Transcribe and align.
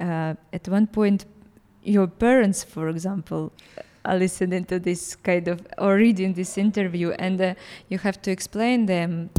uh, 0.00 0.34
at 0.52 0.68
one 0.68 0.86
point, 0.86 1.26
your 1.82 2.06
parents, 2.06 2.64
for 2.64 2.88
example, 2.88 3.52
are 4.04 4.16
listening 4.16 4.64
to 4.66 4.78
this 4.78 5.16
kind 5.16 5.48
of 5.48 5.66
or 5.78 5.96
reading 5.96 6.34
this 6.34 6.58
interview, 6.58 7.10
and 7.12 7.40
uh, 7.40 7.54
you 7.88 7.98
have 7.98 8.20
to 8.22 8.30
explain 8.30 8.86
them. 8.86 9.30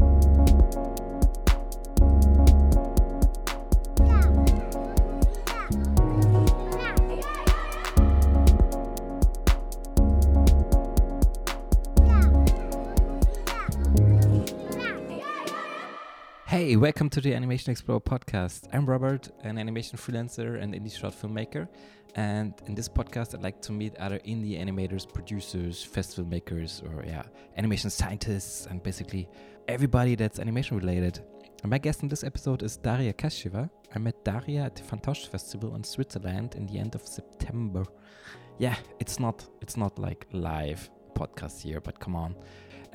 Welcome 16.76 17.10
to 17.12 17.22
the 17.22 17.34
Animation 17.34 17.72
Explorer 17.72 18.02
podcast. 18.02 18.68
I'm 18.74 18.86
Robert, 18.86 19.30
an 19.46 19.58
animation 19.58 19.98
freelancer 19.98 20.62
and 20.62 20.74
indie 20.74 20.94
short 20.94 21.14
filmmaker. 21.14 21.70
And 22.16 22.54
in 22.68 22.76
this 22.76 22.90
podcast, 22.90 23.34
I'd 23.34 23.42
like 23.42 23.62
to 23.62 23.72
meet 23.72 23.96
other 23.96 24.20
indie 24.28 24.60
animators, 24.60 25.12
producers, 25.12 25.82
festival 25.82 26.30
makers, 26.30 26.84
or 26.86 27.06
yeah, 27.06 27.24
animation 27.56 27.90
scientists, 27.90 28.66
and 28.66 28.84
basically 28.84 29.30
everybody 29.70 30.16
that's 30.16 30.38
animation 30.38 30.78
related. 30.78 31.22
And 31.64 31.70
my 31.70 31.78
guest 31.78 32.04
in 32.04 32.10
this 32.10 32.26
episode 32.26 32.62
is 32.62 32.76
Daria 32.76 33.14
Kashcheeva. 33.14 33.70
I 33.96 34.00
met 34.00 34.26
Daria 34.26 34.64
at 34.64 34.76
the 34.76 34.84
Fantoche 34.84 35.30
Festival 35.30 35.76
in 35.76 35.84
Switzerland 35.84 36.56
in 36.56 36.68
the 36.68 36.78
end 36.78 36.94
of 36.94 37.08
September. 37.08 37.86
Yeah, 38.58 38.76
it's 39.00 39.18
not 39.18 39.48
it's 39.62 39.78
not 39.78 39.98
like 39.98 40.28
live 40.34 40.90
podcast 41.14 41.62
here, 41.62 41.80
but 41.80 42.02
come 42.02 42.18
on. 42.18 42.36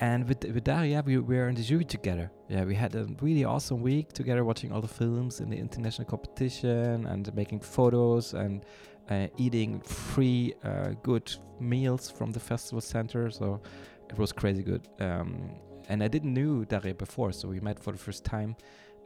And 0.01 0.27
with, 0.27 0.43
with 0.43 0.63
Daria, 0.63 1.03
we 1.05 1.19
were 1.19 1.47
in 1.47 1.53
the 1.53 1.61
jury 1.61 1.85
together. 1.85 2.31
Yeah, 2.49 2.63
we 2.65 2.73
had 2.73 2.95
a 2.95 3.05
really 3.21 3.45
awesome 3.45 3.81
week 3.81 4.13
together, 4.13 4.43
watching 4.43 4.71
all 4.71 4.81
the 4.81 4.87
films 4.87 5.41
in 5.41 5.49
the 5.51 5.57
international 5.57 6.07
competition 6.07 7.05
and 7.05 7.33
making 7.35 7.59
photos 7.59 8.33
and 8.33 8.65
uh, 9.11 9.27
eating 9.37 9.79
free, 9.81 10.55
uh, 10.63 10.93
good 11.03 11.31
meals 11.59 12.09
from 12.09 12.31
the 12.31 12.39
festival 12.39 12.81
center. 12.81 13.29
So 13.29 13.61
it 14.09 14.17
was 14.17 14.31
crazy 14.31 14.63
good. 14.63 14.87
Um, 14.99 15.51
and 15.87 16.03
I 16.03 16.07
didn't 16.07 16.33
knew 16.33 16.65
Daria 16.65 16.95
before, 16.95 17.31
so 17.31 17.47
we 17.47 17.59
met 17.59 17.79
for 17.79 17.91
the 17.91 17.99
first 17.99 18.25
time. 18.25 18.55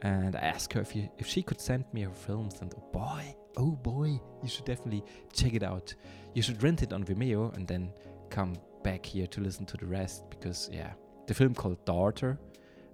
And 0.00 0.34
I 0.34 0.40
asked 0.40 0.72
her 0.72 0.80
if, 0.80 0.96
you, 0.96 1.10
if 1.18 1.26
she 1.26 1.42
could 1.42 1.60
send 1.60 1.84
me 1.92 2.02
her 2.02 2.10
films. 2.10 2.62
And 2.62 2.72
oh 2.74 2.88
boy, 2.94 3.36
oh 3.58 3.72
boy, 3.72 4.18
you 4.42 4.48
should 4.48 4.64
definitely 4.64 5.04
check 5.34 5.52
it 5.52 5.62
out. 5.62 5.94
You 6.32 6.40
should 6.40 6.62
rent 6.62 6.82
it 6.82 6.94
on 6.94 7.04
Vimeo 7.04 7.54
and 7.54 7.68
then 7.68 7.92
come 8.30 8.56
back 8.86 9.04
here 9.04 9.26
to 9.26 9.40
listen 9.40 9.66
to 9.66 9.76
the 9.76 9.86
rest 9.86 10.30
because 10.30 10.70
yeah, 10.72 10.92
the 11.26 11.34
film 11.34 11.54
called 11.54 11.84
Daughter. 11.84 12.38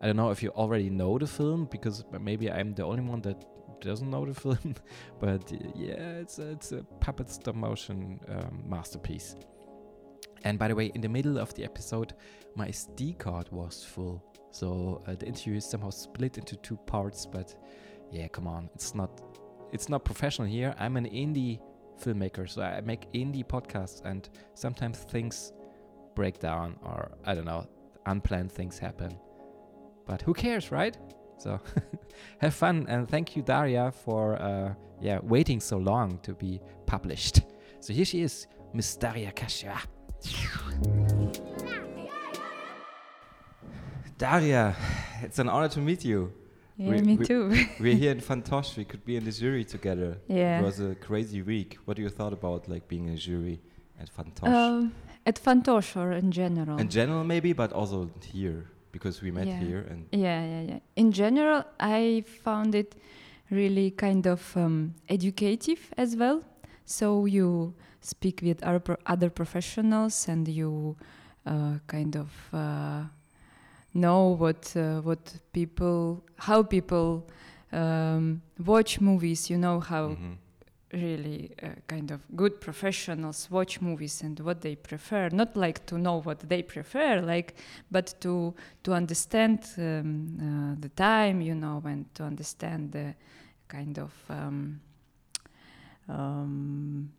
I 0.01 0.07
don't 0.07 0.17
know 0.17 0.31
if 0.31 0.43
you 0.43 0.49
already 0.49 0.89
know 0.89 1.19
the 1.19 1.27
film 1.27 1.69
because 1.71 2.03
maybe 2.19 2.51
I'm 2.51 2.73
the 2.75 2.83
only 2.83 3.03
one 3.03 3.21
that 3.23 3.45
doesn't 3.83 4.09
know 4.09 4.25
the 4.25 4.33
film, 4.45 4.75
but 5.21 5.53
yeah, 5.77 6.23
it's 6.23 6.39
a, 6.39 6.53
it's 6.53 6.73
a 6.73 6.83
puppet 7.01 7.29
stop 7.29 7.55
motion 7.55 8.19
um, 8.29 8.65
masterpiece. 8.67 9.37
And 10.45 10.59
by 10.59 10.69
the 10.69 10.75
way, 10.75 10.87
in 10.95 11.03
the 11.03 11.11
middle 11.11 11.39
of 11.39 11.53
the 11.55 11.63
episode, 11.63 12.15
my 12.57 12.69
SD 12.69 13.19
card 13.19 13.49
was 13.51 13.85
full, 13.85 14.25
so 14.51 15.03
uh, 15.07 15.15
the 15.15 15.27
interview 15.27 15.57
is 15.57 15.67
somehow 15.67 15.91
split 15.91 16.39
into 16.39 16.57
two 16.57 16.79
parts. 16.87 17.27
But 17.27 17.55
yeah, 18.11 18.29
come 18.29 18.47
on, 18.47 18.71
it's 18.75 18.95
not 18.95 19.21
it's 19.73 19.91
not 19.91 20.07
professional 20.07 20.49
here. 20.49 20.75
I'm 20.79 20.97
an 20.97 21.05
indie 21.05 21.61
filmmaker, 22.03 22.49
so 22.49 22.63
I 22.63 22.81
make 22.81 23.13
indie 23.13 23.47
podcasts, 23.47 24.03
and 24.07 24.27
sometimes 24.55 24.99
things 25.01 25.53
break 26.15 26.39
down 26.39 26.77
or 26.83 27.13
I 27.25 27.35
don't 27.35 27.45
know, 27.45 27.67
unplanned 28.07 28.53
things 28.53 28.79
happen. 28.79 29.19
But 30.07 30.23
who 30.23 30.35
cares, 30.35 30.71
right? 30.71 30.97
So 31.39 31.61
have 32.39 32.55
fun 32.55 32.87
and 32.89 33.09
thank 33.09 33.37
you, 33.37 33.43
Daria, 33.43 33.93
for 34.05 34.41
uh, 34.41 34.75
yeah 35.01 35.19
waiting 35.23 35.61
so 35.61 35.79
long 35.79 36.19
to 36.23 36.35
be 36.35 36.61
published. 36.87 37.43
So 37.81 37.93
here 37.93 38.05
she 38.05 38.23
is, 38.23 38.47
Miss 38.73 38.97
Daria 38.97 39.33
Kasha. 39.33 39.79
Daria, 44.19 44.77
it's 45.23 45.39
an 45.41 45.49
honor 45.49 45.69
to 45.69 45.81
meet 45.81 46.05
you. 46.05 46.33
Yeah, 46.77 46.91
we, 46.91 47.03
me 47.03 47.17
we, 47.17 47.25
too. 47.27 47.49
we're 47.81 47.97
here 47.97 48.13
in 48.13 48.21
Fantoche. 48.29 48.77
We 48.77 48.85
could 48.85 49.05
be 49.05 49.17
in 49.17 49.25
the 49.25 49.33
jury 49.33 49.65
together. 49.65 50.19
Yeah. 50.29 50.61
It 50.61 50.65
was 50.65 50.81
a 50.81 50.95
crazy 50.95 51.43
week. 51.43 51.79
What 51.85 51.97
do 51.97 52.03
you 52.03 52.09
thought 52.09 52.33
about 52.33 52.69
like 52.69 52.89
being 52.89 53.09
in 53.09 53.15
a 53.15 53.17
jury 53.17 53.61
at 54.01 54.09
Fantoche? 54.15 54.49
Um, 54.49 54.95
at 55.27 55.37
Fantoche 55.43 55.97
or 55.97 56.13
in 56.13 56.31
general? 56.31 56.79
In 56.79 56.89
general, 56.89 57.25
maybe, 57.25 57.53
but 57.53 57.73
also 57.73 58.11
here 58.25 58.67
because 58.91 59.23
we 59.23 59.31
met 59.31 59.47
yeah. 59.47 59.59
here. 59.59 59.87
And 59.89 60.07
yeah, 60.13 60.45
yeah, 60.45 60.61
yeah. 60.63 60.79
In 60.97 61.13
general, 61.13 61.65
I 61.81 62.25
found 62.45 62.75
it 62.75 62.95
really 63.51 63.91
kind 63.91 64.27
of 64.27 64.57
um, 64.57 64.95
educative 65.09 65.93
as 65.97 66.17
well. 66.17 66.43
So 66.85 67.27
you 67.27 67.75
speak 68.01 68.41
with 68.43 68.63
other, 68.63 68.81
pro 68.81 68.97
other 69.07 69.31
professionals 69.31 70.29
and 70.29 70.47
you 70.49 70.97
uh, 71.47 71.79
kind 71.87 72.17
of 72.17 72.31
uh, 72.53 73.05
know 73.95 74.29
what 74.29 74.75
uh, 74.77 75.01
what 75.01 75.35
people, 75.53 76.25
how 76.37 76.63
people 76.63 77.29
um, 77.73 78.43
watch 78.65 79.01
movies. 79.01 79.49
You 79.49 79.59
know 79.59 79.81
how 79.81 80.09
mm 80.09 80.17
-hmm 80.17 80.37
really 80.93 81.53
uh, 81.63 81.69
kind 81.87 82.11
of 82.11 82.21
good 82.37 82.61
professionals 82.61 83.49
watch 83.51 83.81
movies 83.81 84.23
and 84.23 84.39
what 84.41 84.61
they 84.61 84.77
prefer. 84.77 85.29
Not 85.31 85.57
like 85.57 85.87
to 85.87 85.99
know 85.99 86.21
what 86.21 86.41
they 86.41 86.63
prefer 86.63 87.21
like 87.21 87.55
but 87.91 88.15
to 88.21 88.55
to 88.85 88.93
understand 88.93 89.67
um, 89.79 90.75
uh, 90.77 90.81
the 90.81 90.91
time 90.91 91.41
you 91.41 91.55
know 91.55 91.83
and 91.85 92.13
to 92.15 92.25
understand 92.25 92.93
the 92.93 93.15
kind 93.69 93.99
of 93.99 94.13
um, 94.29 94.81
um, 96.09 97.11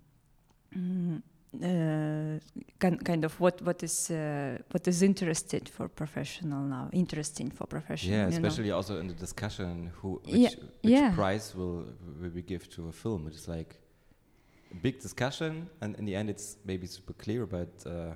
uh, 1.62 2.40
kind 2.80 3.24
of 3.24 3.40
what 3.40 3.62
what 3.62 3.84
is 3.84 4.09
uh, 4.09 4.58
what 4.72 4.88
is 4.88 5.02
interested 5.03 5.69
for 5.69 5.88
professional 5.88 6.64
now 6.64 6.90
interesting 6.91 7.52
for 7.52 7.68
professional 7.68 8.16
yeah 8.18 8.28
especially 8.28 8.69
know. 8.69 8.78
also 8.78 9.00
in 9.00 9.08
the 9.08 9.14
discussion 9.14 9.91
who 9.96 10.19
which, 10.25 10.36
yeah, 10.36 10.50
which 10.81 10.94
yeah. 10.94 11.12
prize 11.14 11.53
will 11.56 11.86
will 12.19 12.31
we 12.34 12.41
give 12.41 12.68
to 12.69 12.88
a 12.88 12.91
film 12.91 13.28
it's 13.28 13.47
like 13.47 13.80
a 14.72 14.75
big 14.75 15.00
discussion 15.00 15.69
and 15.81 15.96
in 15.97 16.06
the 16.06 16.16
end 16.16 16.30
it's 16.30 16.58
maybe 16.66 16.88
super 16.88 17.14
clear 17.14 17.46
but 17.46 17.72
uh, 17.85 18.16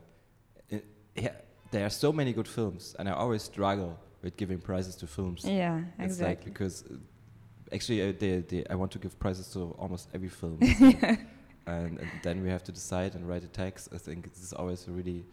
it, 0.69 0.85
yeah, 1.15 1.33
there 1.71 1.85
are 1.85 1.91
so 1.91 2.11
many 2.11 2.33
good 2.33 2.47
films 2.47 2.95
and 2.97 3.07
I 3.07 3.11
always 3.11 3.43
struggle 3.43 3.99
with 4.23 4.35
giving 4.35 4.59
prizes 4.59 4.95
to 4.95 5.07
films 5.07 5.45
yeah 5.45 5.81
it's 5.99 6.13
exactly 6.13 6.27
like 6.27 6.45
because 6.45 6.83
uh, 6.89 6.95
actually 7.71 8.11
they, 8.13 8.39
they, 8.39 8.65
I 8.67 8.75
want 8.75 8.91
to 8.93 8.99
give 8.99 9.19
prizes 9.19 9.47
to 9.53 9.75
almost 9.77 10.09
every 10.13 10.29
film 10.29 10.59
and, 11.67 11.99
and, 11.99 12.09
then 12.23 12.43
we 12.43 12.49
have 12.49 12.63
to 12.63 12.71
decide 12.71 13.15
and 13.15 13.27
write 13.27 13.43
a 13.43 13.47
text. 13.47 13.89
I 13.93 13.97
think 13.97 14.29
this 14.33 14.43
is 14.43 14.53
always 14.53 14.87
really, 14.87 15.25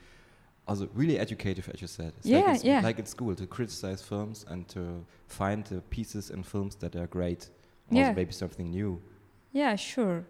also 0.66 0.88
really 0.94 1.18
educative, 1.18 1.68
as 1.72 1.80
you 1.80 1.86
said. 1.86 2.12
It's 2.18 2.26
yeah, 2.26 2.40
like 2.40 2.64
yeah. 2.64 2.80
Like 2.80 2.98
in 2.98 3.06
school 3.06 3.34
to 3.34 3.46
criticize 3.46 4.02
films 4.02 4.44
and 4.48 4.68
to 4.68 5.04
find 5.28 5.64
the 5.64 5.80
pieces 5.90 6.30
in 6.30 6.42
films 6.42 6.74
that 6.76 6.96
are 6.96 7.06
great. 7.06 7.48
Also 7.90 8.00
yeah. 8.00 8.12
maybe 8.12 8.32
something 8.32 8.70
new. 8.70 9.00
Yeah, 9.52 9.76
sure. 9.76 10.24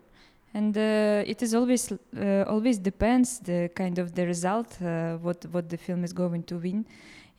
And 0.52 0.76
uh, 0.76 1.24
it 1.26 1.42
is 1.42 1.54
always 1.54 1.90
uh, 1.92 2.44
always 2.46 2.78
depends 2.78 3.40
the 3.40 3.70
kind 3.74 3.98
of 3.98 4.14
the 4.14 4.26
result 4.26 4.80
uh, 4.80 5.16
what 5.16 5.44
what 5.50 5.68
the 5.68 5.76
film 5.76 6.04
is 6.04 6.12
going 6.12 6.44
to 6.44 6.56
win. 6.58 6.86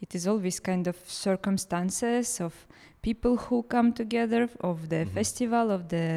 It 0.01 0.15
is 0.15 0.27
always 0.27 0.59
kind 0.59 0.87
of 0.87 0.97
circumstances 1.07 2.41
of 2.41 2.53
people 3.05 3.37
who 3.37 3.61
come 3.61 3.93
together 3.93 4.49
of 4.61 4.89
the 4.89 5.01
mm-hmm. 5.01 5.13
festival 5.19 5.65
of 5.77 5.81
the 5.93 6.07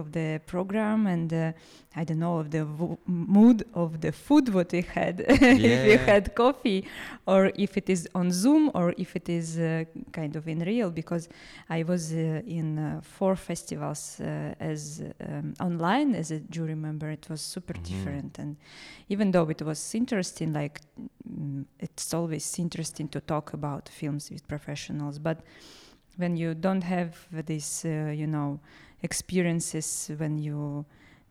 of 0.00 0.06
the 0.18 0.28
program 0.52 1.06
and 1.14 1.32
uh, 1.32 1.52
I 2.00 2.02
don't 2.06 2.22
know 2.26 2.36
of 2.42 2.48
the 2.56 2.64
mood 3.06 3.58
of 3.74 3.90
the 4.04 4.12
food 4.24 4.44
what 4.56 4.72
we 4.72 4.82
had 4.98 5.16
yeah. 5.28 5.68
if 5.68 5.80
we 5.90 5.96
had 6.10 6.24
coffee 6.34 6.80
or 7.32 7.52
if 7.66 7.76
it 7.80 7.88
is 7.94 8.08
on 8.20 8.32
Zoom 8.42 8.62
or 8.78 8.86
if 9.04 9.10
it 9.20 9.28
is 9.28 9.46
uh, 9.56 9.84
kind 10.18 10.34
of 10.38 10.48
in 10.48 10.60
real 10.72 10.90
because 10.90 11.28
I 11.78 11.84
was 11.84 12.02
uh, 12.12 12.58
in 12.58 12.68
uh, 12.78 13.00
four 13.16 13.34
festivals 13.36 14.02
uh, 14.20 14.72
as 14.72 14.80
um, 15.00 15.54
online 15.60 16.10
as 16.22 16.32
a 16.32 16.40
jury 16.54 16.78
member 16.86 17.08
it 17.18 17.24
was 17.32 17.40
super 17.54 17.74
mm-hmm. 17.74 17.90
different 17.90 18.32
and 18.42 18.56
even 19.08 19.30
though 19.30 19.48
it 19.54 19.62
was 19.62 19.80
interesting 19.94 20.52
like 20.52 20.80
mm, 21.24 21.64
it's 21.78 22.12
always 22.12 22.46
interesting 22.58 23.06
to 23.14 23.20
talk 23.20 23.46
about 23.52 23.88
films 23.88 24.24
with 24.32 24.42
professionals 24.48 25.20
but 25.20 25.38
when 26.16 26.36
you 26.36 26.54
don't 26.54 26.84
have 26.84 27.26
these, 27.46 27.84
uh, 27.84 28.10
you 28.10 28.26
know, 28.26 28.60
experiences 29.02 30.10
when 30.16 30.38
you 30.38 30.84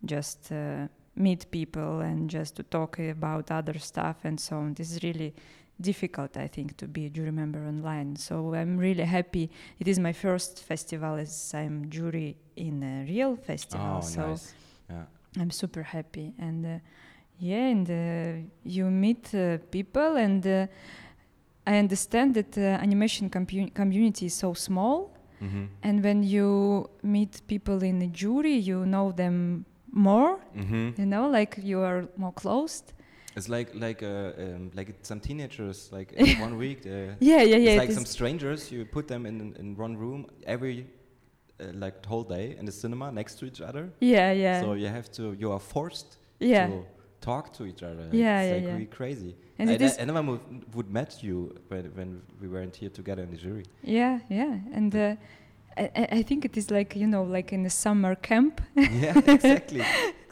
just 0.05 0.51
uh, 0.51 0.87
meet 1.15 1.49
people 1.51 1.99
and 1.99 2.29
just 2.29 2.55
to 2.55 2.63
talk 2.63 2.99
about 2.99 3.51
other 3.51 3.77
stuff 3.79 4.17
and 4.23 4.39
so 4.39 4.57
on. 4.57 4.73
This 4.73 4.91
is 4.91 5.03
really 5.03 5.33
difficult, 5.79 6.37
I 6.37 6.47
think, 6.47 6.77
to 6.77 6.87
be 6.87 7.05
a 7.07 7.09
jury 7.09 7.31
member 7.31 7.65
online. 7.65 8.15
So 8.15 8.53
I'm 8.53 8.77
really 8.77 9.03
happy. 9.03 9.49
It 9.79 9.87
is 9.87 9.99
my 9.99 10.13
first 10.13 10.63
festival 10.63 11.15
as 11.15 11.53
I'm 11.53 11.89
jury 11.89 12.37
in 12.55 12.83
a 12.83 13.05
real 13.09 13.35
festival. 13.35 13.97
Oh, 13.97 14.01
so 14.01 14.27
nice. 14.27 14.53
yeah. 14.89 15.03
I'm 15.39 15.51
super 15.51 15.83
happy. 15.83 16.33
And 16.39 16.65
uh, 16.65 16.79
yeah, 17.39 17.67
and 17.67 17.89
uh, 17.89 18.49
you 18.63 18.85
meet 18.85 19.33
uh, 19.33 19.57
people 19.71 20.15
and 20.15 20.45
uh, 20.45 20.67
I 21.67 21.77
understand 21.77 22.33
that 22.35 22.51
the 22.51 22.79
animation 22.81 23.29
community 23.29 24.25
is 24.25 24.33
so 24.33 24.53
small, 24.53 25.09
Mm-hmm. 25.41 25.65
and 25.81 26.03
when 26.03 26.21
you 26.23 26.87
meet 27.01 27.41
people 27.47 27.81
in 27.81 27.97
the 27.97 28.05
jury 28.07 28.53
you 28.69 28.85
know 28.85 29.11
them 29.11 29.65
more 29.91 30.37
Mm-hmm. 30.55 31.01
you 31.01 31.05
know 31.07 31.27
like 31.29 31.57
you 31.63 31.79
are 31.81 32.07
more 32.15 32.31
closed 32.33 32.93
It's 33.35 33.49
like 33.49 33.69
like 33.73 34.03
uh, 34.03 34.33
um, 34.43 34.69
like 34.75 34.93
some 35.01 35.19
teenagers 35.19 35.89
like 35.91 36.11
in 36.13 36.39
one 36.47 36.57
week. 36.57 36.85
Uh, 36.85 37.15
yeah 37.19 37.41
yeah 37.41 37.57
yeah 37.57 37.71
it's 37.71 37.79
like 37.81 37.89
is- 37.89 37.95
some 37.95 38.05
strangers. 38.05 38.71
You 38.71 38.85
put 38.85 39.07
them 39.07 39.25
in 39.25 39.55
in 39.59 39.75
one 39.77 39.95
room 39.97 40.25
every 40.45 40.85
uh, 41.59 41.71
like 41.83 41.95
whole 42.05 42.23
day 42.35 42.55
in 42.59 42.65
the 42.65 42.71
cinema 42.71 43.11
next 43.11 43.39
to 43.39 43.45
each 43.45 43.61
other. 43.61 43.89
yeah 43.99 44.31
yeah 44.35 44.61
So 44.61 44.73
you 44.73 44.89
have 44.97 45.07
to. 45.17 45.23
You 45.41 45.51
are 45.53 45.59
forced 45.73 46.17
yeah 46.39 46.67
to 46.67 46.85
talk 47.21 47.53
to 47.53 47.65
each 47.65 47.83
other. 47.83 48.05
Yeah, 48.11 48.41
it's 48.41 48.47
yeah, 48.49 48.55
like 48.55 48.63
yeah. 48.65 48.73
really 48.73 48.85
crazy. 48.99 49.35
and 49.59 49.69
I, 49.69 49.73
I 50.01 50.05
never 50.05 50.21
would, 50.31 50.75
would 50.75 50.89
met 50.91 51.11
you 51.23 51.55
when, 51.69 51.85
when 51.97 52.21
we 52.41 52.47
weren't 52.47 52.75
here 52.75 52.89
together 52.89 53.21
in 53.23 53.29
the 53.31 53.37
jury. 53.37 53.65
yeah 53.83 54.19
yeah 54.39 54.55
and 54.77 54.91
uh, 54.95 55.15
I, 55.77 56.07
I- 56.19 56.23
think 56.29 56.45
it 56.49 56.55
is 56.61 56.67
like 56.71 56.95
you 57.01 57.07
know 57.13 57.23
like 57.37 57.49
in 57.57 57.65
a 57.65 57.69
summer 57.69 58.13
camp 58.29 58.53
yeah, 58.75 59.17
exactly. 59.37 59.83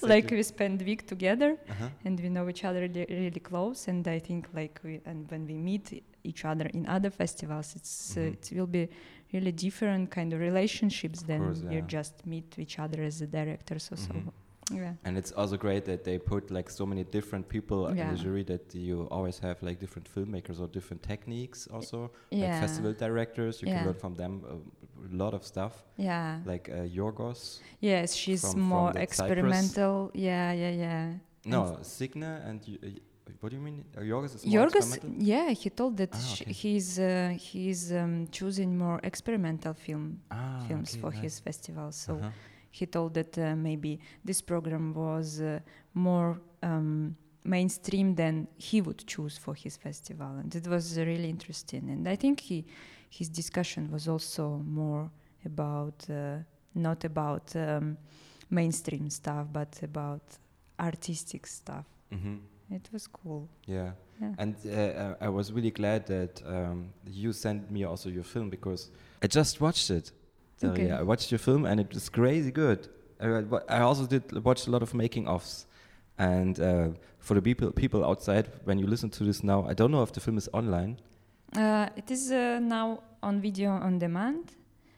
like 0.01 0.27
we 0.31 0.43
spend 0.43 0.81
week 0.91 1.01
together 1.13 1.51
uh-huh. 1.71 1.89
and 2.05 2.19
we 2.19 2.29
know 2.35 2.45
each 2.49 2.63
other 2.69 2.81
really, 2.81 3.05
really 3.09 3.39
close 3.51 3.87
and 3.91 4.07
i 4.07 4.19
think 4.27 4.41
like 4.53 4.75
we 4.83 4.93
and 5.05 5.19
when 5.31 5.43
we 5.51 5.55
meet 5.69 5.85
each 6.23 6.43
other 6.51 6.65
in 6.77 6.83
other 6.95 7.11
festivals 7.21 7.67
it's 7.77 7.93
Mhm. 8.15 8.17
uh, 8.17 8.33
it 8.33 8.45
will 8.57 8.71
be 8.79 8.85
really 9.35 9.51
different 9.67 10.05
kind 10.17 10.29
of 10.33 10.39
relationships 10.49 11.19
than 11.29 11.41
course, 11.43 11.61
you 11.73 11.79
just 11.99 12.15
meet 12.25 12.49
each 12.63 12.77
other 12.83 12.99
as 13.09 13.21
a 13.21 13.27
director 13.39 13.77
so 13.87 13.95
so 13.95 14.11
Mhm. 14.13 14.31
Yeah 14.71 14.93
And 15.05 15.17
it's 15.17 15.31
also 15.31 15.57
great 15.57 15.83
that 15.85 16.03
they 16.03 16.17
put 16.19 16.51
like 16.51 16.69
so 16.69 16.85
many 16.85 17.03
different 17.03 17.47
people 17.47 17.87
in 17.87 17.97
the 17.97 18.15
jury 18.23 18.43
that 18.43 18.73
you 18.75 19.07
always 19.11 19.39
have 19.39 19.57
like 19.61 19.79
different 19.79 20.07
filmmakers 20.15 20.59
or 20.59 20.67
different 20.67 21.01
techniques 21.03 21.67
also. 21.67 22.11
yeah 22.31 22.41
Like 22.51 22.59
festival 22.61 22.93
directors, 22.93 23.61
you 23.61 23.67
Yeah. 23.67 23.77
can 23.77 23.85
learn 23.87 23.99
from 23.99 24.15
them 24.15 24.33
a, 24.53 24.55
lot 25.23 25.33
of 25.33 25.43
stuff. 25.43 25.73
yeah 25.97 26.41
Like 26.45 26.69
uh, 26.69 26.83
Yorgos. 26.99 27.59
yes 27.79 28.13
she's 28.13 28.41
from- 28.41 28.51
from 28.53 28.61
more 28.61 28.91
Cyprus. 28.93 29.03
experimental 29.07 30.11
yeah 30.13 30.51
yeah 30.63 30.71
yeah 30.85 31.13
No, 31.45 31.77
Signe 31.81 32.23
and 32.49 32.59
you, 32.67 32.77
uh, 32.83 32.89
what 33.39 33.49
do 33.51 33.55
you 33.55 33.63
mean? 33.69 33.85
Uh, 33.97 34.01
Yorgos 34.01 34.35
is 34.35 34.45
more 34.45 34.53
Yorgos, 34.57 34.85
experimental? 34.91 35.23
yeah, 35.33 35.49
he 35.61 35.69
told 35.69 35.93
that 35.97 36.09
Ah, 36.13 36.17
sh- 36.17 36.41
okay. 36.41 36.51
he's 36.61 36.89
uh, 36.99 37.29
he's 37.49 37.81
um, 38.01 38.27
choosing 38.37 38.69
more 38.77 38.99
experimental 39.03 39.73
film 39.85 40.19
Ah, 40.29 40.65
films 40.67 40.89
okay, 40.91 41.01
for 41.01 41.11
nice. 41.11 41.21
his 41.23 41.39
festival. 41.47 41.91
So 41.91 42.13
Uh-huh. 42.13 42.31
He 42.71 42.85
told 42.85 43.13
that 43.13 43.37
uh, 43.37 43.55
maybe 43.55 43.99
this 44.23 44.41
program 44.41 44.93
was 44.93 45.41
uh, 45.41 45.59
more 45.93 46.39
um, 46.63 47.15
mainstream 47.43 48.15
than 48.15 48.47
he 48.57 48.81
would 48.81 49.05
choose 49.07 49.37
for 49.37 49.55
his 49.55 49.77
festival, 49.77 50.37
and 50.37 50.53
it 50.55 50.67
was 50.67 50.97
uh, 50.97 51.01
really 51.05 51.29
interesting. 51.29 51.89
And 51.89 52.07
I 52.07 52.15
think 52.15 52.39
he 52.39 52.65
his 53.09 53.29
discussion 53.29 53.89
was 53.91 54.07
also 54.07 54.61
more 54.65 55.09
about 55.45 56.05
uh, 56.09 56.37
not 56.75 57.03
about 57.05 57.55
um, 57.55 57.97
mainstream 58.49 59.09
stuff, 59.09 59.47
but 59.51 59.79
about 59.83 60.21
artistic 60.79 61.47
stuff. 61.47 61.85
Mhm. 62.11 62.39
It 62.71 62.89
was 62.93 63.07
cool. 63.07 63.49
Yeah. 63.65 63.91
Yeah. 64.21 64.33
And 64.37 64.55
uh, 64.65 64.69
uh, 64.69 65.15
I 65.21 65.29
was 65.29 65.51
really 65.51 65.71
glad 65.71 66.05
that 66.07 66.41
um, 66.45 66.89
you 67.07 67.33
sent 67.33 67.71
me 67.71 67.83
also 67.83 68.09
your 68.09 68.23
film 68.23 68.49
because 68.49 68.91
I 69.23 69.27
just 69.27 69.59
watched 69.61 69.89
it. 69.89 70.11
Daria. 70.59 70.73
Okay. 70.73 70.91
I 70.91 71.01
watched 71.01 71.31
your 71.31 71.39
film 71.39 71.65
and 71.65 71.79
it 71.79 71.93
was 71.93 72.09
crazy 72.09 72.51
good. 72.51 72.87
I, 73.21 73.43
I 73.67 73.79
also 73.81 74.05
did 74.05 74.23
watch 74.43 74.67
a 74.67 74.71
lot 74.71 74.81
of 74.81 74.93
making 74.93 75.25
ofs. 75.25 75.65
And 76.17 76.59
uh, 76.59 76.89
for 77.19 77.33
the 77.35 77.41
people 77.41 77.71
people 77.71 78.03
outside, 78.05 78.45
when 78.65 78.77
you 78.79 78.87
listen 78.87 79.09
to 79.09 79.23
this 79.23 79.41
now, 79.43 79.65
I 79.69 79.73
don't 79.73 79.91
know 79.91 80.03
if 80.03 80.11
the 80.11 80.19
film 80.19 80.37
is 80.37 80.49
online. 80.53 80.97
Uh, 81.55 81.87
it 81.95 82.11
is 82.11 82.31
uh, 82.31 82.59
now 82.61 82.99
on 83.23 83.41
video 83.41 83.71
on 83.71 83.99
demand 83.99 84.51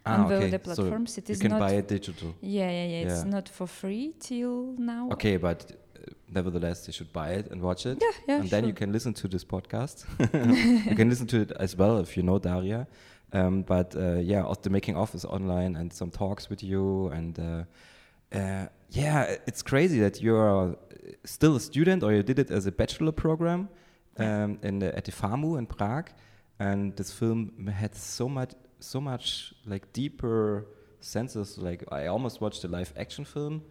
Ah, 0.06 0.16
on 0.24 0.30
the, 0.30 0.36
okay. 0.36 0.50
the 0.50 0.58
So 0.58 0.63
platforms. 0.84 1.18
it 1.19 1.30
you 1.30 1.36
can 1.38 1.52
not. 1.52 1.60
buy 1.60 1.74
it 1.74 1.88
digital. 1.88 2.34
Yeah, 2.42 2.72
yeah, 2.72 2.88
yeah. 2.88 3.04
It's 3.12 3.24
not 3.24 3.48
for 3.48 3.68
free 3.68 4.16
till 4.19 4.74
now. 4.78 5.10
Okay, 5.12 5.38
but 5.38 5.72
uh, 5.72 6.06
nevertheless, 6.28 6.88
you 6.88 6.94
should 6.94 7.14
buy 7.14 7.30
it 7.40 7.52
and 7.52 7.62
watch 7.62 7.86
it. 7.86 8.00
Yeah, 8.02 8.12
yeah. 8.28 8.40
and 8.42 8.50
then 8.50 8.66
you 8.66 8.74
can 8.74 8.92
listen 8.92 9.14
to 9.14 9.28
this 9.28 9.46
podcast. 9.46 10.06
you 10.90 10.96
can 10.96 11.07
listen 11.10 11.28
to 11.28 11.42
it 11.42 11.52
as 11.60 11.75
well 11.78 12.00
if 12.00 12.18
you 12.18 12.24
know 12.24 12.40
Daria. 12.40 12.88
Um, 13.33 13.62
but 13.63 13.95
uh, 13.95 14.16
yeah, 14.16 14.44
also 14.44 14.62
the 14.62 14.69
making 14.69 14.98
of 14.98 15.16
is 15.16 15.25
online 15.25 15.75
and 15.75 15.92
some 15.94 16.12
talks 16.12 16.50
with 16.50 16.62
you 16.63 17.07
and 17.07 17.39
uh, 17.39 17.63
uh, 18.38 18.68
yeah, 18.89 19.36
it's 19.48 19.62
crazy 19.62 20.00
that 20.01 20.22
you're 20.22 20.75
still 21.24 21.56
a 21.56 21.60
student 21.60 22.04
or 22.04 22.12
you 22.13 22.24
did 22.24 22.39
it 22.39 22.51
as 22.51 22.66
a 22.66 22.72
bachelor 22.72 23.12
program 23.13 23.69
um, 24.18 24.60
in 24.63 24.80
the, 24.80 24.95
at 24.95 25.06
the 25.06 25.12
FAMU 25.12 25.57
in 25.57 25.66
Prague, 25.66 26.10
and 26.60 26.95
this 26.98 27.12
film 27.13 27.68
had 27.68 27.95
so 27.95 28.28
much 28.28 28.51
so 28.80 29.00
much 29.00 29.54
like 29.66 29.94
deeper 29.94 30.66
senses. 31.00 31.57
Like 31.57 31.83
I 31.92 32.07
almost 32.07 32.42
watched 32.42 32.63
a 32.63 32.68
live 32.68 32.94
action 32.98 33.25
film, 33.25 33.62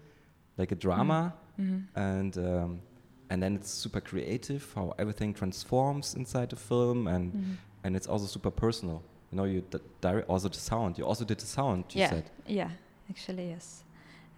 like 0.57 0.73
a 0.73 0.77
drama 0.77 1.35
Mhm. 1.59 1.85
and 1.95 2.39
um, 2.39 2.81
and 3.29 3.43
then 3.43 3.55
it's 3.57 3.71
super 3.71 4.01
creative 4.01 4.73
how 4.75 4.95
everything 4.99 5.35
transforms 5.35 6.15
inside 6.15 6.49
the 6.51 6.57
film 6.57 7.07
and 7.07 7.33
Mhm. 7.35 7.57
and 7.85 7.97
it's 7.97 8.07
also 8.07 8.27
super 8.27 8.51
personal 8.51 9.03
you 9.31 9.37
know 9.37 9.45
you 9.45 9.61
d- 9.71 9.79
direct 10.01 10.29
also 10.29 10.49
the 10.49 10.59
sound 10.59 10.99
you 10.99 11.07
also 11.07 11.25
did 11.25 11.39
the 11.39 11.47
sound 11.47 11.85
you 11.95 12.01
yeah, 12.01 12.11
said 12.11 12.25
yeah, 12.47 12.71
actually 13.09 13.49
yes. 13.51 13.85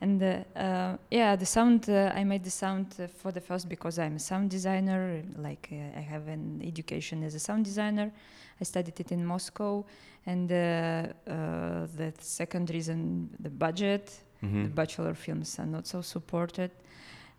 And 0.00 0.20
uh, 0.20 0.42
uh, 0.58 0.96
yeah, 1.12 1.36
the 1.36 1.46
sound 1.46 1.88
uh, 1.88 2.10
I 2.12 2.24
made 2.24 2.42
the 2.42 2.50
sound 2.50 2.86
uh, 2.98 3.06
for 3.06 3.30
the 3.30 3.40
first 3.40 3.68
because 3.68 4.00
I'm 4.00 4.16
a 4.16 4.18
sound 4.18 4.50
designer. 4.50 5.22
Like 5.36 5.68
uh, 5.70 5.96
I 5.96 6.00
have 6.02 6.26
an 6.26 6.60
education 6.66 7.22
as 7.22 7.36
a 7.36 7.38
sound 7.38 7.64
designer. 7.64 8.10
I 8.60 8.64
studied 8.64 8.98
it 8.98 9.12
in 9.12 9.24
Moscow, 9.24 9.84
and 10.26 10.50
uh, 10.50 10.54
uh, 10.56 11.86
the 11.96 12.12
second 12.18 12.70
reason, 12.70 13.30
the 13.38 13.50
budget. 13.50 14.10
Mhm. 14.42 14.64
the 14.64 14.70
bachelor 14.70 15.14
films 15.14 15.58
are 15.60 15.66
not 15.70 15.86
so 15.86 16.02
supported. 16.02 16.70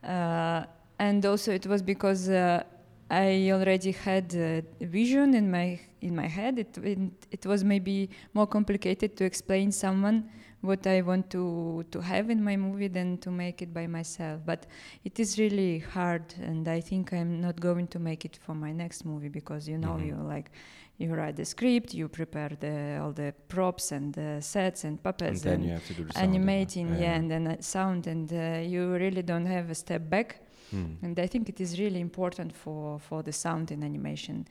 Uh, 0.02 0.64
and 1.00 1.26
also 1.26 1.52
it 1.52 1.66
was 1.68 1.82
because 1.82 2.30
uh, 2.30 2.64
I 3.10 3.52
already 3.52 3.92
had 3.92 4.34
a 4.36 4.64
vision 4.82 5.34
in 5.34 5.52
my 5.52 5.80
in 6.02 6.16
my 6.16 6.28
head. 6.28 6.58
It, 6.60 6.78
it 6.78 7.00
it 7.32 7.46
was 7.46 7.64
maybe 7.64 8.10
more 8.34 8.48
complicated 8.48 9.16
to 9.18 9.26
explain 9.26 9.72
someone 9.72 10.30
what 10.62 10.88
I 10.88 11.02
want 11.02 11.30
to 11.32 11.86
to 11.92 12.00
have 12.02 12.30
in 12.30 12.44
my 12.44 12.56
movie 12.58 12.88
than 12.88 13.18
to 13.20 13.30
make 13.32 13.62
it 13.62 13.74
by 13.74 13.88
myself. 13.88 14.42
But 14.46 14.66
it 15.04 15.20
is 15.20 15.38
really 15.38 15.80
hard, 15.80 16.34
and 16.42 16.68
I 16.68 16.82
think 16.82 17.14
I'm 17.14 17.42
not 17.42 17.60
going 17.60 17.88
to 17.88 18.00
make 18.00 18.26
it 18.26 18.38
for 18.42 18.56
my 18.56 18.72
next 18.72 19.06
movie 19.06 19.30
because 19.30 19.68
you 19.68 19.78
know 19.78 19.96
Mhm. 19.98 20.06
you 20.08 20.16
like 20.16 20.52
you 20.98 21.14
write 21.14 21.36
the 21.36 21.46
script, 21.46 21.94
you 21.94 22.08
prepare 22.08 22.52
the 22.60 23.00
all 23.02 23.12
the 23.14 23.34
props 23.48 23.92
and 23.92 24.14
the 24.14 24.42
sets 24.42 24.86
and 24.86 25.02
puppets 25.04 25.44
and 25.44 25.44
puppets 25.44 25.44
then 25.44 25.64
you 25.64 25.72
have 25.74 25.86
to 25.88 25.94
do 25.94 26.04
the 26.06 26.14
sound 26.14 26.26
animating, 26.36 26.88
and, 26.90 27.00
yeah, 27.00 27.16
and 27.16 27.30
then 27.30 27.48
uh, 27.48 27.62
sound, 27.62 28.08
and 28.08 28.32
uh, 28.32 28.62
you 28.66 28.94
really 28.96 29.22
don't 29.24 29.46
have 29.48 29.70
a 29.70 29.76
step 29.76 30.10
back. 30.10 30.40
Hmm. 30.74 31.06
And 31.06 31.20
I 31.20 31.28
think 31.28 31.50
it 31.50 31.62
is 31.62 31.80
really 31.80 32.00
important 32.00 32.52
for 32.52 33.00
for 33.00 33.24
the 33.24 33.32
sound 33.32 33.72
in 33.72 33.84
animation 33.84 34.48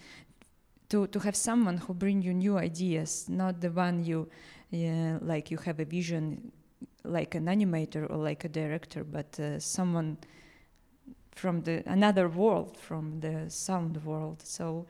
to 0.88 1.07
to 1.07 1.19
have 1.19 1.35
someone 1.35 1.79
who 1.79 1.95
bring 1.95 2.23
you 2.23 2.33
new 2.33 2.59
ideas, 2.59 3.29
not 3.29 3.61
the 3.61 3.71
one 3.71 4.05
you 4.05 4.29
yeah, 4.71 5.19
like 5.21 5.50
you 5.50 5.59
have 5.59 5.81
a 5.81 5.85
vision 5.85 6.52
like 7.05 7.35
an 7.35 7.47
animator 7.47 8.09
or 8.09 8.17
like 8.29 8.45
a 8.45 8.49
director, 8.49 9.05
but 9.05 9.41
uh, 9.41 9.59
someone 9.59 10.17
from 11.33 11.62
the 11.62 11.83
another 11.87 12.29
world, 12.29 12.76
from 12.76 13.21
the 13.21 13.50
sound 13.50 14.05
world. 14.05 14.43
So. 14.43 14.87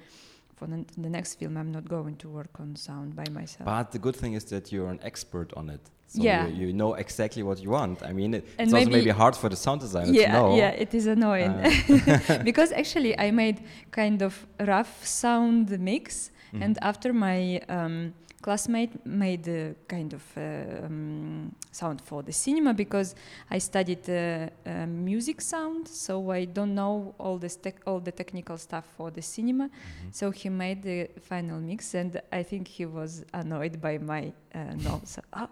For 0.57 0.67
the, 0.69 0.85
the 0.97 1.09
next 1.09 1.39
film, 1.41 1.57
I'm 1.57 1.73
not 1.73 1.89
going 1.89 2.17
to 2.19 2.29
work 2.29 2.61
on 2.61 2.77
sound 2.77 3.17
by 3.17 3.25
myself. 3.33 3.65
but 3.65 3.91
the 3.91 3.99
good 3.99 4.15
thing 4.17 4.35
is 4.35 4.45
that 4.45 4.71
you're 4.73 4.91
an 4.91 5.01
expert 5.03 5.53
on 5.57 5.71
it. 5.71 5.81
So 6.07 6.23
Yeah. 6.23 6.47
you, 6.47 6.67
you 6.67 6.73
know 6.73 6.95
exactly 6.95 7.43
what 7.43 7.59
you 7.65 7.71
want. 7.71 8.03
I 8.03 8.13
mean 8.13 8.35
it, 8.35 8.45
it's 8.59 8.73
also 8.73 8.85
maybe- 8.85 8.93
maybe 8.99 9.11
hard 9.11 9.35
for 9.35 9.49
the 9.49 9.57
sound 9.57 9.81
designer 9.81 10.13
yeah, 10.13 10.27
to 10.27 10.33
know. 10.39 10.57
yeah, 10.57 10.69
it 10.85 10.93
is 10.95 11.07
annoying. 11.07 11.51
Uh, 11.51 12.43
because 12.51 12.71
actually 12.73 13.19
I 13.19 13.31
made 13.31 13.59
kind 13.91 14.23
of 14.23 14.47
rough 14.61 15.05
sound 15.07 15.71
mix, 15.81 16.31
mhm. 16.53 16.63
and 16.63 16.79
after 16.83 17.13
my 17.13 17.61
um, 17.69 18.13
classmate 18.43 18.91
made 19.07 19.47
a 19.49 19.75
kind 19.89 20.13
of 20.13 20.23
uh, 20.37 20.87
um, 20.87 21.55
sound 21.71 22.01
for 22.01 22.23
the 22.23 22.33
cinema 22.33 22.75
because 22.75 23.15
I 23.51 23.59
studied 23.59 24.11
uh, 24.11 24.49
uh, 24.67 24.87
music 24.87 25.41
sound, 25.41 25.89
so 25.89 26.31
I 26.33 26.45
don't 26.45 26.75
know 26.75 27.15
all 27.19 27.39
tech 27.39 27.77
all 27.87 28.01
the 28.01 28.13
technical 28.13 28.59
stuff 28.59 28.85
for 28.97 29.11
the 29.11 29.23
cinema. 29.23 29.65
Mhm. 29.65 30.13
So 30.13 30.31
he 30.31 30.49
made 30.51 30.83
the 30.83 31.09
final 31.21 31.61
mix, 31.61 31.95
and 31.95 32.21
I 32.33 32.43
think 32.43 32.69
he 32.69 32.85
was 32.85 33.25
annoyed 33.33 33.81
by 33.81 33.99
my 33.99 34.33
uh, 34.55 34.75
no. 34.85 35.01
So 35.05 35.23
uh, 35.33 35.47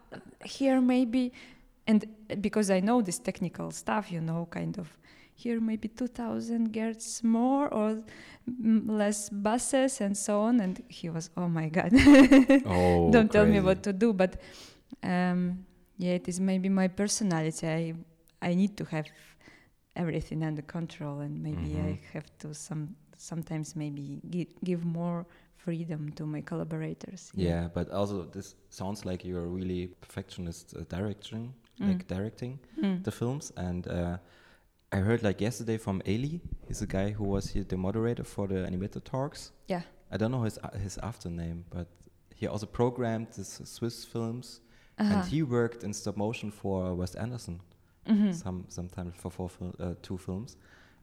here 0.45 0.81
maybe, 0.81 1.33
and 1.87 2.05
because 2.41 2.71
I 2.71 2.81
know 2.81 3.03
this 3.03 3.19
technical 3.19 3.71
stuff, 3.71 4.11
you 4.11 4.21
know, 4.21 4.47
kind 4.51 4.79
of 4.79 4.89
here 5.43 5.61
maybe 5.61 5.89
2000 5.89 6.75
hertz 6.77 7.23
more 7.23 7.69
or 7.73 8.03
mm, 8.49 8.89
less 8.89 9.31
buses 9.31 10.01
and 10.01 10.17
so 10.17 10.41
on. 10.41 10.61
And 10.61 10.83
he 10.89 11.09
was, 11.11 11.31
oh 11.37 11.49
my 11.49 11.69
god, 11.69 11.93
oh 12.67 13.11
don't 13.13 13.31
tell 13.33 13.47
me 13.47 13.61
what 13.61 13.83
to 13.83 13.93
do. 13.93 14.13
But 14.13 14.37
um, 15.03 15.65
yeah, 15.99 16.15
it 16.15 16.29
is 16.29 16.41
maybe 16.41 16.69
my 16.69 16.89
personality. 16.89 17.67
I 17.67 17.95
I 18.43 18.55
need 18.55 18.77
to 18.77 18.85
have 18.85 19.07
everything 19.97 20.43
under 20.45 20.63
control, 20.63 21.21
and 21.21 21.43
maybe 21.43 21.79
I 21.79 21.93
Mhm. 21.93 22.13
have 22.15 22.27
to 22.39 22.55
some 22.55 22.89
sometimes 23.19 23.77
maybe 23.77 24.21
give, 24.31 24.49
give 24.65 24.85
more 24.85 25.27
freedom 25.57 26.11
to 26.13 26.25
my 26.27 26.41
collaborators. 26.41 27.31
Yeah, 27.35 27.69
but 27.75 27.91
also 27.91 28.25
this 28.25 28.55
sounds 28.71 29.05
like 29.05 29.25
you're 29.29 29.47
really 29.47 29.89
perfectionist 30.01 30.75
uh, 30.75 30.85
directing, 30.89 31.53
like 31.81 32.07
directing 32.09 32.59
Mm. 32.83 33.03
the 33.05 33.11
films. 33.11 33.53
And 33.57 33.87
uh, 33.87 34.17
I 34.93 34.97
heard 34.99 35.23
like 35.23 35.41
yesterday 35.41 35.79
from 35.79 36.03
Eli, 36.07 36.39
he's 36.67 36.83
a 36.83 36.87
guy 36.87 37.11
who 37.11 37.25
was 37.25 37.51
here 37.51 37.65
the 37.65 37.77
moderator 37.77 38.25
for 38.25 38.49
the 38.49 38.55
animator 38.67 39.03
talks. 39.03 39.53
Yeah. 39.69 39.83
I 40.11 40.17
don't 40.17 40.33
know 40.33 40.43
his 40.43 40.59
uh, 40.59 40.71
his 40.79 40.99
after 40.99 41.31
name, 41.31 41.65
but 41.71 41.87
he 42.35 42.47
also 42.49 42.67
programmed 42.67 43.29
this 43.37 43.61
Swiss 43.65 44.05
films, 44.05 44.61
Uh-huh. 44.99 45.15
and 45.15 45.25
he 45.29 45.43
worked 45.43 45.85
in 45.85 45.93
stop 45.95 46.17
motion 46.17 46.51
for 46.51 46.95
Wes 46.95 47.15
Anderson. 47.15 47.61
Mhm. 48.07 48.35
some 48.35 48.65
sometimes 48.69 49.15
for 49.17 49.31
four 49.31 49.49
fil- 49.49 49.75
uh, 49.79 49.95
two 50.03 50.19
films, 50.19 50.57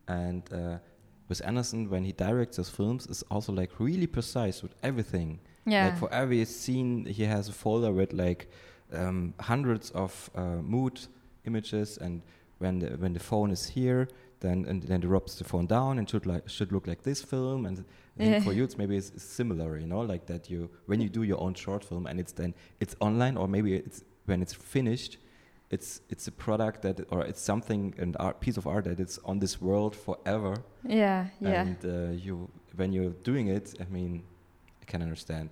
and 0.08 0.44
uh, 0.52 0.78
Wes 1.30 1.42
Anderson 1.42 1.90
when 1.90 2.04
he 2.04 2.12
directs 2.12 2.58
his 2.58 2.70
films 2.70 3.08
is 3.08 3.24
also 3.32 3.54
like 3.54 3.72
really 3.80 4.08
precise 4.08 4.62
with 4.64 4.74
everything. 4.84 5.40
Yeah. 5.66 5.86
Like 5.88 5.98
for 6.00 6.10
every 6.14 6.44
scene, 6.46 7.06
he 7.06 7.24
has 7.26 7.48
a 7.50 7.54
folder 7.54 7.94
with 7.94 8.14
like 8.14 8.48
um, 8.92 9.34
hundreds 9.40 9.92
of 9.92 10.30
uh, 10.36 10.62
mood 10.62 11.00
images, 11.46 11.98
and 11.98 12.22
when 12.60 12.80
the, 12.80 12.88
when 12.98 13.14
the 13.14 13.20
phone 13.20 13.52
is 13.52 13.68
here, 13.70 14.08
then 14.40 14.66
and 14.68 14.84
then 14.84 15.00
drops 15.02 15.36
the 15.36 15.44
phone 15.44 15.66
down 15.68 15.98
and 15.98 16.08
should 16.10 16.26
like 16.26 16.48
should 16.48 16.72
look 16.72 16.88
like 16.88 17.02
this 17.04 17.22
film. 17.24 17.66
And 17.66 17.80
I 17.80 18.24
think 18.24 18.32
Yeah. 18.34 18.40
for 18.42 18.54
you, 18.58 18.64
it's 18.64 18.78
maybe 18.78 18.96
it's, 18.98 19.10
it's 19.16 19.24
similar, 19.24 19.78
you 19.78 19.88
know, 19.88 20.02
like 20.02 20.26
that 20.28 20.50
you 20.50 20.70
when 20.86 21.02
you 21.02 21.10
do 21.10 21.24
your 21.24 21.40
own 21.42 21.54
short 21.56 21.84
film 21.84 22.06
and 22.08 22.20
it's 22.20 22.34
then 22.34 22.54
it's 22.80 22.96
online, 23.00 23.36
or 23.38 23.48
maybe 23.48 23.74
it's 23.76 24.04
when 24.26 24.42
it's 24.42 24.54
finished. 24.54 25.18
It's 25.70 26.02
it's 26.10 26.28
a 26.28 26.32
product 26.32 26.82
that 26.84 27.02
or 27.12 27.26
it's 27.26 27.42
something 27.42 27.94
an 27.98 28.16
art 28.20 28.40
piece 28.40 28.58
of 28.58 28.66
art 28.68 28.86
that 28.86 29.00
it's 29.00 29.18
on 29.26 29.40
this 29.40 29.60
world 29.62 29.96
forever. 29.96 30.54
yeah. 30.84 31.28
Yeah. 31.42 31.62
And 31.62 31.78
uh, 31.86 32.12
you 32.26 32.50
when 32.76 32.94
you're 32.94 33.16
doing 33.24 33.48
it, 33.50 33.74
I 33.82 33.86
mean, 33.92 34.24
I 34.82 34.86
can 34.86 35.02
understand 35.02 35.50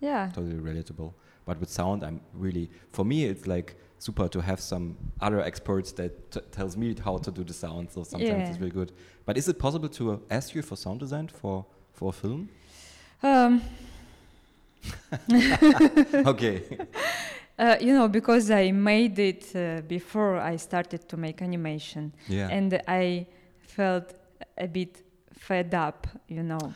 yeah. 0.00 0.30
totally 0.32 0.54
relatable. 0.70 1.12
But 1.48 1.56
with 1.60 1.70
sound, 1.80 1.98
I'm 2.08 2.20
really 2.44 2.66
for 2.96 3.04
me 3.12 3.18
it's 3.30 3.46
like 3.54 3.68
super 3.98 4.28
to 4.28 4.40
have 4.50 4.60
some 4.60 4.84
other 5.26 5.40
experts 5.50 5.90
that 5.92 6.12
t- 6.32 6.40
tells 6.56 6.76
me 6.76 6.94
how 7.06 7.16
to 7.26 7.30
do 7.38 7.42
the 7.50 7.54
sound. 7.64 7.84
So 7.94 8.04
sometimes 8.04 8.42
Yeah. 8.42 8.48
it's 8.50 8.60
really 8.62 8.76
good. 8.80 8.90
But 9.26 9.36
is 9.40 9.48
it 9.48 9.56
possible 9.66 9.88
to 9.98 10.02
uh, 10.12 10.16
ask 10.38 10.54
you 10.54 10.62
for 10.62 10.76
sound 10.76 11.00
design 11.00 11.26
for 11.40 11.64
for 11.98 12.08
a 12.10 12.16
film? 12.22 12.48
Um, 13.22 13.52
okay. 16.32 16.62
uh, 17.58 17.76
you 17.80 17.92
know, 17.94 18.08
because 18.08 18.50
I 18.50 18.70
made 18.72 19.18
it 19.18 19.44
uh, 19.56 19.80
before 19.88 20.38
I 20.52 20.56
started 20.56 21.08
to 21.08 21.16
make 21.16 21.42
animation, 21.42 22.12
Yeah. 22.28 22.48
and 22.56 22.80
I 22.86 23.26
felt 23.76 24.14
a 24.56 24.66
bit 24.68 25.02
fed 25.32 25.74
up, 25.74 26.06
you 26.28 26.42
know. 26.42 26.72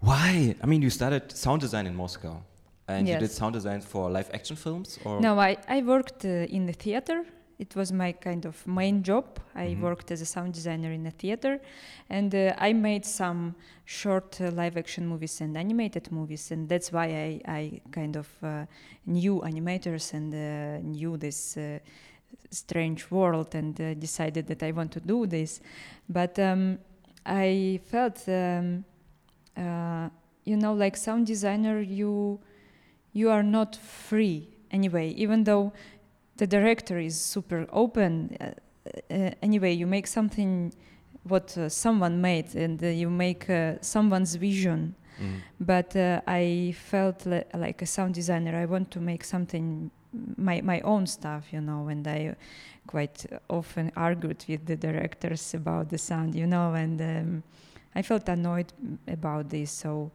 Why? 0.00 0.54
I 0.62 0.66
mean, 0.66 0.82
you 0.82 0.90
started 0.90 1.22
sound 1.32 1.60
design 1.60 1.86
in 1.86 1.94
Moscow, 1.94 2.42
and 2.88 3.08
you 3.08 3.18
did 3.18 3.30
sound 3.30 3.54
design 3.54 3.80
for 3.80 4.10
live 4.10 4.30
action 4.34 4.56
films, 4.56 4.98
or 5.04 5.20
No, 5.20 5.38
I, 5.38 5.56
I 5.68 5.82
worked 5.82 6.24
uh, 6.24 6.28
in 6.56 6.66
the 6.66 6.72
theater. 6.72 7.24
It 7.58 7.76
was 7.76 7.92
my 7.92 8.12
kind 8.12 8.44
of 8.46 8.66
main 8.66 9.02
job. 9.02 9.24
I 9.54 9.68
Mhm. 9.74 9.80
worked 9.82 10.10
as 10.10 10.20
a 10.20 10.24
sound 10.26 10.52
designer 10.54 10.90
in 10.92 11.06
a 11.06 11.10
theater, 11.10 11.60
and 12.10 12.34
uh, 12.34 12.54
I 12.58 12.72
made 12.72 13.04
some 13.04 13.54
short 13.84 14.40
uh, 14.40 14.50
live 14.50 14.76
action 14.76 15.06
movies 15.06 15.40
and 15.40 15.56
animated 15.56 16.10
movies, 16.10 16.50
and 16.52 16.68
that's 16.68 16.90
why 16.92 17.06
I, 17.06 17.40
I 17.60 17.80
kind 17.92 18.16
of 18.16 18.28
uh, 18.42 18.66
knew 19.06 19.42
animators 19.44 20.12
and 20.14 20.34
uh, 20.34 20.82
knew 20.82 21.16
this 21.16 21.56
uh, 21.56 21.78
strange 22.50 23.10
world 23.10 23.54
and 23.54 23.80
uh, 23.80 23.94
decided 23.94 24.46
that 24.46 24.62
I 24.62 24.72
want 24.72 24.90
to 24.92 25.00
do 25.00 25.26
this. 25.26 25.60
But 26.08 26.38
um, 26.38 26.78
I 27.24 27.80
felt, 27.84 28.28
um, 28.28 28.84
uh, 29.56 30.08
you 30.44 30.56
know, 30.56 30.74
like 30.74 30.96
sound 30.96 31.26
designer, 31.26 31.80
you 31.80 32.40
you 33.12 33.30
are 33.30 33.42
not 33.42 33.76
free 33.76 34.48
anyway, 34.70 35.10
even 35.10 35.44
though 35.44 35.72
the 36.36 36.46
director 36.46 36.98
is 36.98 37.20
super 37.20 37.66
open. 37.72 38.36
Uh, 38.40 38.50
uh, 39.10 39.30
anyway, 39.42 39.72
you 39.72 39.86
make 39.86 40.06
something 40.06 40.72
what 41.24 41.56
uh, 41.56 41.68
someone 41.68 42.20
made, 42.20 42.54
and 42.54 42.82
uh, 42.82 42.88
you 42.88 43.08
make 43.08 43.48
uh, 43.48 43.74
someone's 43.80 44.34
vision. 44.34 44.94
Mm. 45.20 45.40
But 45.60 45.94
uh, 45.94 46.20
I 46.26 46.74
felt 46.76 47.26
li- 47.26 47.44
like 47.54 47.82
a 47.82 47.86
sound 47.86 48.14
designer. 48.14 48.56
I 48.56 48.66
want 48.66 48.90
to 48.92 49.00
make 49.00 49.24
something 49.24 49.90
my 50.36 50.60
my 50.62 50.80
own 50.80 51.06
stuff, 51.06 51.52
you 51.52 51.60
know. 51.60 51.88
And 51.88 52.06
I 52.08 52.34
quite 52.86 53.26
often 53.48 53.92
argued 53.96 54.44
with 54.48 54.66
the 54.66 54.76
directors 54.76 55.54
about 55.54 55.90
the 55.90 55.98
sound, 55.98 56.34
you 56.34 56.46
know. 56.46 56.74
And 56.74 57.00
um, 57.00 57.42
I 57.94 58.02
felt 58.02 58.28
annoyed 58.28 58.72
about 59.06 59.50
this. 59.50 59.70
So, 59.70 60.10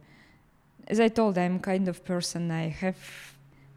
as 0.86 1.00
I 1.00 1.08
told, 1.08 1.36
I'm 1.38 1.58
kind 1.60 1.88
of 1.88 2.04
person. 2.04 2.50
I 2.50 2.68
have, 2.68 2.96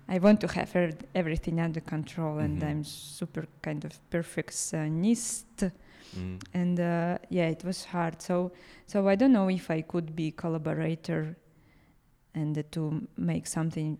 I 0.08 0.20
want 0.20 0.42
to 0.42 0.48
have 0.48 0.76
er- 0.76 0.98
everything 1.16 1.60
under 1.60 1.82
control, 1.82 2.40
and 2.40 2.62
Mhm. 2.62 2.70
I'm 2.70 2.84
super 2.84 3.46
kind 3.62 3.84
of 3.86 3.92
perfectionist. 4.10 5.46
Mm. 6.16 6.40
And 6.54 6.80
uh, 6.80 7.18
yeah, 7.30 7.48
it 7.48 7.64
was 7.64 7.86
hard. 7.86 8.22
So, 8.22 8.52
so 8.86 9.08
I 9.08 9.16
don't 9.16 9.32
know 9.32 9.50
if 9.50 9.70
I 9.72 9.82
could 9.82 10.14
be 10.16 10.32
collaborator, 10.32 11.36
and 12.36 12.58
uh, 12.58 12.64
to 12.72 13.08
make 13.18 13.48
something 13.48 13.98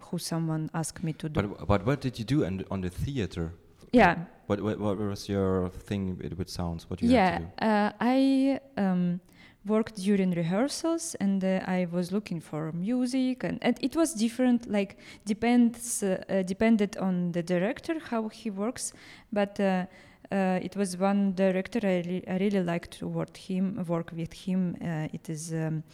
who 0.00 0.18
someone 0.18 0.68
asked 0.74 1.02
me 1.04 1.12
to 1.14 1.28
do. 1.28 1.42
But 1.42 1.66
but 1.66 1.86
what 1.86 2.00
did 2.00 2.18
you 2.18 2.24
do 2.24 2.44
on 2.44 2.58
the, 2.58 2.64
on 2.70 2.80
the 2.80 2.90
theater? 2.90 3.52
yeah, 3.92 4.16
What, 4.46 4.60
what 4.60 4.78
what 4.80 4.98
was 4.98 5.28
your 5.28 5.70
thing 5.70 6.18
with, 6.38 6.48
sounds? 6.48 6.90
What 6.90 7.00
you 7.00 7.10
yeah. 7.10 7.30
had 7.30 7.38
to 7.38 7.44
do? 7.44 7.66
Uh, 7.66 7.90
I 8.00 8.60
um, 8.76 9.20
worked 9.66 9.96
during 9.96 10.32
rehearsals, 10.32 11.14
and 11.20 11.42
uh, 11.44 11.60
I 11.66 11.86
was 11.90 12.12
looking 12.12 12.40
for 12.40 12.72
music, 12.72 13.44
and, 13.44 13.58
and 13.62 13.78
it 13.80 13.96
was 13.96 14.14
different. 14.14 14.70
Like 14.70 14.96
depends 15.24 16.02
uh, 16.02 16.22
uh, 16.28 16.42
depended 16.42 16.96
on 16.98 17.32
the 17.32 17.42
director 17.42 17.98
how 18.10 18.28
he 18.28 18.50
works, 18.50 18.92
but. 19.32 19.58
Uh, 19.60 19.86
uh, 20.32 20.58
it 20.62 20.74
was 20.74 20.96
one 20.96 21.32
director 21.34 21.78
I, 21.82 22.02
re- 22.06 22.24
I 22.26 22.38
really 22.38 22.62
liked 22.62 22.98
to 22.98 23.06
work 23.06 23.36
him 23.36 23.84
work 23.86 24.10
with 24.16 24.32
him. 24.32 24.74
Uh, 24.80 25.06
it 25.12 25.28
is 25.28 25.52
um, 25.52 25.84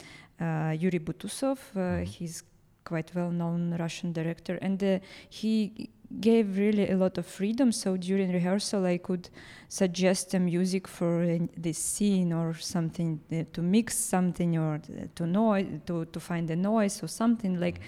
uh, 0.41 0.71
Yuri 0.71 1.01
Butusov. 1.01 1.59
Mhm. 1.75 2.05
He's 2.05 2.45
quite 2.85 3.13
well 3.15 3.31
known 3.33 3.77
Russian 3.77 4.13
director, 4.13 4.57
and 4.63 4.83
uh, 4.83 4.99
he 5.29 5.91
gave 6.19 6.59
really 6.59 6.91
a 6.91 6.97
lot 6.97 7.19
of 7.19 7.27
freedom. 7.27 7.71
So 7.73 7.97
during 7.97 8.33
rehearsal, 8.33 8.85
I 8.85 8.99
could 8.99 9.29
suggest 9.69 10.35
a 10.35 10.39
music 10.41 10.89
for 10.89 11.23
uh, 11.23 11.39
this 11.57 11.79
scene 11.79 12.33
or 12.33 12.55
something 12.55 13.21
uh, 13.33 13.45
to 13.53 13.63
mix 13.63 13.97
something 13.97 14.59
or 14.59 14.75
uh, 14.75 15.07
to 15.15 15.27
noise 15.27 15.67
to 15.87 16.05
to 16.07 16.21
find 16.21 16.51
a 16.51 16.57
noise 16.57 17.03
or 17.03 17.09
something 17.09 17.61
like. 17.61 17.81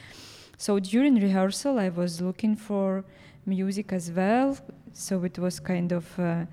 So 0.57 0.79
during 0.79 1.17
rehearsal, 1.21 1.79
I 1.79 1.89
was 1.89 2.21
looking 2.21 2.57
for 2.57 3.05
music 3.47 3.93
as 3.93 4.11
well. 4.13 4.57
So 4.93 5.25
it 5.25 5.39
was 5.39 5.59
kind 5.59 5.91
of 5.93 6.19
uh, 6.19 6.45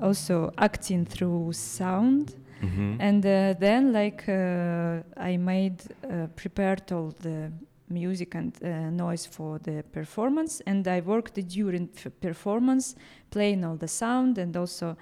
also 0.00 0.52
acting 0.58 1.06
through 1.06 1.52
sound. 1.52 2.34
Mhm. 2.62 2.96
And 3.00 3.24
uh, 3.26 3.54
then, 3.58 3.92
like, 3.92 4.24
uh, 4.28 5.02
I 5.16 5.36
made, 5.36 5.82
uh, 6.02 6.26
prepared 6.36 6.92
all 6.92 7.12
the 7.22 7.50
music 7.94 8.34
and 8.34 8.52
uh, 8.62 8.90
noise 8.90 9.26
for 9.26 9.58
the 9.58 9.82
performance, 9.92 10.62
and 10.66 10.86
I 10.86 11.00
worked 11.00 11.34
during 11.48 11.88
f- 11.96 12.12
performance, 12.20 12.96
playing 13.30 13.64
all 13.64 13.76
the 13.76 13.88
sound 13.88 14.38
and 14.38 14.56
also 14.56 14.96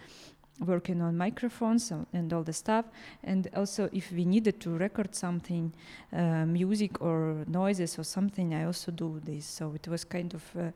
working 0.67 1.03
on 1.03 1.17
microphones 1.17 1.93
and- 2.13 2.33
all 2.33 2.45
the 2.45 2.53
stuff. 2.53 2.85
And 3.25 3.49
also, 3.57 3.89
if 3.93 4.13
we 4.13 4.25
needed 4.25 4.61
to 4.61 4.71
record 4.77 5.15
something, 5.15 5.73
uh, 6.13 6.47
music 6.47 7.01
or 7.01 7.45
noises 7.49 7.99
or 7.99 8.05
something, 8.05 8.55
I 8.55 8.65
also 8.67 8.93
do 8.93 9.21
this. 9.25 9.45
So 9.47 9.73
it 9.75 9.89
was 9.89 10.05
kind 10.05 10.35
of 10.35 10.43
uh, 10.57 10.71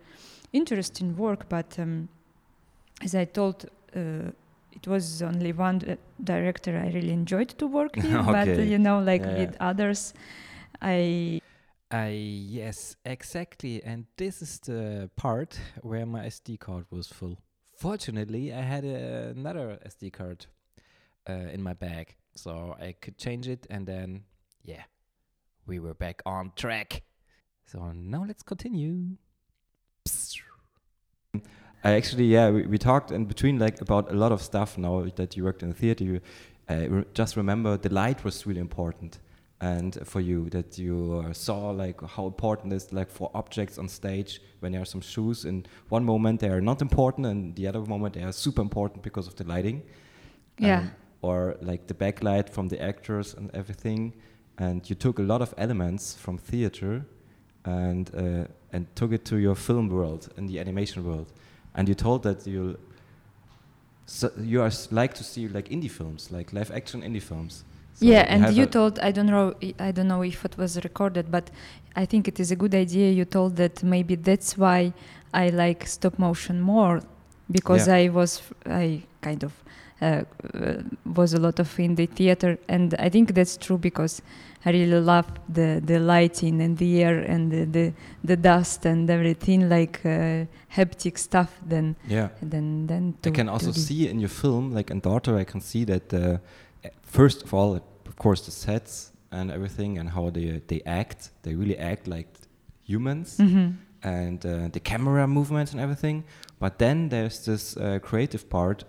interesting 0.53 1.17
work, 1.17 1.49
but 1.49 1.79
um, 1.79 2.09
as 3.03 3.15
I 3.15 3.25
told. 3.27 3.67
Uh, 3.95 4.31
it 4.83 4.87
was 4.87 5.23
only 5.23 5.53
one 5.53 5.81
uh, 5.89 5.97
director 6.23 6.77
I 6.77 6.91
really 6.93 7.13
enjoyed 7.13 7.49
to 7.59 7.67
work 7.67 7.97
with, 8.03 8.27
but 8.27 8.47
uh, 8.49 8.63
you 8.63 8.79
know, 8.79 8.99
like 9.01 9.23
Yeah, 9.25 9.39
with 9.39 9.57
others, 9.59 10.13
I 10.83 11.41
Uh, 11.97 12.11
yes, 12.11 12.97
exactly. 13.05 13.83
And 13.83 14.07
this 14.17 14.43
is 14.43 14.59
the 14.59 15.09
part 15.17 15.59
where 15.81 16.05
my 16.05 16.27
SD 16.27 16.59
card 16.59 16.85
was 16.91 17.07
full. 17.07 17.39
Fortunately, 17.79 18.53
I 18.53 18.61
had 18.61 18.85
another 18.85 19.79
SD 19.87 20.13
card 20.13 20.47
uh, 21.29 21.33
in 21.33 21.63
my 21.63 21.73
bag, 21.73 22.17
so 22.35 22.77
I 22.79 22.93
could 23.01 23.17
change 23.17 23.49
it, 23.49 23.67
and 23.71 23.87
then, 23.87 24.25
yeah, 24.63 24.83
we 25.67 25.79
were 25.79 25.95
back 25.95 26.23
on 26.27 26.53
track. 26.57 27.03
So 27.65 27.93
now 27.93 28.25
let's 28.27 28.43
continue. 28.43 29.17
I 31.85 31.93
actually, 31.93 32.27
yeah, 32.27 32.51
we, 32.51 32.67
we 32.67 32.79
talked 32.79 33.11
in 33.11 33.25
between 33.25 33.59
like 33.59 33.81
about 33.81 34.11
a 34.11 34.15
lot 34.15 34.33
of 34.33 34.43
stuff 34.43 34.77
now 34.77 35.07
that 35.17 35.37
you 35.37 35.45
worked 35.45 35.63
in 35.63 35.71
the 35.71 35.75
theater. 35.75 36.05
You 36.05 36.21
uh, 36.69 36.89
re- 36.89 37.05
just 37.15 37.37
remember 37.37 37.77
the 37.77 37.93
light 37.93 38.25
was 38.25 38.47
really 38.47 38.61
important 38.61 39.19
and 39.61 39.99
for 40.05 40.21
you 40.21 40.51
that 40.51 40.77
you 40.79 41.25
saw 41.33 41.71
like 41.71 42.01
how 42.03 42.27
important 42.27 42.73
it 42.73 42.77
is 42.77 42.93
like 42.93 43.11
for 43.11 43.31
objects 43.35 43.79
on 43.79 43.89
stage 43.89 44.41
when 44.61 44.73
there 44.73 44.83
are 44.83 44.87
some 44.87 45.01
shoes 45.01 45.45
in 45.45 45.65
one 45.89 46.05
moment 46.05 46.41
they 46.41 46.51
are 46.51 46.61
not 46.61 46.83
important 46.83 47.27
and 47.27 47.57
the 47.57 47.67
other 47.67 47.81
moment 47.81 48.15
they 48.15 48.23
are 48.23 48.33
super 48.33 48.61
important 48.61 49.03
because 49.03 49.27
of 49.27 49.35
the 49.37 49.45
lighting 49.45 49.83
Yeah. 50.59 50.79
Um, 50.79 50.91
or 51.23 51.57
like 51.61 51.87
the 51.87 51.95
backlight 51.95 52.51
from 52.51 52.69
the 52.69 52.81
actors 52.81 53.35
and 53.35 53.51
everything 53.55 54.13
and 54.59 54.89
you 54.89 54.95
took 54.97 55.19
a 55.19 55.23
lot 55.23 55.43
of 55.43 55.55
elements 55.57 56.15
from 56.15 56.39
theater 56.39 57.07
and 57.67 58.11
uh, 58.15 58.47
and 58.73 58.87
took 58.95 59.13
it 59.13 59.25
to 59.25 59.37
your 59.37 59.55
film 59.55 59.89
world 59.89 60.29
and 60.37 60.49
the 60.49 60.59
animation 60.61 61.05
world, 61.05 61.33
and 61.75 61.89
you 61.89 61.95
told 61.95 62.23
that 62.23 62.47
you 62.47 62.79
so 64.07 64.31
you 64.39 64.63
are 64.63 64.71
like 64.91 65.15
to 65.15 65.25
see 65.25 65.49
like 65.49 65.69
indie 65.69 65.91
films, 65.91 66.31
like 66.31 66.53
live 66.53 66.71
action 66.71 67.03
indie 67.03 67.23
films. 67.23 67.65
So 67.97 68.05
yeah, 68.05 68.27
and 68.29 68.55
you 68.55 68.67
told 68.67 68.99
I 68.99 69.11
don't 69.11 69.27
know 69.27 69.55
I 69.79 69.91
don't 69.91 70.09
know 70.09 70.23
if 70.23 70.45
it 70.45 70.59
was 70.59 70.77
recorded, 70.85 71.31
but 71.31 71.51
I 71.95 72.05
think 72.05 72.29
it 72.29 72.39
is 72.39 72.51
a 72.51 72.57
good 72.57 72.75
idea. 72.75 73.11
You 73.11 73.25
told 73.25 73.57
that 73.57 73.83
maybe 73.83 74.17
that's 74.17 74.59
why 74.59 74.93
I 75.33 75.49
like 75.49 75.87
stop 75.87 76.19
motion 76.19 76.61
more 76.61 77.01
because 77.51 77.89
Yeah. 77.89 77.97
I 77.97 78.09
was 78.09 78.43
I 78.67 79.03
kind 79.23 79.43
of 79.45 79.53
uh, 80.03 80.25
uh, 80.55 80.83
was 81.15 81.33
a 81.33 81.41
lot 81.41 81.59
of 81.59 81.81
in 81.81 81.95
the 81.95 82.05
theater, 82.05 82.59
and 82.69 82.95
I 82.99 83.09
think 83.09 83.33
that's 83.33 83.57
true 83.57 83.79
because 83.79 84.21
I 84.67 84.73
really 84.73 85.01
love 85.01 85.27
the 85.49 85.81
the 85.83 85.99
lighting 85.99 86.61
and 86.61 86.77
the 86.77 87.03
air 87.03 87.19
and 87.21 87.51
the 87.51 87.65
the, 87.65 87.93
the 88.25 88.37
dust 88.37 88.85
and 88.85 89.09
everything 89.09 89.71
like 89.71 90.01
uh, 90.05 90.45
haptic 90.77 91.17
stuff. 91.17 91.51
Then 91.67 91.97
yeah. 92.09 92.29
then 92.43 92.87
then 92.89 93.15
to, 93.23 93.31
I 93.31 93.33
can 93.33 93.49
also 93.49 93.73
see 93.73 94.07
in 94.09 94.21
your 94.21 94.29
film, 94.29 94.75
like 94.75 94.91
in 94.91 95.01
Daughter, 95.01 95.39
I 95.39 95.45
can 95.45 95.61
see 95.61 95.85
that 95.85 96.13
uh, 96.13 96.19
uh, 96.19 96.39
first 97.03 97.43
of 97.43 97.53
all, 97.55 97.75
of 98.07 98.17
course, 98.17 98.45
the 98.45 98.51
sets 98.51 99.13
and 99.31 99.51
everything 99.51 99.99
and 99.99 100.09
how 100.11 100.31
they 100.31 100.63
they 100.67 100.81
act. 100.87 101.31
They 101.43 101.55
really 101.55 101.79
act 101.79 102.07
like 102.07 102.29
humans, 102.85 103.37
Mhm. 103.39 103.75
and 104.03 104.45
uh, 104.47 104.69
the 104.73 104.81
camera 104.81 105.27
movements 105.27 105.73
and 105.73 105.81
everything. 105.81 106.25
But 106.59 106.79
then 106.79 107.09
there's 107.09 107.45
this 107.45 107.77
uh, 107.77 107.99
creative 108.03 108.45
part 108.49 108.85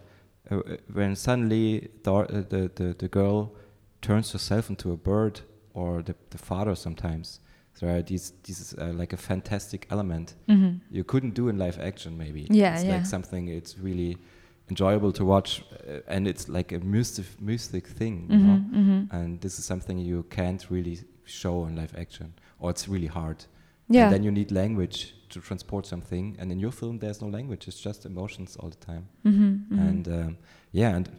uh, 0.52 0.58
uh, 0.58 0.78
when 0.94 1.16
suddenly 1.16 1.90
Dar- 2.04 2.30
uh, 2.32 2.44
the, 2.50 2.70
the 2.76 2.94
the 2.98 3.08
girl 3.08 3.50
turns 4.02 4.32
herself 4.32 4.70
into 4.70 4.92
a 4.92 4.98
bird, 4.98 5.42
or 5.74 6.04
the 6.04 6.14
the 6.30 6.38
father 6.38 6.76
sometimes. 6.76 7.40
There 7.80 7.96
are 7.96 8.02
these 8.04 8.34
these 8.44 8.74
uh, 8.78 8.92
like 9.00 9.14
a 9.14 9.18
fantastic 9.18 9.86
element 9.92 10.36
Mhm. 10.48 10.80
you 10.92 11.04
couldn't 11.04 11.36
do 11.36 11.50
in 11.50 11.58
live 11.58 11.80
action 11.80 12.18
maybe 12.18 12.40
Yeah, 12.50 12.74
it's 12.76 12.84
yeah. 12.86 12.96
like 12.96 13.06
something 13.06 13.48
it's 13.50 13.78
really 13.84 14.18
enjoyable 14.70 15.12
to 15.14 15.24
watch 15.26 15.64
uh, 15.88 16.00
and 16.08 16.28
it's 16.28 16.48
like 16.50 16.72
a 16.76 16.80
mystic 16.80 17.26
mystic 17.42 17.88
thing 17.88 18.28
you 18.30 18.38
know 18.38 18.58
Mhm, 18.60 18.72
mhm. 18.74 19.08
and 19.12 19.42
this 19.42 19.60
is 19.60 19.66
something 19.66 19.98
you 19.98 20.24
can't 20.30 20.66
really 20.70 20.98
show 21.24 21.66
in 21.68 21.76
live 21.76 21.94
action 21.98 22.34
or 22.60 22.70
it's 22.72 22.88
really 22.88 23.08
hard 23.08 23.46
Yeah. 23.90 24.04
and 24.04 24.12
then 24.14 24.24
you 24.24 24.32
need 24.32 24.52
language 24.52 25.14
to 25.30 25.40
transport 25.40 25.86
something 25.86 26.36
and 26.40 26.52
in 26.52 26.60
your 26.60 26.72
film 26.74 27.00
there's 27.00 27.22
no 27.22 27.30
language 27.30 27.68
it's 27.70 27.80
just 27.80 28.06
emotions 28.06 28.58
all 28.60 28.70
the 28.70 28.86
time 28.86 29.04
Mhm, 29.24 29.66
mhm. 29.70 29.80
and 29.88 30.08
um, 30.08 30.38
yeah 30.72 30.96
and 30.98 31.10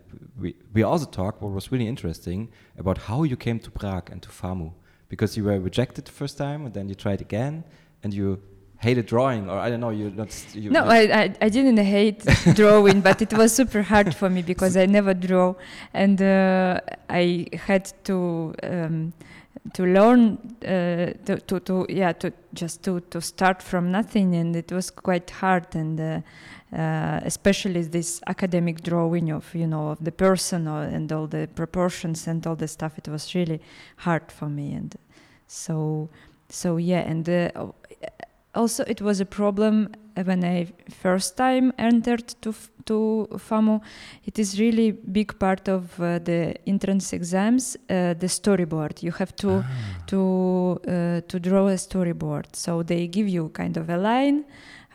we 0.41 0.55
we 0.75 0.83
also 0.83 1.07
talked 1.07 1.43
what 1.43 1.53
was 1.53 1.71
really 1.73 1.89
interesting 1.89 2.49
about 2.79 2.99
how 3.09 3.25
you 3.25 3.37
came 3.37 3.59
to 3.61 3.71
prague 3.71 4.11
and 4.13 4.21
to 4.23 4.29
famu 4.31 4.71
because 5.09 5.37
you 5.41 5.45
were 5.49 5.59
rejected 5.61 6.05
the 6.05 6.13
first 6.13 6.37
time 6.39 6.61
and 6.67 6.73
then 6.75 6.89
you 6.89 6.95
tried 6.95 7.21
again 7.21 7.65
and 8.03 8.13
you 8.15 8.39
hated 8.79 9.07
drawing 9.07 9.51
or 9.51 9.59
i 9.59 9.69
don't 9.69 9.81
know 9.81 9.91
you're 9.91 10.11
not 10.11 10.29
you, 10.55 10.71
no, 10.71 10.85
I, 10.85 11.01
I, 11.23 11.35
I 11.41 11.49
didn't 11.49 11.79
hate 11.79 12.25
drawing, 12.55 13.01
but 13.01 13.23
it 13.23 13.33
was 13.33 13.55
super 13.55 13.83
hard 13.83 14.15
for 14.15 14.29
me 14.31 14.43
because 14.43 14.77
I 14.77 14.87
never 14.87 15.15
draw, 15.15 15.55
and 15.93 16.21
uh, 16.21 16.81
I 17.09 17.47
had 17.67 17.93
to 18.05 18.55
um, 18.63 19.13
to 19.75 19.85
learn 19.85 20.39
uh, 20.63 21.13
to, 21.25 21.41
to 21.47 21.61
to 21.61 21.87
yeah 21.89 22.13
to 22.13 22.33
just 22.55 22.83
to 22.85 23.01
to 23.01 23.21
start 23.21 23.63
from 23.63 23.91
nothing, 23.91 24.35
and 24.35 24.57
it 24.57 24.73
was 24.73 24.91
quite 24.91 25.31
hard, 25.31 25.75
and 25.75 26.01
uh, 26.01 26.21
uh, 26.77 27.21
especially 27.25 27.83
this 27.83 28.21
academic 28.27 28.83
drawing 28.83 29.31
of 29.31 29.55
you 29.55 29.67
know 29.67 29.89
of 29.91 30.05
the 30.05 30.13
person 30.13 30.69
or, 30.69 30.83
and 30.83 31.13
all 31.13 31.27
the 31.27 31.49
proportions 31.55 32.27
and 32.27 32.47
all 32.47 32.57
the 32.57 32.69
stuff. 32.69 32.99
It 32.99 33.09
was 33.09 33.35
really 33.35 33.61
hard 33.97 34.31
for 34.31 34.49
me, 34.49 34.73
and 34.73 34.95
so 35.47 36.09
so 36.49 36.77
yeah, 36.77 37.01
and 37.01 37.29
uh, 37.29 37.51
also 38.55 38.85
it 38.87 39.01
was 39.01 39.21
a 39.21 39.25
problem 39.27 39.89
when 40.25 40.43
I 40.45 40.67
first 40.91 41.37
time 41.37 41.73
entered 41.79 42.35
to 42.43 42.53
to 42.87 43.29
FAMU. 43.37 43.81
It 44.25 44.39
is 44.39 44.59
really 44.59 44.93
big 44.93 45.39
part 45.39 45.69
of 45.69 46.01
uh, 46.01 46.19
the 46.21 46.55
entrance 46.67 47.13
exams. 47.13 47.77
Uh, 47.77 48.15
the 48.15 48.27
storyboard 48.29 49.03
you 49.03 49.13
have 49.13 49.33
to 49.37 49.51
Ah. 49.63 49.65
to 50.07 50.81
uh, 50.89 51.21
to 51.29 51.39
draw 51.39 51.69
a 51.69 51.77
storyboard. 51.77 52.47
So 52.57 52.83
they 52.83 53.07
give 53.09 53.29
you 53.29 53.51
kind 53.51 53.77
of 53.77 53.89
a 53.91 53.97
line. 53.97 54.45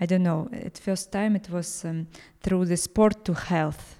I 0.01 0.05
don't 0.07 0.23
know. 0.23 0.49
At 0.51 0.77
first 0.79 1.11
time 1.11 1.35
it 1.35 1.49
was 1.49 1.85
um, 1.85 2.07
through 2.41 2.65
the 2.65 2.77
sport 2.77 3.23
to 3.25 3.33
health. 3.33 3.99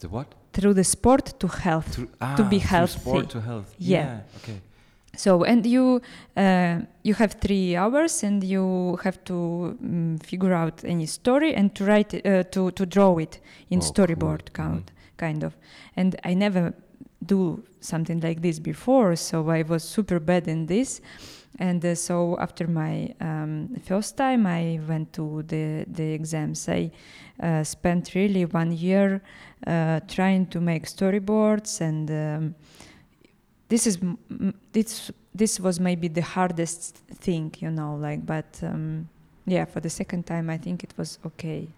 the 0.00 0.08
what 0.08 0.28
Through 0.52 0.74
the 0.74 0.84
sport 0.84 1.38
to 1.40 1.48
health. 1.48 1.92
to, 1.96 2.08
ah, 2.20 2.36
To 2.36 2.44
be 2.44 2.58
through 2.60 2.68
healthy. 2.70 2.98
sport 3.00 3.28
to 3.30 3.40
health 3.40 3.74
Yeah. 3.78 4.20
okay 4.36 4.60
So 5.18 5.42
and 5.44 5.66
you 5.66 6.00
uh, 6.36 6.78
you 7.02 7.14
have 7.14 7.32
three 7.40 7.74
hours 7.76 8.22
and 8.22 8.44
you 8.44 8.96
have 9.02 9.18
to 9.24 9.76
um, 9.82 10.18
figure 10.22 10.54
out 10.54 10.84
any 10.84 11.06
story 11.06 11.54
and 11.56 11.74
to 11.74 11.84
write 11.84 12.14
uh, 12.14 12.44
to 12.52 12.70
to 12.70 12.86
draw 12.86 13.18
it 13.18 13.40
in 13.68 13.80
Oh, 13.80 13.82
storyboard 13.82 14.52
cool. 14.52 14.64
count 14.64 14.92
kind 15.16 15.42
of. 15.42 15.56
And 15.96 16.14
I 16.24 16.34
never 16.34 16.72
do 17.26 17.64
something 17.80 18.20
like 18.20 18.40
this 18.42 18.60
before, 18.60 19.16
so 19.16 19.50
I 19.50 19.62
was 19.62 19.82
super 19.82 20.20
bad 20.20 20.46
in 20.46 20.66
this. 20.66 21.00
And 21.58 21.84
uh, 21.84 21.96
so 21.96 22.36
after 22.38 22.68
my 22.68 23.12
um, 23.20 23.74
first 23.82 24.16
time, 24.16 24.46
I 24.46 24.78
went 24.88 25.12
to 25.14 25.42
the 25.48 25.84
the 25.96 26.12
exams. 26.14 26.68
I 26.68 26.92
uh, 27.42 27.64
spent 27.64 28.14
really 28.14 28.44
one 28.44 28.70
year 28.70 29.20
uh, 29.66 29.98
trying 30.06 30.46
to 30.50 30.60
make 30.60 30.86
storyboards 30.86 31.80
and. 31.80 32.08
Um, 32.10 32.54
this 33.68 33.86
is 33.86 33.98
this 34.72 35.10
this 35.34 35.60
was 35.60 35.78
maybe 35.80 36.08
the 36.08 36.22
hardest 36.22 36.96
thing 37.20 37.54
you 37.58 37.70
know 37.70 37.94
like 37.96 38.24
but 38.26 38.60
um, 38.62 39.08
yeah 39.46 39.64
for 39.66 39.80
the 39.80 39.90
second 39.90 40.24
time 40.26 40.50
i 40.50 40.58
think 40.58 40.82
it 40.84 40.94
was 40.96 41.18
okay. 41.24 41.68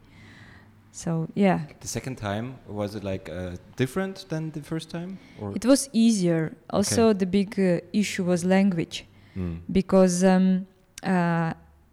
So 0.92 1.28
yeah. 1.34 1.60
The 1.80 1.86
second 1.88 2.16
time 2.16 2.58
was 2.66 2.96
it 2.96 3.04
like 3.04 3.30
uh, 3.30 3.56
different 3.76 4.26
than 4.28 4.50
the 4.50 4.60
first 4.60 4.90
time 4.90 5.18
or? 5.40 5.52
It 5.54 5.64
was 5.64 5.88
easier. 5.92 6.52
Also 6.70 7.12
the 7.12 7.26
big 7.26 7.58
uh, 7.60 7.80
issue 7.92 8.24
was 8.24 8.44
language. 8.44 9.04
Mm. 9.36 9.60
because 9.70 10.24
um, 10.24 10.66
uh, 11.04 11.52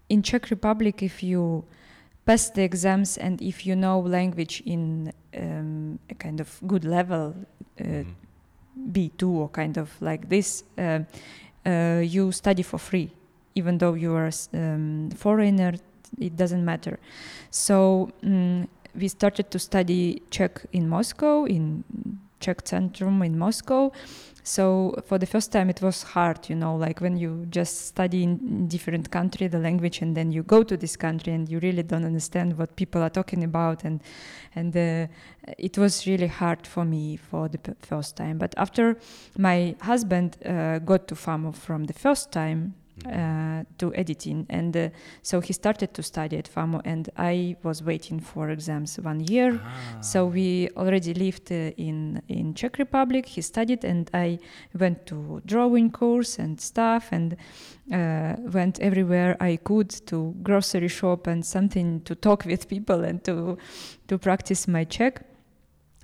in 0.10 0.24
czech 0.24 0.50
republic 0.50 1.04
if 1.04 1.22
you 1.22 1.64
pass 2.26 2.50
the 2.50 2.64
exams 2.64 3.18
and 3.18 3.40
if 3.42 3.64
you 3.64 3.76
know 3.76 4.00
language 4.00 4.64
in 4.66 5.14
um, 5.38 6.00
a 6.10 6.16
kind 6.16 6.40
of 6.42 6.60
good 6.66 6.84
level 6.84 7.36
uh, 7.80 7.84
Mhm. 7.84 8.16
B2 8.92 9.24
or 9.24 9.50
kind 9.50 9.78
of 9.78 9.90
like 10.02 10.30
this, 10.30 10.64
uh, 10.78 11.00
uh, 11.66 12.02
you 12.04 12.32
study 12.32 12.64
for 12.64 12.78
free, 12.78 13.12
even 13.56 13.78
though 13.78 13.94
you 13.94 14.14
are 14.14 14.28
a 14.28 14.58
um, 14.58 15.10
foreigner. 15.12 15.74
It 16.18 16.38
doesn't 16.38 16.64
matter. 16.64 17.00
So 17.52 18.12
mm 18.24 18.68
we 18.98 19.08
started 19.08 19.52
to 19.52 19.60
study 19.60 20.22
Czech 20.32 20.66
in 20.72 20.90
Moscow, 20.90 21.46
in 21.46 21.84
Czech 22.40 22.64
Centrum 22.64 23.24
in 23.26 23.38
Moscow. 23.38 23.92
So 24.48 24.96
for 25.06 25.18
the 25.18 25.26
first 25.26 25.52
time, 25.52 25.70
it 25.70 25.82
was 25.82 26.04
hard, 26.04 26.50
you 26.50 26.56
know, 26.56 26.78
like 26.78 27.02
when 27.02 27.18
you 27.18 27.48
just 27.50 27.88
study 27.88 28.24
in 28.24 28.70
different 28.70 29.12
country 29.12 29.48
the 29.48 29.60
language, 29.60 30.02
and 30.02 30.16
then 30.16 30.32
you 30.32 30.42
go 30.42 30.64
to 30.64 30.78
this 30.78 30.96
country 30.96 31.34
and 31.34 31.50
you 31.50 31.60
really 31.60 31.84
don't 31.84 32.06
understand 32.06 32.58
what 32.58 32.78
people 32.78 33.04
are 33.04 33.10
talking 33.10 33.44
about, 33.44 33.84
and 33.84 34.02
and 34.56 34.76
uh, 34.78 35.08
it 35.58 35.78
was 35.78 36.08
really 36.08 36.28
hard 36.28 36.66
for 36.66 36.86
me 36.86 37.18
for 37.18 37.50
the 37.50 37.60
first 37.82 38.16
time. 38.16 38.38
But 38.38 38.54
after 38.56 38.98
my 39.38 39.76
husband 39.82 40.38
uh, 40.46 40.80
got 40.80 41.10
to 41.10 41.16
FAMU 41.16 41.54
from 41.54 41.84
the 41.84 41.94
first 41.94 42.32
time. 42.32 42.76
Uh, 43.06 43.64
to 43.78 43.94
editing, 43.94 44.46
and 44.50 44.76
uh, 44.76 44.90
so 45.22 45.40
he 45.40 45.54
started 45.54 45.94
to 45.94 46.02
study 46.02 46.36
at 46.36 46.50
FAMU, 46.50 46.82
and 46.84 47.10
I 47.16 47.56
was 47.64 47.84
waiting 47.84 48.20
for 48.20 48.50
exams 48.50 48.98
one 49.00 49.20
year. 49.20 49.60
So 50.02 50.26
Ah. 50.26 50.30
we 50.34 50.70
already 50.76 51.14
lived 51.14 51.52
uh, 51.52 51.72
in 51.78 52.22
in 52.28 52.54
Czech 52.56 52.78
Republic. 52.80 53.26
He 53.28 53.42
studied, 53.42 53.86
and 53.86 54.10
I 54.16 54.40
went 54.74 55.06
to 55.06 55.42
drawing 55.46 55.92
course 55.92 56.40
and 56.44 56.60
stuff, 56.60 57.12
and 57.14 57.36
uh, 57.92 58.34
went 58.52 58.80
everywhere 58.80 59.38
I 59.40 59.58
could 59.58 59.90
to 60.08 60.34
grocery 60.42 60.90
shop 60.90 61.28
and 61.28 61.46
something 61.46 62.02
to 62.04 62.16
talk 62.16 62.46
with 62.50 62.68
people 62.68 63.06
and 63.08 63.24
to 63.26 63.58
to 64.08 64.18
practice 64.18 64.68
my 64.72 64.86
Czech. 64.86 65.22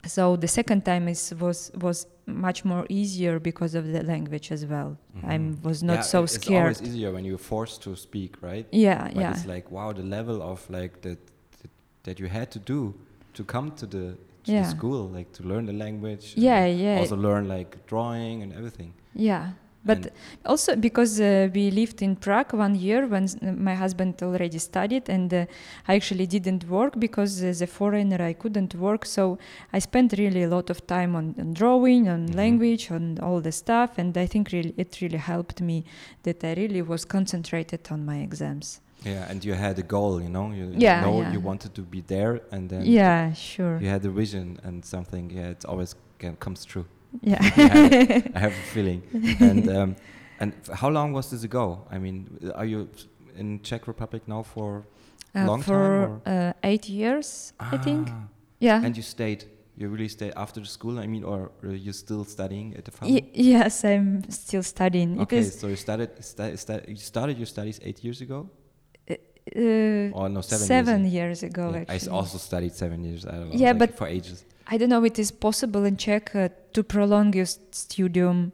So 0.05 0.35
the 0.35 0.47
second 0.47 0.83
time 0.85 1.07
is 1.07 1.33
was 1.39 1.71
was 1.81 2.07
much 2.25 2.65
more 2.65 2.85
easier 2.89 3.39
because 3.39 3.73
of 3.75 3.85
the 3.91 4.03
language 4.03 4.51
as 4.51 4.65
well. 4.65 4.97
I 5.23 5.37
Mhm. 5.37 5.63
was 5.63 5.81
not 5.83 5.93
Yeah, 5.95 6.01
so 6.03 6.23
it's 6.23 6.33
scared. 6.35 6.61
always 6.63 6.81
easier 6.81 7.11
when 7.11 7.23
you're 7.25 7.37
forced 7.53 7.81
to 7.83 7.95
speak 7.95 8.31
right 8.41 8.65
Yeah, 8.71 9.03
but 9.03 9.15
yeah, 9.15 9.31
it's 9.31 9.45
like 9.45 9.71
wow 9.71 9.93
the 9.93 10.03
level 10.03 10.41
of 10.41 10.69
like 10.69 11.01
that 11.01 11.19
that, 11.61 11.71
that 12.03 12.19
you 12.19 12.27
had 12.27 12.49
to 12.51 12.59
do 12.59 12.93
to 13.33 13.43
come 13.43 13.71
to 13.71 13.85
the 13.85 14.15
to 14.43 14.51
Yeah. 14.51 14.63
the 14.63 14.69
school 14.69 15.07
like 15.17 15.31
to 15.33 15.43
learn 15.43 15.65
the 15.65 15.73
language 15.85 16.33
yeah, 16.37 16.65
yeah, 16.65 16.99
also 16.99 17.15
learn 17.15 17.47
like 17.47 17.77
drawing 17.87 18.43
and 18.43 18.51
everything 18.53 18.93
yeah. 19.15 19.53
But 19.85 19.97
And- 19.97 20.11
also 20.45 20.75
because 20.75 21.19
uh, 21.19 21.49
we 21.53 21.69
lived 21.71 22.01
in 22.01 22.15
Prague 22.15 22.53
one 22.53 22.75
year 22.75 23.05
when 23.07 23.27
my 23.57 23.75
husband 23.75 24.21
already 24.23 24.57
studied, 24.59 25.09
and 25.09 25.33
uh, 25.33 25.45
I 25.87 25.95
actually 25.95 26.25
didn't 26.25 26.63
work 26.69 26.97
because 26.99 27.43
as 27.43 27.61
a 27.61 27.67
foreigner 27.67 28.21
I 28.21 28.33
couldn't 28.33 28.75
work. 28.75 29.05
So 29.05 29.37
I 29.73 29.79
spent 29.79 30.13
really 30.17 30.43
a 30.43 30.47
lot 30.47 30.69
of 30.69 30.87
time 30.87 31.15
on, 31.17 31.35
on 31.37 31.53
drawing, 31.53 32.07
on 32.07 32.27
Mhm. 32.27 32.35
language, 32.35 32.91
on 32.91 33.19
all 33.21 33.41
the 33.41 33.51
stuff, 33.51 33.97
and 33.97 34.17
I 34.17 34.25
think 34.27 34.51
really 34.53 34.73
it 34.77 35.01
really 35.01 35.17
helped 35.19 35.59
me 35.61 35.83
that 36.23 36.43
I 36.43 36.53
really 36.53 36.81
was 36.81 37.05
concentrated 37.05 37.81
on 37.91 38.05
my 38.05 38.19
exams. 38.23 38.79
yeah, 39.05 39.29
and 39.29 39.43
you 39.43 39.53
had 39.53 39.77
a 39.79 39.83
goal, 39.83 40.21
you 40.21 40.29
know. 40.29 40.51
You 40.53 40.65
Yeah, 40.77 41.01
know 41.05 41.19
yeah. 41.21 41.33
you 41.33 41.41
wanted 41.41 41.73
to 41.75 41.81
be 41.81 42.01
there, 42.07 42.39
and 42.51 42.69
then 42.69 42.85
yeah, 42.85 43.33
sure. 43.33 43.77
you 43.81 43.89
had 43.89 44.05
a 44.05 44.09
vision 44.09 44.57
and 44.63 44.85
something. 44.85 45.29
Yeah, 45.29 45.49
it 45.51 45.65
always 45.65 45.95
can, 46.19 46.35
comes 46.37 46.63
true. 46.63 46.85
Yeah. 47.21 47.37
I 48.35 48.39
have 48.39 48.51
a 48.53 48.65
feeling. 48.73 49.01
And 49.39 49.67
um, 49.69 49.95
and 50.39 50.53
how 50.73 50.89
long 50.89 51.13
was 51.13 51.29
this 51.29 51.43
ago? 51.43 51.85
I 51.91 51.97
mean, 51.99 52.27
are 52.55 52.65
you 52.65 52.89
in 53.37 53.59
Czech 53.61 53.87
Republic 53.87 54.27
now 54.27 54.43
for? 54.43 54.83
Uh, 55.35 55.45
Long 55.47 55.61
time, 55.61 55.65
for 55.65 55.81
or- 56.03 56.21
uh, 56.27 56.53
eight 56.63 56.87
years, 56.89 57.53
I 57.73 57.77
think. 57.77 58.07
Ah, 58.09 58.27
Yeah. 58.59 58.85
And 58.85 58.95
you 58.95 59.03
stayed. 59.03 59.45
You 59.75 59.89
really 59.89 60.07
stayed 60.09 60.33
after 60.35 60.61
the 60.61 60.67
school. 60.67 60.99
I 60.99 61.07
mean, 61.07 61.23
or 61.23 61.49
you're 61.63 61.75
you 61.75 61.93
still 61.93 62.23
studying 62.25 62.75
at 62.77 62.83
the 62.85 62.91
farm? 62.91 63.11
Yes, 63.33 63.83
I'm 63.83 64.21
still 64.29 64.61
studying. 64.63 65.19
Okay, 65.21 65.41
so 65.43 65.67
you 65.67 65.75
started 65.75 66.09
sta- 66.23 66.55
sta- 66.55 66.85
you 66.87 66.95
started 66.97 67.37
your 67.37 67.47
studies 67.47 67.79
eight 67.83 68.03
years 68.03 68.21
ago, 68.21 68.47
uh, 69.09 69.15
or 70.13 70.29
no, 70.29 70.41
seven, 70.41 70.67
seven 70.67 71.01
years. 71.05 71.13
years 71.13 71.43
ago. 71.43 71.71
Yeah, 71.73 71.85
I 71.89 71.99
also 72.11 72.37
studied 72.37 72.73
seven 72.75 73.03
years. 73.03 73.25
I 73.25 73.31
don't 73.31 73.49
know, 73.49 73.55
Yeah, 73.55 73.69
like 73.71 73.79
but- 73.79 73.97
for 73.97 74.07
ages. 74.07 74.45
I 74.67 74.77
don't 74.77 74.89
know. 74.89 75.03
It 75.03 75.19
is 75.19 75.31
possible 75.31 75.83
in 75.83 75.97
Czech 75.97 76.35
uh, 76.35 76.49
to 76.73 76.83
prolong 76.83 77.33
your 77.33 77.45
studium. 77.45 78.51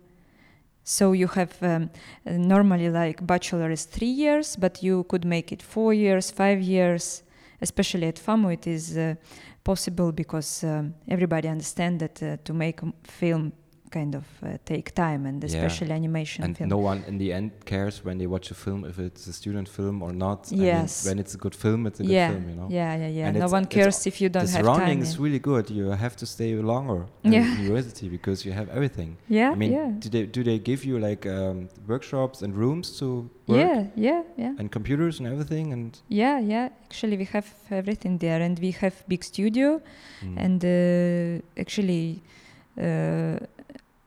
So 0.84 1.12
you 1.12 1.28
have 1.28 1.56
um, 1.62 1.92
normally 2.26 2.90
like 2.90 3.26
bachelor 3.26 3.70
is 3.70 3.86
three 3.86 4.08
years, 4.08 4.56
but 4.56 4.82
you 4.82 5.04
could 5.04 5.24
make 5.24 5.52
it 5.52 5.62
four 5.62 5.94
years, 5.94 6.32
five 6.32 6.62
years. 6.62 7.24
Especially 7.62 8.08
at 8.08 8.16
FAMU, 8.16 8.54
it 8.54 8.66
is 8.68 8.98
uh, 8.98 9.16
possible 9.64 10.12
because 10.12 10.64
um, 10.64 10.96
everybody 11.08 11.48
understands 11.48 12.00
that 12.00 12.24
uh, 12.24 12.38
to 12.44 12.54
make 12.54 12.80
film 13.04 13.52
kind 13.90 14.16
of 14.16 14.24
uh, 14.44 14.58
take 14.66 14.94
time, 14.94 15.26
and 15.30 15.44
Yeah. 15.44 15.50
especially 15.50 15.92
animation 15.94 16.44
And 16.46 16.58
film. 16.58 16.70
no 16.70 16.78
one 16.78 17.04
in 17.08 17.18
the 17.18 17.34
end 17.34 17.52
cares 17.66 18.04
when 18.06 18.18
they 18.18 18.28
watch 18.28 18.52
a 18.52 18.54
film 18.56 18.86
if 18.86 18.98
it's 19.00 19.28
a 19.28 19.34
student 19.34 19.68
film 19.70 20.02
or 20.02 20.12
not. 20.14 20.48
I 20.52 20.56
mean, 20.56 20.66
Yes. 20.66 21.06
when 21.06 21.20
it's 21.20 21.34
a 21.36 21.38
good 21.38 21.56
film, 21.56 21.86
it's 21.88 22.00
a 22.00 22.04
good 22.04 22.32
film, 22.32 22.50
you 22.50 22.56
know. 22.56 22.68
yeah, 22.70 22.96
yeah, 22.96 23.08
yeah. 23.20 23.28
And 23.28 23.40
no 23.40 23.48
one 23.48 23.66
cares 23.66 24.06
if 24.08 24.22
you 24.22 24.30
don't 24.30 24.46
the 24.46 24.52
have 24.52 24.66
time. 24.66 24.76
surrounding 24.76 25.02
is 25.02 25.18
really 25.20 25.40
good. 25.40 25.70
You 25.70 25.90
have 26.06 26.16
to 26.18 26.26
stay 26.26 26.56
longer 26.56 27.02
in 27.24 27.34
Yeah. 27.34 27.58
university 27.62 28.08
because 28.10 28.46
you 28.46 28.54
have 28.54 28.70
everything. 28.78 29.18
yeah, 29.40 29.52
I 29.52 29.56
mean, 29.56 29.72
yeah. 29.72 29.92
do 30.04 30.10
they 30.10 30.26
do 30.26 30.44
they 30.44 30.60
give 30.60 30.82
you 30.90 31.00
like 31.10 31.24
um, 31.30 31.68
workshops 31.88 32.42
and 32.44 32.52
rooms 32.56 32.98
to 33.00 33.06
work 33.48 33.60
Yeah, 33.60 33.86
yeah, 33.96 34.22
yeah. 34.38 34.60
and 34.60 34.70
computers 34.72 35.20
and 35.20 35.28
everything 35.28 35.74
and 35.74 35.90
Yeah, 36.08 36.40
yeah. 36.54 36.70
Actually, 36.90 37.18
we 37.18 37.26
have 37.26 37.48
everything 37.72 38.20
there, 38.20 38.42
and 38.46 38.60
we 38.60 38.72
have 38.82 38.96
big 39.08 39.24
studio. 39.24 39.82
Mm. 40.24 40.38
And 40.46 40.60
uh, 40.66 41.62
actually, 41.64 42.22
uh, 42.78 43.38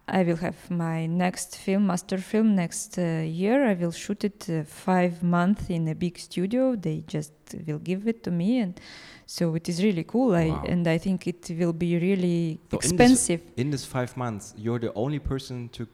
I 0.09 0.25
will 0.25 0.37
have 0.37 0.57
my 0.71 1.07
next 1.07 1.57
film, 1.57 1.87
master 1.87 2.19
film, 2.19 2.55
next 2.57 2.99
uh, 2.99 3.23
year. 3.25 3.65
I 3.65 3.75
will 3.75 3.93
shoot 3.93 4.25
it 4.25 4.49
uh, 4.51 4.65
five 4.65 5.23
months 5.23 5.71
in 5.71 5.89
a 5.89 5.95
big 5.95 6.19
studio. 6.19 6.75
They 6.77 7.05
just 7.07 7.33
will 7.67 7.79
give 7.79 8.09
it 8.09 8.23
to 8.25 8.31
me, 8.31 8.59
and 8.59 8.79
so 9.27 9.55
it 9.55 9.69
is 9.69 9.83
really 9.83 10.05
cool. 10.05 10.35
I 10.35 10.49
Wow. 10.49 10.65
and 10.69 10.87
I 10.89 10.99
think 10.99 11.27
it 11.27 11.51
will 11.59 11.73
be 11.73 11.99
really 11.99 12.59
So 12.71 12.79
in 12.79 12.81
this- 12.81 12.91
expensive. 12.93 13.41
in 13.57 13.71
this 13.71 13.85
five 13.87 14.17
months, 14.17 14.55
you're 14.57 14.81
the 14.81 14.93
only 14.95 15.21
person 15.21 15.69
to 15.71 15.87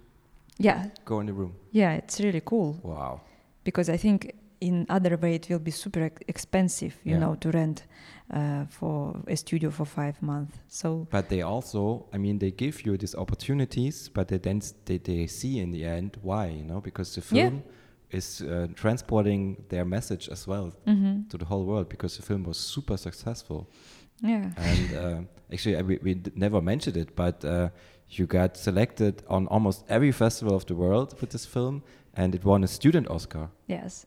yeah, 0.59 0.87
go 1.05 1.21
in 1.21 1.27
the 1.27 1.33
room. 1.35 1.53
yeah. 1.73 1.93
It's 1.99 2.19
really 2.21 2.41
cool 2.45 2.79
Wow. 2.83 3.21
because 3.65 3.89
I 3.93 3.99
think 3.99 4.33
in 4.61 4.87
other 4.89 5.17
way 5.17 5.35
it 5.35 5.49
will 5.49 5.59
be 5.59 5.71
super 5.71 6.11
expensive, 6.27 6.95
you 7.05 7.13
Yeah. 7.15 7.21
know, 7.21 7.35
to 7.37 7.51
rent 7.51 7.87
uh, 8.31 8.65
for 8.67 9.17
a 9.27 9.37
studio 9.37 9.71
for 9.71 9.85
five 9.87 10.21
months. 10.23 10.59
So 10.69 11.07
But 11.11 11.29
they 11.29 11.43
also, 11.43 12.07
I 12.13 12.19
mean, 12.19 12.39
they 12.39 12.51
give 12.51 12.85
you 12.87 12.97
these 12.97 13.15
opportunities, 13.19 14.09
but 14.09 14.29
they 14.29 14.39
then 14.39 14.61
they, 14.85 14.99
they 14.99 15.27
see 15.27 15.59
in 15.61 15.71
the 15.73 15.85
end 15.85 16.17
why, 16.23 16.47
you 16.49 16.65
know, 16.65 16.81
because 16.81 17.15
the 17.15 17.23
Yeah. 17.37 17.49
film 17.51 17.63
is 18.11 18.41
uh, 18.41 18.67
transporting 18.75 19.57
their 19.69 19.85
message 19.85 20.29
as 20.33 20.47
well 20.47 20.73
mhm, 20.87 21.29
to 21.29 21.39
the 21.39 21.45
whole 21.45 21.65
world 21.65 21.89
because 21.89 22.17
the 22.17 22.23
film 22.23 22.45
was 22.45 22.57
super 22.59 22.97
successful. 22.97 23.67
yeah. 24.23 24.51
and 24.57 24.93
uh, 24.95 25.21
actually 25.53 25.81
we, 25.83 25.99
we 26.03 26.15
d- 26.15 26.33
never 26.35 26.61
mentioned 26.61 26.97
it 26.97 27.15
but 27.15 27.45
uh, 27.45 27.69
you 28.09 28.27
got 28.27 28.57
selected 28.57 29.23
on 29.29 29.47
almost 29.49 29.85
every 29.89 30.11
festival 30.13 30.55
of 30.57 30.65
the 30.67 30.75
world 30.75 31.15
with 31.21 31.31
this 31.31 31.47
film 31.47 31.83
and 32.15 32.35
it 32.35 32.45
won 32.45 32.65
a 32.65 32.67
student 32.67 33.07
oscar 33.09 33.49
Yes. 33.69 34.07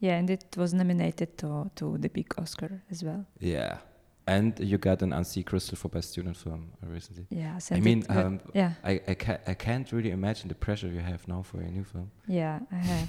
Yeah, 0.00 0.18
and 0.18 0.30
it 0.30 0.56
was 0.56 0.72
nominated 0.72 1.36
to, 1.38 1.70
to 1.76 1.98
the 1.98 2.08
big 2.08 2.26
Oscar 2.38 2.82
as 2.90 3.02
well. 3.04 3.24
yeah 3.38 3.78
and 4.26 4.60
you 4.60 4.78
got 4.78 5.02
an 5.02 5.12
Annecy 5.12 5.42
Crystal 5.42 5.76
for 5.76 5.88
best 5.88 6.10
student 6.10 6.36
film 6.36 6.62
uh, 6.82 6.86
recently 6.94 7.26
Yes. 7.30 7.72
i 7.72 7.74
and 7.76 7.84
mean 7.84 8.04
um, 8.08 8.40
yeah, 8.54 8.72
I, 8.84 9.00
I, 9.08 9.14
ca- 9.14 9.42
I 9.52 9.54
can't 9.54 9.90
really 9.92 10.10
imagine 10.10 10.48
the 10.48 10.54
pressure 10.66 10.88
you 10.88 11.00
have 11.00 11.26
now 11.26 11.42
for 11.42 11.56
your 11.62 11.70
new 11.78 11.84
film 11.84 12.10
yeah, 12.28 12.60
I 12.72 12.76
have. 12.90 13.08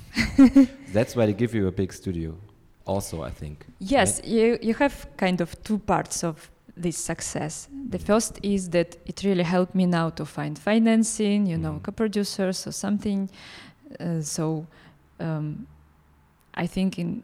that's 0.93 1.15
why 1.15 1.25
they 1.27 1.33
give 1.33 1.53
you 1.53 1.67
a 1.67 1.71
big 1.71 1.91
studio 1.93 2.35
also 2.85 3.21
i 3.23 3.29
think 3.41 3.65
Yes, 3.79 4.21
you, 4.23 4.57
you 4.61 4.73
have 4.75 4.95
kind 5.17 5.41
of 5.41 5.49
two 5.63 5.77
parts 5.79 6.23
of 6.23 6.49
this 6.77 6.97
success. 6.97 7.67
The 7.89 7.99
first 7.99 8.39
is 8.41 8.69
that 8.69 8.89
it 9.05 9.21
really 9.23 9.43
helped 9.43 9.75
me 9.75 9.85
now 9.85 10.09
to 10.11 10.25
find 10.25 10.57
financing, 10.57 11.45
you 11.45 11.57
know, 11.57 11.73
Mhm. 11.73 11.83
co-producers 11.83 12.65
or 12.67 12.71
something. 12.71 13.29
Uh, 13.99 14.21
so 14.21 14.65
um, 15.19 15.67
I 16.63 16.67
think 16.67 16.99
in 16.99 17.23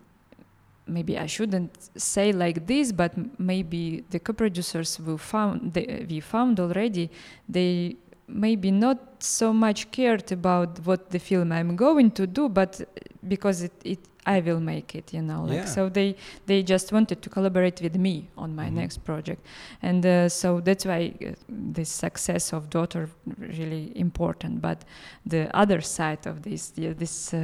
maybe 0.88 1.13
I 1.17 1.28
shouldn't 1.28 1.71
say 1.95 2.32
like 2.32 2.65
this, 2.65 2.91
but 2.91 3.12
maybe 3.39 4.04
the 4.10 4.19
co-producers 4.19 5.00
we 5.00 5.17
found 5.17 5.76
we 6.10 6.19
found 6.19 6.60
already 6.60 7.10
they 7.47 7.95
maybe 8.28 8.72
not 8.72 8.98
so 9.24 9.54
much 9.54 9.90
cared 9.92 10.32
about 10.32 10.80
what 10.86 11.10
the 11.12 11.20
film 11.20 11.52
I'm 11.52 11.76
going 11.76 12.12
to 12.12 12.28
do, 12.28 12.50
but 12.50 12.82
because 13.28 13.63
it, 13.63 13.72
it 13.84 14.00
I 14.26 14.42
will 14.42 14.60
make 14.60 14.94
it, 14.94 15.13
you 15.13 15.22
know. 15.22 15.44
Like 15.46 15.63
Yeah. 15.63 15.66
so 15.76 15.90
they 15.90 16.16
they 16.46 16.62
just 16.63 16.92
wanted 16.92 17.22
to 17.22 17.30
collaborate 17.30 17.82
with 17.82 17.96
me 17.98 18.28
on 18.36 18.54
my 18.56 18.68
Mhm. 18.70 18.74
next 18.74 18.98
project, 19.06 19.42
and 19.82 20.06
uh, 20.06 20.28
so 20.30 20.60
that's 20.62 20.86
why 20.86 21.13
uh, 21.22 21.32
the 21.74 21.86
success 21.86 22.54
of 22.54 22.70
daughter 22.70 23.10
really 23.40 23.92
important. 23.96 24.62
But 24.62 24.84
the 25.26 25.48
other 25.56 25.82
side 25.82 26.28
of 26.30 26.42
this, 26.42 26.72
the, 26.72 26.94
this 26.94 27.34
uh, 27.34 27.40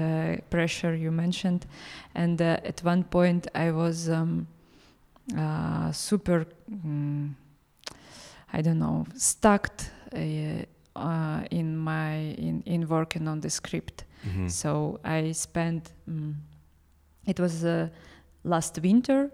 pressure 0.50 0.94
you 0.96 1.12
mentioned, 1.12 1.66
and 2.16 2.42
uh, 2.42 2.58
at 2.66 2.82
one 2.84 3.04
point 3.04 3.48
I 3.56 3.72
was 3.72 4.10
um, 4.10 4.48
uh, 5.38 5.92
super, 5.94 6.46
mm, 6.70 7.30
I 8.52 8.62
don't 8.62 8.80
know, 8.80 9.06
stuck 9.16 9.70
uh, 10.14 10.66
uh, 10.96 11.44
in 11.52 11.78
my 11.78 12.36
in 12.38 12.62
in 12.66 12.88
working 12.88 13.28
on 13.28 13.40
the 13.42 13.50
script. 13.50 14.06
Mhm. 14.26 14.50
So 14.50 15.00
I 15.04 15.34
spent. 15.34 15.94
Mm, 16.10 16.36
it 17.26 17.40
was 17.40 17.64
uh, 17.64 17.88
last 18.44 18.80
winter 18.82 19.30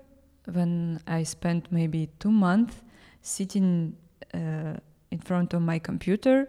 when 0.53 0.99
I 1.07 1.23
spent 1.25 1.71
maybe 1.71 2.09
two 2.19 2.31
months 2.31 2.75
sitting 3.21 3.95
uh, 4.33 4.73
in 5.11 5.19
front 5.19 5.53
of 5.53 5.61
my 5.61 5.79
computer 5.79 6.47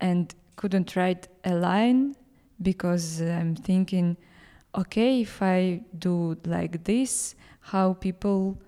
and 0.00 0.34
couldn't 0.56 0.94
write 0.96 1.28
a 1.44 1.54
line 1.54 2.14
because 2.62 3.20
I'm 3.20 3.54
thinking, 3.56 4.16
okay, 4.74 5.20
if 5.22 5.42
I 5.42 5.80
do 5.98 6.36
like 6.46 6.84
this, 6.84 7.34
how 7.60 7.94
people 7.94 8.58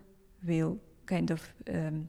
will 0.46 0.78
kind 1.06 1.30
of 1.30 1.40
um, 1.72 2.08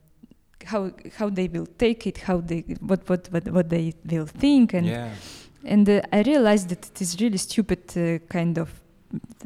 how 0.65 0.91
how 1.17 1.30
they 1.30 1.47
will 1.47 1.67
take 1.78 2.08
it, 2.08 2.17
how 2.19 2.41
they 2.41 2.62
what 2.80 3.08
what 3.10 3.28
what, 3.32 3.47
what 3.49 3.69
they 3.69 3.93
will 4.10 4.28
think, 4.28 4.73
and 4.73 4.86
yeah 4.88 5.12
and 5.65 5.89
uh, 5.89 6.01
I 6.13 6.21
realized 6.21 6.69
that 6.69 6.86
it 6.86 7.01
is 7.01 7.19
really 7.19 7.38
stupid 7.38 7.82
uh, 7.97 8.19
kind 8.32 8.58
of 8.58 8.69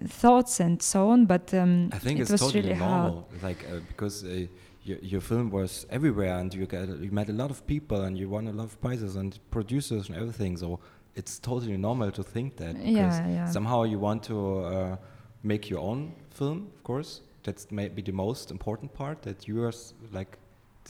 thoughts 0.07 0.59
and 0.59 0.81
so 0.81 1.09
on. 1.09 1.25
But 1.25 1.53
um, 1.53 1.89
I 1.93 1.99
think 1.99 2.19
it 2.19 2.23
it's 2.23 2.31
was 2.31 2.41
totally 2.41 2.61
really 2.61 2.75
hard. 2.75 3.13
normal, 3.13 3.29
like 3.41 3.65
uh, 3.71 3.79
because 3.87 4.23
uh, 4.23 4.47
your, 4.83 4.97
your 4.99 5.21
film 5.21 5.49
was 5.49 5.85
everywhere, 5.89 6.37
and 6.37 6.53
you 6.53 6.65
got 6.65 6.89
you 6.89 7.11
met 7.11 7.29
a 7.29 7.33
lot 7.33 7.51
of 7.51 7.65
people, 7.65 8.01
and 8.01 8.17
you 8.17 8.29
won 8.29 8.47
a 8.47 8.51
lot 8.51 8.65
of 8.65 8.79
prizes 8.81 9.15
and 9.15 9.39
producers 9.49 10.09
and 10.09 10.17
everything. 10.17 10.57
So 10.57 10.79
it's 11.15 11.39
totally 11.39 11.77
normal 11.77 12.11
to 12.11 12.23
think 12.23 12.57
that. 12.57 12.75
because 12.75 13.19
Yeah, 13.19 13.27
yeah. 13.27 13.45
Somehow 13.49 13.83
you 13.83 13.99
want 13.99 14.23
to 14.23 14.59
uh, 14.59 14.97
make 15.43 15.69
your 15.69 15.79
own 15.79 16.13
film, 16.31 16.71
of 16.75 16.83
course. 16.83 17.21
That's 17.43 17.71
maybe 17.71 18.01
the 18.01 18.11
most 18.11 18.51
important 18.51 18.93
part. 18.93 19.21
That 19.21 19.47
you 19.47 19.63
are 19.63 19.73
like 20.11 20.37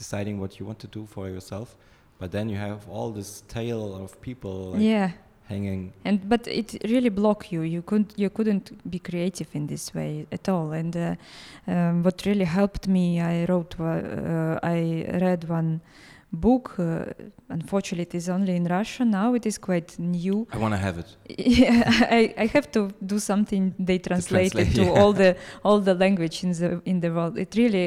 deciding 0.02 0.40
what 0.42 0.50
you 0.58 0.64
want 0.68 0.78
to 0.86 0.90
do 0.98 1.02
for 1.14 1.24
yourself. 1.28 1.68
But 2.20 2.28
then 2.32 2.46
you 2.52 2.58
have 2.68 2.80
all 2.94 3.10
this 3.20 3.30
tail 3.56 3.82
of 4.02 4.08
people 4.28 4.56
like, 4.72 4.82
yeah, 4.82 5.10
hanging. 5.52 5.92
and 6.08 6.16
but 6.32 6.42
it 6.60 6.68
really 6.94 7.12
blocked 7.20 7.48
you. 7.54 7.62
You 7.76 7.82
couldn't 7.88 8.10
you 8.22 8.30
couldn't 8.36 8.66
be 8.94 8.98
creative 8.98 9.48
in 9.58 9.66
this 9.66 9.84
way 9.94 10.26
at 10.38 10.48
all. 10.48 10.68
And 10.80 10.94
uh, 10.96 11.02
um, 11.72 12.02
what 12.04 12.16
really 12.26 12.48
helped 12.60 12.84
me, 12.96 13.20
I 13.20 13.46
wrote, 13.48 13.72
uh, 13.80 14.58
I 14.76 14.78
read 15.26 15.40
one 15.48 15.80
book. 16.32 16.66
Uh, 16.78 17.04
unfortunately, 17.48 18.06
it 18.10 18.14
is 18.14 18.28
only 18.28 18.54
in 18.60 18.64
Russian 18.64 19.10
now. 19.10 19.34
It 19.34 19.46
is 19.46 19.58
quite 19.58 19.98
new. 19.98 20.46
I 20.52 20.58
want 20.58 20.74
to 20.74 20.82
have 20.86 20.98
it. 21.02 21.10
Yeah, 21.62 21.82
I, 22.18 22.34
I 22.44 22.46
have 22.46 22.68
to 22.72 22.90
do 23.12 23.18
something. 23.18 23.74
They 23.78 23.98
translate, 23.98 24.52
translate, 24.52 24.78
it 24.78 24.84
to 24.84 24.84
yeah. 24.84 25.00
all 25.00 25.12
the 25.22 25.30
all 25.64 25.80
the 25.80 25.94
language 25.94 26.36
in 26.44 26.52
the 26.52 26.70
in 26.84 27.00
the 27.00 27.10
world. 27.16 27.38
It 27.38 27.54
really 27.56 27.86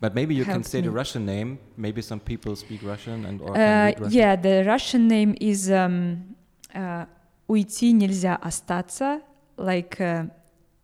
But 0.00 0.14
maybe 0.14 0.34
you 0.34 0.44
can 0.44 0.52
helped 0.60 0.66
say 0.66 0.80
the 0.82 0.88
me. 0.90 0.94
Russian 0.94 1.24
name. 1.24 1.58
Maybe 1.76 2.02
some 2.02 2.20
people 2.20 2.54
speak 2.54 2.82
Russian 2.82 3.24
and 3.24 3.40
or 3.40 3.54
can 3.54 3.60
Uh, 3.62 3.84
read 3.86 4.00
Russian. 4.00 4.18
yeah, 4.18 4.36
the 4.36 4.62
Russian 4.66 5.08
name 5.08 5.34
is 5.40 5.70
um, 5.70 6.36
uh, 6.74 7.06
«Уйти 7.48 7.92
нельзя 7.92 8.36
остаться», 8.36 9.22
like, 9.56 9.98
uh, 10.00 10.24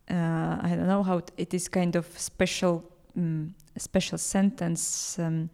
uh, 0.09 0.57
I 0.63 0.73
don't 0.75 0.87
know 0.87 1.03
how, 1.03 1.19
t- 1.19 1.31
it 1.37 1.53
is 1.53 1.67
kind 1.69 1.95
of 1.95 2.05
special, 2.17 2.83
um, 3.15 3.53
special 3.77 4.17
sentence, 4.17 5.19
um, 5.19 5.49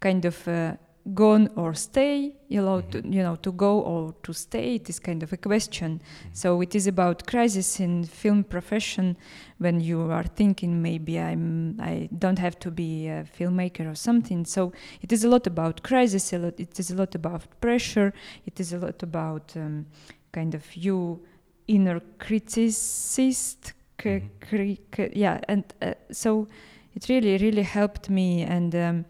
kind 0.00 0.24
of 0.24 0.36
uh, 0.48 0.72
gone 1.13 1.49
or 1.55 1.73
stay, 1.73 2.35
you 2.47 2.61
know, 2.61 2.81
to, 2.81 3.01
Mhm. 3.01 3.13
you 3.13 3.23
know, 3.23 3.35
to 3.37 3.51
go 3.51 3.79
or 3.81 4.13
to 4.23 4.33
stay, 4.33 4.75
it 4.75 4.89
is 4.89 4.99
kind 4.99 5.23
of 5.23 5.33
a 5.33 5.37
question. 5.37 5.99
Mhm. 5.99 6.35
So 6.35 6.61
it 6.61 6.75
is 6.75 6.87
about 6.87 7.25
crisis 7.25 7.79
in 7.79 8.03
film 8.05 8.43
profession 8.43 9.15
when 9.59 9.79
you 9.81 10.11
are 10.11 10.23
thinking 10.35 10.81
maybe 10.81 11.19
I'm 11.19 11.75
I 11.79 12.09
don't 12.17 12.39
have 12.39 12.57
to 12.59 12.71
be 12.71 13.07
a 13.07 13.23
filmmaker 13.23 13.85
or 13.89 13.95
something. 13.95 14.45
So 14.45 14.71
it 15.01 15.11
is 15.11 15.23
a 15.23 15.29
lot 15.29 15.47
about 15.47 15.81
crisis. 15.83 16.33
A 16.33 16.37
lot. 16.37 16.59
It 16.59 16.79
is 16.79 16.91
a 16.91 16.95
lot 16.95 17.15
about 17.15 17.43
pressure. 17.61 18.13
It 18.45 18.59
is 18.59 18.73
a 18.73 18.77
lot 18.77 19.03
about 19.03 19.55
um, 19.55 19.85
kind 20.31 20.53
of 20.55 20.63
you 20.75 21.19
inner 21.67 22.01
criticist. 22.19 23.73
Mhm. 23.97 24.29
cri- 24.39 25.11
yeah, 25.13 25.39
and 25.49 25.63
uh, 25.81 25.93
so 26.11 26.47
it 26.95 27.09
really 27.09 27.37
really 27.37 27.63
helped 27.63 28.09
me 28.09 28.43
and. 28.43 28.73
Um, 28.75 29.05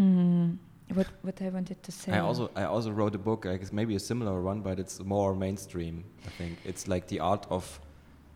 mm, 0.00 0.56
what 0.94 1.06
what 1.22 1.40
I 1.42 1.48
wanted 1.48 1.82
to 1.82 1.92
say. 1.92 2.12
I 2.12 2.18
also 2.20 2.50
I 2.56 2.64
also 2.64 2.90
wrote 2.90 3.14
a 3.14 3.18
book. 3.18 3.46
I 3.46 3.56
guess 3.56 3.72
maybe 3.72 3.94
a 3.96 4.00
similar 4.00 4.40
one, 4.42 4.60
but 4.60 4.78
it's 4.78 5.00
more 5.04 5.34
mainstream. 5.34 6.04
I 6.26 6.30
think 6.38 6.58
it's 6.64 6.86
like 6.88 7.06
the 7.08 7.20
art 7.20 7.46
of 7.50 7.80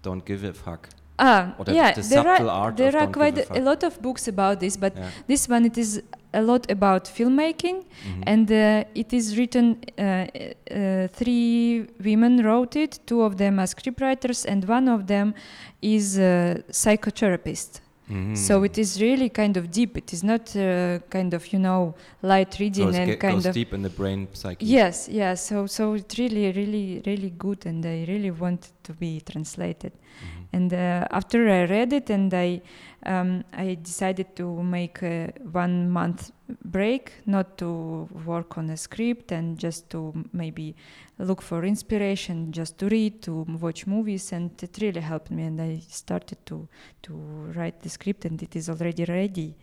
don't 0.02 0.24
give 0.24 0.44
a 0.44 0.52
fuck. 0.52 0.88
Ah, 1.22 1.54
Or 1.58 1.64
yeah, 1.68 1.92
the 1.92 2.00
there 2.00 2.22
subtle 2.24 2.48
are 2.50 2.66
art 2.66 2.76
there 2.76 2.96
are 2.96 3.06
quite 3.06 3.36
a 3.38 3.58
a, 3.58 3.60
lot 3.60 3.82
of 3.84 4.00
books 4.00 4.26
about 4.28 4.58
this, 4.58 4.76
but 4.78 4.96
Yeah. 4.96 5.10
this 5.26 5.48
one 5.50 5.66
it 5.66 5.76
is 5.76 6.02
a 6.32 6.40
lot 6.40 6.70
about 6.70 7.04
filmmaking, 7.04 7.84
Mhm. 7.84 8.22
and 8.26 8.50
uh, 8.50 8.84
it 8.94 9.12
is 9.12 9.36
written. 9.36 9.76
Uh, 9.98 10.02
uh, 10.04 11.08
three 11.08 11.86
women 12.02 12.42
wrote 12.42 12.74
it. 12.84 13.00
Two 13.04 13.20
of 13.22 13.36
them 13.36 13.58
are 13.58 13.66
scriptwriters, 13.66 14.46
and 14.46 14.64
one 14.68 14.88
of 14.88 15.06
them 15.06 15.34
is 15.82 16.16
a 16.18 16.62
psychotherapist. 16.72 17.80
Mhm. 18.10 18.36
So 18.36 18.64
it 18.64 18.76
is 18.78 19.00
really 19.00 19.28
kind 19.28 19.56
of 19.56 19.70
deep. 19.70 19.96
It 19.96 20.12
is 20.12 20.22
not 20.22 20.54
uh, 20.56 20.98
kind 21.08 21.32
of 21.34 21.52
you 21.52 21.58
know 21.60 21.94
light 22.22 22.52
So 22.54 22.60
reading 22.64 22.88
it 22.88 22.94
and 22.96 23.20
kind 23.20 23.34
goes 23.34 23.46
of 23.46 23.54
deep 23.54 23.72
in 23.72 23.82
the 23.82 23.90
brain 23.90 24.26
psyche. 24.32 24.66
Yes, 24.66 25.08
yeah. 25.08 25.34
So 25.36 25.66
so 25.66 25.94
it's 25.94 26.18
really, 26.18 26.50
really, 26.52 27.02
really 27.06 27.30
good, 27.38 27.66
and 27.66 27.84
I 27.86 28.04
really 28.08 28.30
want 28.32 28.64
it 28.66 28.72
to 28.84 28.92
be 28.94 29.20
translated. 29.20 29.92
Mhm. 29.92 30.46
And 30.52 30.72
uh, 30.72 31.04
after 31.10 31.48
I 31.48 31.64
read 31.66 31.92
it, 31.92 32.10
and 32.10 32.32
I 32.34 32.60
um, 33.06 33.44
I 33.52 33.78
decided 33.80 34.36
to 34.36 34.62
make 34.62 35.02
a 35.02 35.32
one 35.52 35.90
month 35.90 36.32
break, 36.64 37.12
not 37.26 37.56
to 37.58 38.08
work 38.26 38.58
on 38.58 38.68
a 38.70 38.76
script, 38.76 39.32
and 39.32 39.58
just 39.58 39.88
to 39.90 40.12
maybe 40.32 40.76
look 41.18 41.40
for 41.42 41.64
inspiration, 41.64 42.52
just 42.52 42.78
to 42.78 42.88
read, 42.88 43.22
to 43.22 43.46
watch 43.60 43.86
movies, 43.86 44.32
and 44.32 44.50
it 44.62 44.78
really 44.80 45.00
helped 45.00 45.30
me. 45.30 45.44
And 45.44 45.60
I 45.60 45.80
started 45.88 46.44
to 46.46 46.68
to 47.02 47.12
write 47.56 47.80
the 47.82 47.88
script, 47.88 48.24
and 48.24 48.42
it 48.42 48.54
is 48.56 48.68
already 48.68 49.04
ready. 49.04 49.56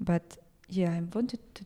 But 0.00 0.36
yeah, 0.68 0.90
I 0.90 1.02
wanted 1.14 1.40
to 1.54 1.64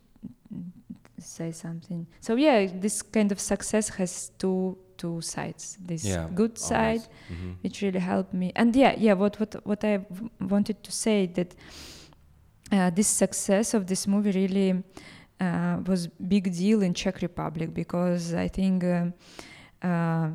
say 1.18 1.52
something. 1.52 2.06
So 2.20 2.36
yeah, 2.36 2.66
this 2.66 3.02
kind 3.02 3.32
of 3.32 3.40
success 3.40 3.88
has 3.90 4.30
two 4.38 4.76
two 4.98 5.20
sides. 5.20 5.78
This 5.86 6.04
Yeah, 6.04 6.28
good 6.34 6.58
side. 6.58 7.00
Mhm. 7.30 7.54
which 7.62 7.82
really 7.82 8.00
helped 8.00 8.34
me. 8.34 8.52
And 8.54 8.76
yeah, 8.76 8.94
yeah, 8.98 9.14
what 9.16 9.38
what 9.40 9.54
what 9.64 9.84
I 9.84 9.96
w- 9.98 10.30
wanted 10.40 10.82
to 10.82 10.90
say 10.92 11.26
that 11.32 11.54
uh, 12.72 12.90
this 12.94 13.08
success 13.08 13.74
of 13.74 13.86
this 13.86 14.06
movie 14.06 14.32
really 14.32 14.82
uh, 15.40 15.76
was 15.86 16.08
big 16.08 16.52
deal 16.52 16.82
in 16.82 16.92
Czech 16.94 17.22
Republic 17.22 17.72
because 17.72 18.34
I 18.34 18.48
think 18.48 18.84
um, 18.84 19.12
uh, 19.82 20.28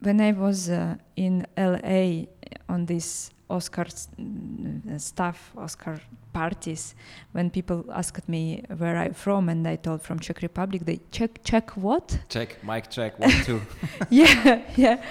when 0.00 0.20
I 0.20 0.32
was 0.32 0.68
uh, 0.68 0.96
in 1.16 1.46
LA 1.56 2.26
on 2.68 2.86
this 2.86 3.30
Oscar 3.52 3.84
mm, 4.18 4.98
stuff, 5.00 5.52
Oscar 5.56 6.00
parties, 6.32 6.94
when 7.32 7.50
people 7.50 7.84
asked 7.92 8.28
me 8.28 8.62
where 8.78 8.96
I'm 8.96 9.14
from, 9.14 9.48
and 9.48 9.66
I 9.68 9.76
told 9.76 10.02
from 10.02 10.18
Czech 10.18 10.42
Republic, 10.42 10.84
they 10.84 11.00
check 11.10 11.30
check 11.44 11.70
what? 11.76 12.18
Check, 12.28 12.56
mic 12.64 12.90
check, 12.90 13.18
one, 13.18 13.30
two. 13.44 13.60
yeah, 14.10 14.60
yeah. 14.76 15.02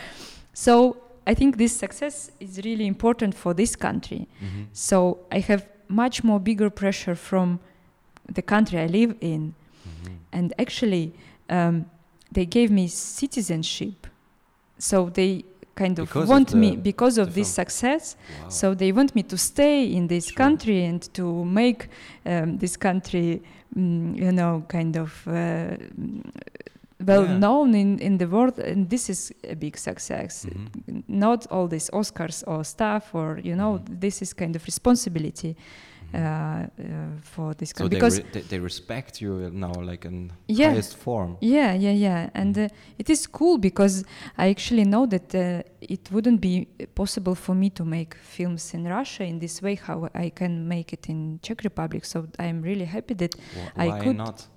So 0.53 0.97
I 1.27 1.35
think 1.35 1.57
this 1.57 1.77
success 1.77 2.31
is 2.39 2.57
really 2.65 2.85
important 2.87 3.35
for 3.35 3.53
this 3.53 3.75
country. 3.75 4.27
Mhm. 4.41 4.65
So 4.73 5.17
I 5.31 5.39
have 5.39 5.63
much 5.87 6.23
more 6.23 6.39
bigger 6.39 6.69
pressure 6.69 7.15
from 7.15 7.59
the 8.35 8.41
country 8.41 8.79
I 8.79 8.87
live 8.87 9.15
in, 9.21 9.53
Mhm. 9.85 10.17
and 10.31 10.53
actually, 10.57 11.11
um, 11.49 11.85
they 12.33 12.45
gave 12.45 12.71
me 12.71 12.87
citizenship. 12.87 14.07
So 14.77 15.09
they 15.09 15.43
kind 15.75 15.99
of 15.99 16.07
Because 16.07 16.23
of 16.23 16.29
want 16.29 16.53
me 16.53 16.75
because 16.75 17.17
of 17.17 17.33
this 17.33 17.55
film. 17.55 17.65
success. 17.65 18.15
Wow. 18.43 18.49
So 18.49 18.73
they 18.75 18.91
want 18.91 19.15
me 19.15 19.23
to 19.23 19.37
stay 19.37 19.85
in 19.85 20.07
this 20.07 20.27
Sure. 20.27 20.35
country 20.37 20.85
and 20.85 21.01
to 21.13 21.45
make 21.45 21.87
um, 22.25 22.57
this 22.57 22.77
country, 22.77 23.41
mm, 23.75 24.15
you 24.17 24.31
know, 24.31 24.63
kind 24.67 24.95
of 24.97 25.23
uh, 25.27 25.31
mm, 25.31 26.21
well 27.05 27.23
Yeah. 27.23 27.37
known 27.37 27.73
in, 27.75 27.99
in 27.99 28.17
the 28.17 28.27
world. 28.27 28.59
And 28.59 28.89
this 28.89 29.09
is 29.09 29.31
a 29.49 29.55
big 29.55 29.77
success. 29.77 30.45
Mhm. 30.45 31.03
Not 31.07 31.47
all 31.51 31.67
these 31.67 31.89
Oscars 31.93 32.43
or 32.47 32.63
stuff, 32.63 33.15
or 33.15 33.39
you 33.43 33.55
know, 33.55 33.79
Mhm. 33.79 33.99
this 34.01 34.21
is 34.21 34.33
kind 34.33 34.55
of 34.55 34.65
responsibility. 34.65 35.55
Uh, 36.13 36.17
uh, 36.17 36.65
for 37.21 37.53
this 37.55 37.69
so 37.69 37.75
country 37.75 37.89
they, 37.89 37.95
because 37.97 38.17
re- 38.19 38.25
they, 38.33 38.41
they 38.41 38.59
respect 38.59 39.21
you 39.21 39.49
now, 39.53 39.73
like 39.73 40.05
in 40.05 40.31
Yeah. 40.47 40.69
highest 40.71 40.97
form. 40.97 41.37
Yeah, 41.41 41.73
yeah, 41.73 41.91
yeah. 41.93 42.29
And 42.33 42.57
uh, 42.57 42.67
it 42.97 43.09
is 43.09 43.27
cool 43.27 43.57
because 43.57 44.03
I 44.37 44.49
actually 44.49 44.85
know 44.85 45.05
that 45.07 45.33
uh, 45.35 45.63
it 45.81 46.09
wouldn't 46.11 46.41
be 46.41 46.67
possible 46.95 47.35
for 47.35 47.55
me 47.55 47.69
to 47.71 47.83
make 47.85 48.15
films 48.15 48.73
in 48.73 48.85
Russia 48.87 49.23
in 49.23 49.39
this 49.39 49.61
way 49.61 49.75
how 49.75 50.09
I 50.13 50.29
can 50.31 50.67
make 50.67 50.93
it 50.93 51.09
in 51.09 51.39
Czech 51.41 51.63
Republic. 51.63 52.05
So 52.05 52.27
I'm 52.39 52.61
really 52.61 52.85
happy 52.85 53.13
that 53.15 53.35
Wh- 53.35 53.79
I 53.79 53.87
Why 53.87 53.99
could- 53.99 54.17
not? 54.17 54.47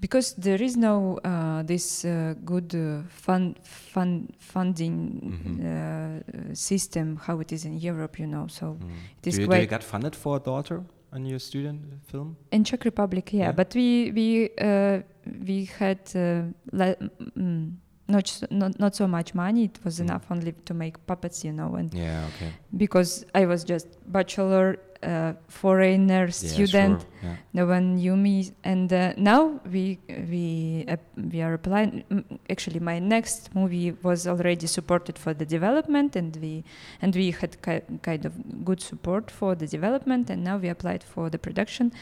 Because 0.00 0.34
there 0.38 0.62
is 0.62 0.76
no 0.76 1.18
uh, 1.24 1.62
this 1.62 2.04
uh, 2.04 2.34
good 2.44 2.74
uh, 2.74 3.02
fun, 3.08 3.54
fun 3.62 4.28
funding 4.38 5.20
Mhm. 5.22 5.60
uh, 5.60 6.54
system 6.54 7.16
how 7.26 7.40
it 7.40 7.52
is 7.52 7.64
in 7.64 7.78
Europe, 7.78 8.18
you 8.18 8.26
know. 8.26 8.46
So 8.48 8.66
Mm. 8.80 8.90
it 9.20 9.26
is 9.26 9.34
do, 9.36 9.42
you, 9.42 9.48
do 9.48 9.56
you 9.56 9.66
get 9.66 9.82
funded 9.84 10.16
for 10.16 10.36
a 10.36 10.40
daughter 10.40 10.82
on 11.12 11.26
your 11.26 11.38
student 11.40 11.80
film? 12.06 12.36
in 12.50 12.64
Czech 12.64 12.84
Republic, 12.84 13.32
yeah. 13.32 13.42
Yeah. 13.48 13.52
But 13.56 13.74
we 13.74 14.10
we 14.12 14.48
uh, 14.58 15.02
we 15.46 15.68
had 15.78 15.98
uh, 16.14 16.44
le- 16.72 16.96
mm, 17.36 17.72
not, 18.08 18.42
not 18.50 18.78
not 18.80 18.94
so 18.96 19.06
much 19.06 19.34
money. 19.34 19.64
It 19.64 19.78
was 19.84 19.98
Mm. 20.00 20.04
enough 20.08 20.30
only 20.30 20.52
to 20.64 20.74
make 20.74 20.98
puppets, 21.06 21.44
you 21.44 21.52
know, 21.52 21.74
and 21.76 21.92
Yeah, 21.94 22.26
okay. 22.28 22.52
because 22.76 23.26
I 23.34 23.46
was 23.46 23.64
just 23.64 23.86
bachelor, 24.06 24.78
uh, 25.02 25.32
foreigner, 25.48 26.24
Yeah, 26.26 26.30
student. 26.30 27.00
sure. 27.00 27.08
Yeah. 27.22 27.36
No 27.52 27.66
one 27.66 27.96
knew 27.96 28.16
me, 28.16 28.52
and 28.64 28.92
uh, 28.92 29.12
now 29.16 29.60
we 29.72 29.98
we 30.30 30.84
uh, 30.88 30.96
we 31.32 31.40
are 31.42 31.54
applying. 31.54 32.04
mm, 32.10 32.24
Actually, 32.50 32.80
my 32.80 32.98
next 32.98 33.54
movie 33.54 33.92
was 34.02 34.26
already 34.26 34.66
supported 34.66 35.18
for 35.18 35.32
the 35.34 35.46
development, 35.46 36.16
and 36.16 36.36
we 36.36 36.64
and 37.02 37.14
we 37.16 37.30
had 37.30 37.60
ki- 37.62 37.98
kind 38.02 38.24
of 38.26 38.32
good 38.64 38.80
support 38.80 39.30
for 39.30 39.54
the 39.54 39.66
development, 39.66 40.30
and 40.30 40.44
now 40.44 40.58
we 40.58 40.68
applied 40.68 41.02
for 41.02 41.30
the 41.30 41.38
production, 41.38 41.92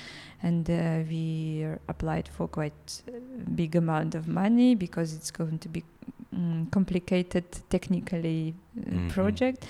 and 0.42 0.68
uh, 0.68 1.00
we 1.08 1.64
applied 1.88 2.28
for 2.28 2.48
quite 2.48 3.02
a 3.08 3.50
big 3.50 3.76
amount 3.76 4.14
of 4.14 4.26
money 4.28 4.74
because 4.74 5.14
it's 5.14 5.30
going 5.30 5.58
to 5.60 5.68
be 5.68 5.82
mm, 6.34 6.68
complicated 6.70 7.44
technically 7.70 8.54
uh, 8.76 8.90
Mhm. 8.90 9.08
project. 9.10 9.66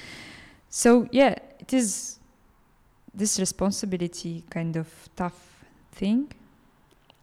So 0.71 1.07
yeah, 1.13 1.35
it 1.61 1.73
is 1.73 2.18
this 3.19 3.39
responsibility 3.39 4.45
kind 4.51 4.77
of 4.77 4.89
tough 5.17 5.39
thing, 5.93 6.21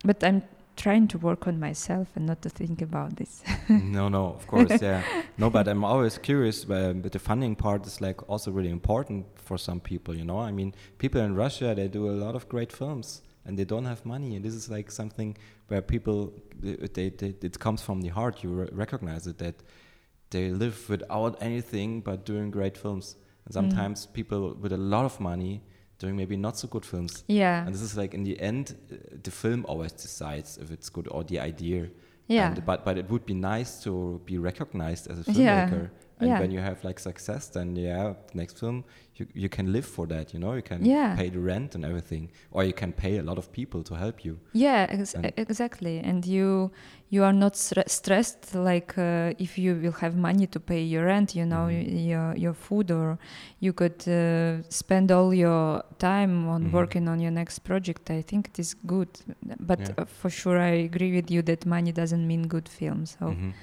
but 0.04 0.24
I'm 0.24 0.42
trying 0.76 1.08
to 1.08 1.18
work 1.18 1.48
on 1.48 1.58
myself 1.60 2.08
and 2.16 2.26
not 2.26 2.42
to 2.42 2.50
think 2.50 2.82
about 2.82 3.16
this. 3.16 3.44
no, 3.70 4.10
no, 4.10 4.24
of 4.40 4.46
course, 4.46 4.82
yeah. 4.82 5.02
No, 5.38 5.50
but 5.50 5.68
I'm 5.68 5.84
always 5.86 6.18
curious. 6.18 6.58
Uh, 6.70 6.94
but 7.04 7.12
the 7.12 7.20
funding 7.20 7.56
part 7.56 7.86
is 7.88 8.02
like 8.02 8.20
also 8.30 8.52
really 8.52 8.70
important 8.80 9.26
for 9.48 9.58
some 9.58 9.80
people. 9.80 10.14
You 10.16 10.26
know, 10.26 10.40
I 10.40 10.52
mean, 10.52 10.74
people 10.98 11.22
in 11.22 11.34
Russia 11.36 11.74
they 11.76 11.88
do 11.88 12.10
a 12.10 12.18
lot 12.26 12.36
of 12.36 12.48
great 12.50 12.72
films 12.74 13.22
and 13.46 13.58
they 13.58 13.64
don't 13.66 13.86
have 13.86 14.06
money, 14.06 14.36
and 14.36 14.44
this 14.44 14.54
is 14.54 14.70
like 14.70 14.92
something 14.92 15.38
where 15.70 15.82
people 15.82 16.34
they, 16.60 16.76
they, 16.98 17.10
they 17.10 17.34
it 17.50 17.58
comes 17.60 17.82
from 17.82 18.02
the 18.02 18.10
heart. 18.10 18.44
You 18.44 18.50
re- 18.50 18.70
recognize 18.74 19.28
it 19.28 19.38
that 19.38 19.56
they 20.32 20.50
live 20.50 20.90
without 20.90 21.38
anything 21.42 22.02
but 22.02 22.26
doing 22.26 22.52
great 22.52 22.78
films. 22.78 23.16
And 23.46 23.52
Mm. 23.54 23.60
sometimes 23.60 24.08
people 24.08 24.42
with 24.64 24.74
a 24.74 24.78
lot 24.96 25.06
of 25.06 25.20
money 25.20 25.62
doing 26.00 26.16
maybe 26.16 26.36
not 26.36 26.58
so 26.58 26.68
good 26.68 26.86
films. 26.86 27.24
Yeah. 27.28 27.66
And 27.66 27.74
this 27.74 27.82
is 27.82 27.98
like 27.98 28.14
in 28.14 28.24
the 28.24 28.40
end, 28.40 28.76
uh, 28.92 28.96
the 29.24 29.32
film 29.32 29.66
always 29.68 29.92
decides 29.92 30.58
if 30.58 30.72
it's 30.72 30.90
good 30.90 31.08
or 31.10 31.24
the 31.24 31.40
idea. 31.40 31.90
Yeah. 32.28 32.48
And, 32.48 32.66
but 32.66 32.84
but 32.86 32.98
it 32.98 33.10
would 33.10 33.26
be 33.26 33.34
nice 33.34 33.84
to 33.84 34.22
be 34.26 34.38
recognized 34.38 35.10
as 35.10 35.28
a 35.28 35.32
Yeah. 35.32 35.88
And 36.20 36.30
Yeah. 36.30 36.40
when 36.40 36.52
you 36.52 36.62
have 36.62 36.78
like 36.88 36.98
success, 37.00 37.50
then 37.50 37.76
yeah, 37.76 38.14
next 38.34 38.60
film 38.60 38.84
you 39.16 39.26
you 39.34 39.50
can 39.50 39.72
live 39.74 39.86
for 39.86 40.08
that. 40.08 40.34
You 40.34 40.40
know, 40.40 40.54
you 40.56 40.62
can 40.62 40.86
Yeah. 40.86 41.16
pay 41.18 41.30
the 41.30 41.40
rent 41.40 41.76
and 41.76 41.84
everything, 41.84 42.30
or 42.52 42.64
you 42.64 42.74
can 42.74 42.94
pay 42.94 43.18
a 43.20 43.24
lot 43.24 43.38
of 43.38 43.52
people 43.52 43.84
to 43.84 43.96
help 43.96 44.24
you. 44.26 44.38
Yeah, 44.54 44.88
ex- 44.90 45.14
And- 45.16 45.34
exactly. 45.38 46.00
And 46.00 46.26
you 46.26 46.72
you 47.10 47.24
are 47.24 47.34
not 47.34 47.54
stre- 47.56 47.90
stressed 47.90 48.56
like 48.56 48.98
uh, 48.98 49.34
if 49.46 49.58
you 49.58 49.76
will 49.76 49.92
have 50.00 50.16
money 50.18 50.48
to 50.48 50.60
pay 50.60 50.82
your 50.84 51.06
rent, 51.06 51.36
you 51.36 51.46
know, 51.46 51.68
Mhm. 51.68 52.08
your 52.08 52.36
your 52.38 52.54
food, 52.54 52.92
or 52.92 53.18
you 53.60 53.74
could 53.74 54.08
uh, 54.08 54.64
spend 54.70 55.12
all 55.12 55.34
your 55.34 55.84
time 56.00 56.48
on 56.48 56.64
Mhm. 56.64 56.72
working 56.74 57.08
on 57.10 57.20
your 57.20 57.32
next 57.32 57.60
project. 57.60 58.10
I 58.10 58.22
think 58.24 58.48
it 58.48 58.60
is 58.60 58.74
good, 58.86 59.10
but 59.60 59.80
Yeah. 59.80 59.92
uh, 59.98 60.06
for 60.06 60.30
sure 60.30 60.58
I 60.60 60.84
agree 60.90 61.12
with 61.16 61.30
you 61.30 61.42
that 61.44 61.66
money 61.66 61.92
doesn't 61.92 62.26
mean 62.26 62.48
good 62.48 62.68
film. 62.70 63.06
So 63.06 63.26
Mhm. 63.26 63.54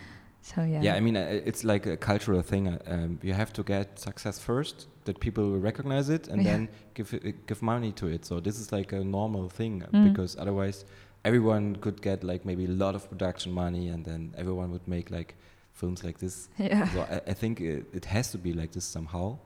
So 0.43 0.63
yeah. 0.63 0.83
Yeah, 0.83 0.95
I 0.97 1.01
mean, 1.01 1.17
uh, 1.17 1.49
it's 1.51 1.63
like 1.65 1.87
a 1.87 1.97
cultural 1.97 2.43
thing. 2.43 2.69
uh, 2.69 2.79
Um, 2.95 3.19
you 3.23 3.35
have 3.35 3.53
to 3.53 3.63
get 3.63 3.99
success 3.99 4.39
first, 4.39 4.89
that 5.05 5.19
people 5.21 5.45
will 5.51 5.61
recognize 5.71 6.09
it, 6.17 6.29
and 6.29 6.43
Yeah. 6.43 6.51
then 6.53 6.69
give 6.95 7.15
uh, 7.15 7.19
give 7.47 7.61
money 7.63 7.93
to 7.93 8.07
it. 8.15 8.25
So 8.25 8.41
this 8.41 8.59
is 8.61 8.73
like 8.73 8.93
a 8.97 9.03
normal 9.05 9.49
thing 9.49 9.83
Mm. 9.93 10.05
because 10.09 10.37
otherwise, 10.43 10.85
everyone 11.25 11.77
could 11.81 11.99
get 12.03 12.23
like 12.25 12.45
maybe 12.45 12.65
a 12.65 12.77
lot 12.85 12.95
of 12.95 13.09
production 13.09 13.53
money, 13.53 13.89
and 13.95 14.05
then 14.05 14.33
everyone 14.37 14.69
would 14.71 14.87
make 14.87 15.11
like 15.19 15.35
films 15.73 16.03
like 16.05 16.19
this. 16.19 16.49
yeah. 16.59 16.89
So 16.93 17.01
I, 17.15 17.31
I 17.31 17.35
think 17.35 17.61
it, 17.61 17.87
it 17.95 18.05
has 18.07 18.31
to 18.33 18.39
be 18.39 18.53
like 18.53 18.71
this 18.73 18.85
somehow, 18.85 19.39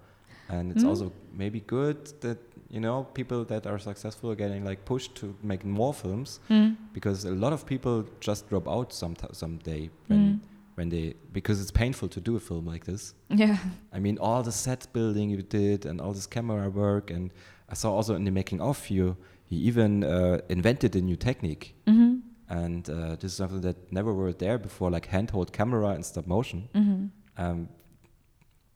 and 0.49 0.73
it's 0.73 0.85
Mm. 0.85 0.89
also 0.91 1.13
maybe 1.33 1.61
good 1.67 1.99
that 2.21 2.39
you 2.71 2.81
know 2.81 3.05
people 3.15 3.45
that 3.45 3.67
are 3.67 3.79
successful 3.79 4.31
are 4.31 4.35
getting 4.45 4.65
like 4.69 4.81
pushed 4.85 5.15
to 5.21 5.27
make 5.43 5.65
more 5.65 5.95
films 5.95 6.41
Mm. 6.51 6.77
because 6.93 7.29
a 7.29 7.31
lot 7.45 7.53
of 7.53 7.65
people 7.67 8.05
just 8.21 8.49
drop 8.51 8.67
out 8.69 8.93
some 8.93 9.15
someday 9.33 9.91
when 10.09 10.21
Mm. 10.21 10.41
When 10.77 10.89
they 10.91 11.15
because 11.33 11.61
it's 11.63 11.71
painful 11.73 12.09
to 12.09 12.21
do 12.21 12.37
a 12.37 12.41
film 12.41 12.65
like 12.73 12.85
this. 12.85 13.15
Yeah. 13.29 13.57
I 13.93 13.99
mean, 13.99 14.19
all 14.19 14.43
the 14.43 14.53
set 14.53 14.87
building 14.93 15.31
you 15.31 15.43
did 15.43 15.85
and 15.87 16.01
all 16.01 16.13
this 16.13 16.27
camera 16.27 16.69
work, 16.71 17.11
and 17.11 17.33
I 17.69 17.75
saw 17.75 17.93
also 17.93 18.15
in 18.15 18.25
the 18.25 18.31
making 18.31 18.61
of 18.61 18.89
you, 18.91 19.17
you 19.49 19.59
even 19.69 20.05
uh, 20.05 20.39
invented 20.49 20.95
a 20.97 21.01
new 21.01 21.17
technique, 21.17 21.75
hmm 21.87 22.17
and 22.49 22.89
uh, 22.89 23.17
this 23.17 23.33
is 23.33 23.37
something 23.39 23.61
that 23.63 23.77
never 23.93 24.13
were 24.15 24.33
there 24.33 24.57
before, 24.57 24.89
like 24.89 25.09
handheld 25.11 25.51
camera 25.53 25.89
and 25.97 26.05
stop 26.05 26.27
motion. 26.27 26.69
hmm 26.75 27.07
Um, 27.39 27.69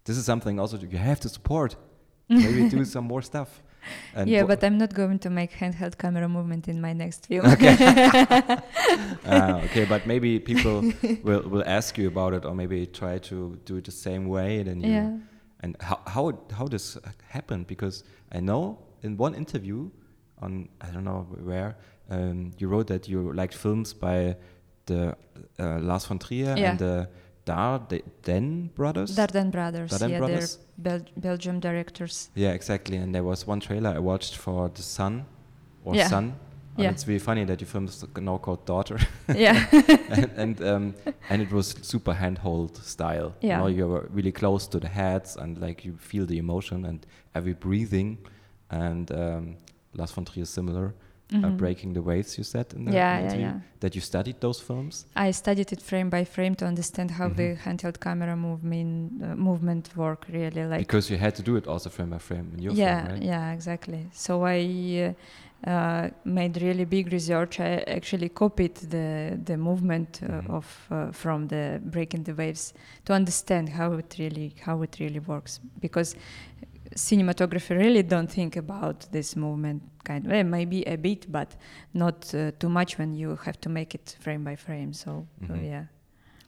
this 0.04 0.16
is 0.16 0.24
something 0.24 0.58
also 0.60 0.76
you 0.78 0.98
have 0.98 1.20
to 1.20 1.28
support. 1.28 1.76
Maybe 2.28 2.68
do 2.68 2.84
some 2.96 3.04
more 3.04 3.22
stuff. 3.22 3.62
And 4.14 4.28
yeah, 4.28 4.44
but 4.44 4.62
I'm 4.64 4.78
not 4.78 4.92
going 4.94 5.18
to 5.20 5.30
make 5.30 5.52
handheld 5.52 5.96
camera 5.98 6.28
movement 6.28 6.68
in 6.68 6.80
my 6.80 6.92
next 6.92 7.26
film. 7.26 7.46
Ah, 9.26 9.60
okay, 9.64 9.84
but 9.84 10.06
maybe 10.06 10.38
people 10.38 10.82
will 11.22 11.42
will 11.48 11.64
ask 11.66 11.98
you 11.98 12.08
about 12.08 12.34
it, 12.34 12.44
or 12.44 12.54
maybe 12.54 12.86
try 12.86 13.18
to 13.18 13.56
do 13.64 13.76
it 13.76 13.84
the 13.84 13.92
same 13.92 14.28
way. 14.28 14.62
Then 14.62 14.80
you 14.80 14.90
yeah. 14.92 15.18
and 15.60 15.76
how 15.80 15.98
how 16.06 16.32
how 16.52 16.66
this 16.68 16.98
happened 17.28 17.66
because 17.66 18.04
I 18.32 18.40
know 18.40 18.78
in 19.02 19.16
one 19.16 19.34
interview 19.34 19.90
on 20.42 20.68
I 20.80 20.90
don't 20.90 21.04
know 21.04 21.26
where 21.44 21.76
um, 22.10 22.52
you 22.58 22.68
wrote 22.68 22.86
that 22.88 23.08
you 23.08 23.32
liked 23.32 23.54
films 23.54 23.92
by 23.94 24.36
the 24.86 25.14
uh, 25.58 25.78
Lars 25.80 26.06
von 26.06 26.18
Trier 26.18 26.56
Yeah. 26.56 26.70
and 26.70 26.78
the 26.78 27.08
Dardenne 27.50 28.68
brothers. 28.74 29.16
Dardenne 29.16 29.50
Brothers. 29.50 29.90
Dardenne 29.90 30.10
yeah, 30.10 30.18
Brothers? 30.18 30.58
they're 30.78 30.98
Bel- 30.98 31.08
Belgium 31.16 31.60
directors. 31.60 32.30
yeah, 32.34 32.52
exactly. 32.52 32.96
And 32.96 33.14
there 33.14 33.24
was 33.24 33.46
one 33.46 33.60
trailer 33.60 33.90
I 33.90 33.98
watched 33.98 34.36
for 34.36 34.68
The 34.68 34.82
Son 34.82 35.24
or 35.84 35.94
Yeah. 35.96 36.08
Son. 36.08 36.24
And 36.76 36.84
Yeah. 36.84 36.90
it's 36.92 37.06
really 37.08 37.18
funny 37.18 37.44
that 37.44 37.60
your 37.60 37.68
film 37.68 37.86
is 37.86 38.04
now 38.16 38.38
called 38.38 38.64
Daughter. 38.64 38.98
yeah. 39.46 39.66
and 40.10 40.30
and, 40.36 40.62
um, 40.62 40.94
and 41.30 41.42
it 41.42 41.50
was 41.52 41.74
super 41.82 42.14
handhold 42.14 42.76
style. 42.76 43.32
Yeah. 43.40 43.56
You 43.56 43.58
know, 43.62 43.66
you 43.78 43.88
were 43.88 44.08
really 44.12 44.32
close 44.32 44.68
to 44.68 44.78
the 44.80 44.88
heads 44.88 45.36
and 45.36 45.58
like 45.58 45.84
you 45.84 45.96
feel 45.98 46.26
the 46.26 46.38
emotion 46.38 46.84
and 46.84 47.06
every 47.34 47.54
breathing. 47.54 48.18
And 48.70 49.10
um, 49.10 49.56
Lars 49.94 50.12
von 50.12 50.24
Trier 50.24 50.42
is 50.44 50.50
similar. 50.50 50.94
Uh, 51.32 51.36
Mhm. 51.36 51.56
Breaking 51.56 51.92
the 51.94 52.02
Waves, 52.02 52.36
you 52.38 52.44
said 52.44 52.66
in 52.74 52.84
the 52.84 52.92
Yeah, 52.92 53.18
in 53.20 53.28
the 53.28 53.34
yeah, 53.36 53.40
yeah. 53.40 53.60
that 53.80 53.94
you 53.94 54.00
studied 54.00 54.40
those 54.40 54.60
films. 54.62 55.06
I 55.14 55.30
studied 55.32 55.72
it 55.72 55.80
frame 55.80 56.10
by 56.10 56.24
frame 56.24 56.54
to 56.56 56.66
understand 56.66 57.10
how 57.12 57.28
the 57.28 57.54
Mhm. 57.54 57.58
handheld 57.64 58.00
camera 58.00 58.36
movement 58.36 59.22
uh, 59.22 59.36
movement 59.36 59.90
work 59.96 60.26
really 60.28 60.64
like. 60.66 60.78
because 60.86 61.08
you 61.12 61.18
had 61.20 61.34
to 61.36 61.42
do 61.42 61.56
it 61.56 61.66
also 61.68 61.88
frame 61.90 62.10
by 62.10 62.18
frame 62.18 62.50
in 62.54 62.62
your 62.62 62.74
yeah, 62.74 63.02
film, 63.02 63.12
right? 63.14 63.22
yeah, 63.22 63.52
exactly. 63.52 64.06
So 64.12 64.44
I 64.44 65.14
uh, 65.66 65.70
uh, 65.70 66.08
made 66.24 66.60
really 66.60 66.84
big 66.84 67.12
research. 67.12 67.60
I 67.60 67.84
actually 67.86 68.28
copied 68.30 68.74
the 68.90 69.38
the 69.44 69.56
movement 69.56 70.20
uh, 70.22 70.26
Mhm. 70.26 70.50
of 70.50 70.66
uh, 70.90 71.12
from 71.12 71.48
the 71.48 71.80
breaking 71.84 72.24
the 72.24 72.34
waves 72.34 72.74
to 73.04 73.12
understand 73.14 73.68
how 73.68 73.92
it 73.98 74.16
really 74.18 74.52
how 74.66 74.82
it 74.82 74.98
really 74.98 75.20
works 75.20 75.60
because 75.80 76.16
cinematography 76.96 77.70
really 77.76 78.02
don't 78.02 78.30
think 78.30 78.56
about 78.56 79.10
this 79.12 79.36
movement 79.36 79.82
kind 80.04 80.24
of 80.26 80.32
well, 80.32 80.44
maybe 80.44 80.82
a 80.86 80.96
bit 80.96 81.30
but 81.30 81.56
not 81.94 82.34
uh, 82.34 82.50
too 82.58 82.68
much 82.68 82.98
when 82.98 83.14
you 83.14 83.36
have 83.44 83.60
to 83.60 83.68
make 83.68 83.94
it 83.94 84.16
frame 84.20 84.44
by 84.44 84.56
frame 84.56 84.92
so 84.92 85.26
Mhm. 85.42 85.64
yeah 85.64 85.84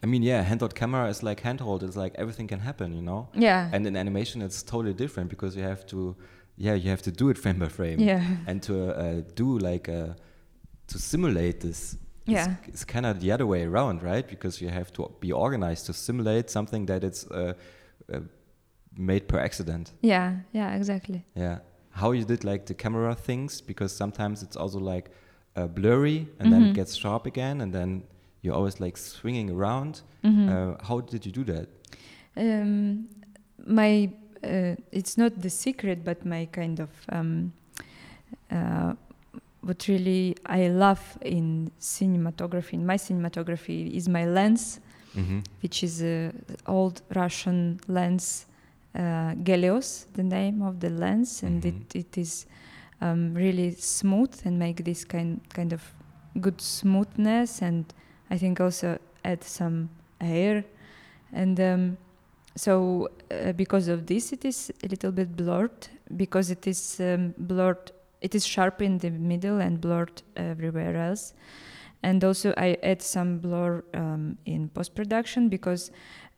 I 0.05 0.09
mean, 0.09 0.25
yeah, 0.25 0.43
handheld 0.45 0.75
camera 0.75 1.09
is 1.09 1.23
like 1.23 1.43
handheld. 1.43 1.85
It's 1.85 1.95
like 1.97 2.13
everything 2.19 2.49
can 2.49 2.59
happen, 2.59 2.93
you 2.93 3.03
know. 3.03 3.29
yeah 3.35 3.71
And 3.73 3.87
in 3.87 3.95
animation, 3.97 4.43
it's 4.43 4.61
totally 4.65 4.95
different 4.95 5.31
because 5.31 5.55
you 5.57 5.63
have 5.63 5.87
to, 5.87 6.17
yeah, 6.57 6.75
you 6.75 6.91
have 6.91 7.03
to 7.03 7.13
do 7.13 7.29
it 7.31 7.39
frame 7.39 7.61
by 7.61 7.69
frame. 7.69 8.01
yeah 8.01 8.21
And 8.49 8.61
to 8.65 8.75
uh, 8.75 9.21
do 9.37 9.59
like 9.59 9.89
uh, 9.89 10.15
to 10.89 10.99
simulate 10.99 11.61
this. 11.61 11.97
Yeah. 12.27 12.57
It's, 12.65 12.69
it's 12.69 12.85
kind 12.85 13.07
of 13.07 13.21
the 13.21 13.31
other 13.31 13.47
way 13.47 13.63
around, 13.63 14.03
right? 14.03 14.27
Because 14.27 14.61
you 14.61 14.71
have 14.71 14.93
to 14.95 15.09
be 15.21 15.31
organized 15.31 15.87
to 15.87 15.93
simulate 15.93 16.51
something 16.51 16.87
that 16.87 17.05
it's 17.05 17.25
uh, 17.31 17.53
uh, 18.13 18.19
made 18.97 19.27
per 19.29 19.39
accident. 19.39 19.93
yeah 20.03 20.37
yeah 20.53 20.77
exactly 20.77 21.25
Yeah. 21.37 21.59
How 21.95 22.13
you 22.13 22.25
did 22.25 22.43
like 22.45 22.65
the 22.65 22.75
camera 22.75 23.15
things 23.15 23.61
because 23.61 23.95
sometimes 23.95 24.43
it's 24.43 24.57
also 24.57 24.79
like 24.79 25.11
uh, 25.57 25.67
blurry 25.67 26.27
and 26.39 26.51
then 26.53 26.63
Mhm. 26.63 26.69
it 26.71 26.75
gets 26.75 26.95
sharp 26.97 27.27
again 27.27 27.61
and 27.61 27.73
then 27.73 28.03
you're 28.43 28.57
always 28.57 28.81
like 28.81 28.97
swinging 28.99 29.51
around. 29.51 30.03
Mhm. 30.25 30.49
Uh, 30.49 30.77
how 30.89 31.01
did 31.01 31.27
you 31.27 31.33
do 31.33 31.45
that? 31.45 31.69
um, 32.37 33.09
my 33.67 34.11
uh, 34.43 34.75
it's 34.91 35.17
not 35.19 35.33
the 35.43 35.51
secret 35.51 36.03
but 36.05 36.25
my 36.25 36.47
kind 36.53 36.81
of 36.81 36.89
um, 37.11 37.53
uh, 38.51 38.95
what 39.61 39.87
really 39.89 40.35
i 40.47 40.69
love 40.69 41.19
in 41.21 41.71
cinematography 41.79 42.73
in 42.73 42.87
my 42.87 42.97
cinematography 42.97 43.91
is 43.95 44.09
my 44.09 44.25
lens 44.27 44.81
Mm-hmm. 45.15 45.41
which 45.63 45.83
is 45.85 46.03
a 46.03 46.33
old 46.67 47.03
russian 47.15 47.79
lens 47.87 48.47
uh, 48.95 49.35
Gelios, 49.43 50.07
the 50.15 50.23
name 50.23 50.63
of 50.63 50.81
the 50.81 50.91
lens 50.91 51.43
and 51.43 51.63
Mhm. 51.63 51.69
it, 51.69 51.97
it 51.97 52.19
is 52.19 52.47
um, 53.01 53.35
really 53.35 53.73
smooth 53.73 54.35
and 54.45 54.59
make 54.59 54.85
this 54.85 55.05
kind 55.05 55.41
kind 55.55 55.73
of 55.73 55.83
good 56.41 56.61
smoothness 56.61 57.63
and 57.63 57.85
i 58.31 58.39
think 58.39 58.61
also 58.61 58.99
add 59.25 59.43
some 59.45 59.89
air 60.21 60.65
and 61.33 61.59
um, 61.61 61.97
so 62.57 63.09
uh, 63.31 63.53
because 63.53 63.89
of 63.89 64.07
this 64.07 64.33
it 64.33 64.45
is 64.45 64.73
a 64.85 64.89
little 64.89 65.13
bit 65.13 65.37
blurred 65.37 65.89
because 66.17 66.51
it 66.51 66.67
is 66.67 67.01
um, 67.01 67.35
blurred 67.39 67.91
it 68.21 68.35
is 68.35 68.47
sharp 68.47 68.81
in 68.83 68.99
the 68.99 69.11
middle 69.11 69.61
and 69.61 69.81
blurred 69.81 70.23
everywhere 70.37 70.97
else 70.97 71.35
and 72.03 72.25
also 72.25 72.53
i 72.57 72.77
add 72.83 73.03
some 73.03 73.39
blur 73.39 73.83
um, 73.95 74.37
in 74.47 74.69
post 74.69 74.95
production 74.95 75.49
because 75.49 75.91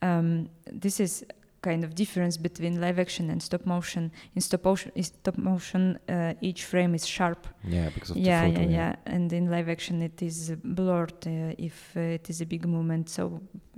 um, 0.03 0.49
this 0.73 0.99
is 1.01 1.25
kind 1.69 1.85
of 1.85 1.91
difference 1.95 2.37
between 2.49 2.75
live 2.81 2.99
action 3.05 3.31
and 3.31 3.41
stop 3.43 3.65
motion 3.67 4.05
in 4.35 4.41
stop 4.43 4.65
motion, 4.65 4.91
in 4.95 5.03
stop 5.05 5.37
motion 5.39 5.83
uh, 6.09 6.49
each 6.49 6.63
frame 6.71 6.95
is 6.99 7.05
sharp 7.17 7.43
Yeah, 7.77 7.91
because 7.95 8.11
of 8.11 8.17
yeah, 8.17 8.47
the 8.47 8.53
photo. 8.55 8.69
yeah, 8.71 8.77
yeah. 8.81 9.15
And 9.15 9.33
in 9.33 9.45
live 9.51 9.69
action, 9.77 10.03
it 10.03 10.23
is 10.23 10.53
blurred 10.77 11.27
uh, 11.27 11.55
if 11.69 11.77
uh, 11.97 12.01
it 12.19 12.29
is 12.31 12.41
a 12.41 12.47
big 12.47 12.65
movement. 12.67 13.09
So 13.09 13.23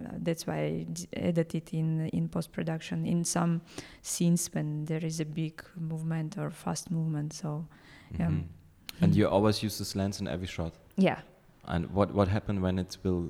uh, 0.01 0.09
that's 0.27 0.45
why 0.47 0.59
I 0.59 0.87
d- 0.93 1.07
edit 1.29 1.55
it 1.55 1.73
in 1.73 2.09
in 2.13 2.29
post 2.29 2.51
production 2.53 3.07
in 3.07 3.25
some 3.25 3.61
scenes 4.03 4.51
when 4.55 4.85
there 4.87 5.05
is 5.07 5.21
a 5.21 5.25
big 5.25 5.63
movement 5.91 6.37
or 6.39 6.51
fast 6.51 6.91
movement. 6.91 7.33
So 7.33 7.67
yeah. 8.19 8.31
Mhm. 8.31 8.45
And 9.03 9.15
you 9.15 9.29
always 9.29 9.63
use 9.67 9.77
this 9.79 9.95
lens 9.95 10.21
in 10.21 10.27
every 10.29 10.47
shot. 10.49 10.73
yeah, 10.99 11.19
And 11.69 11.91
what 11.93 12.15
what 12.15 12.29
happened 12.29 12.63
when 12.63 12.79
it 12.79 12.97
will 13.03 13.29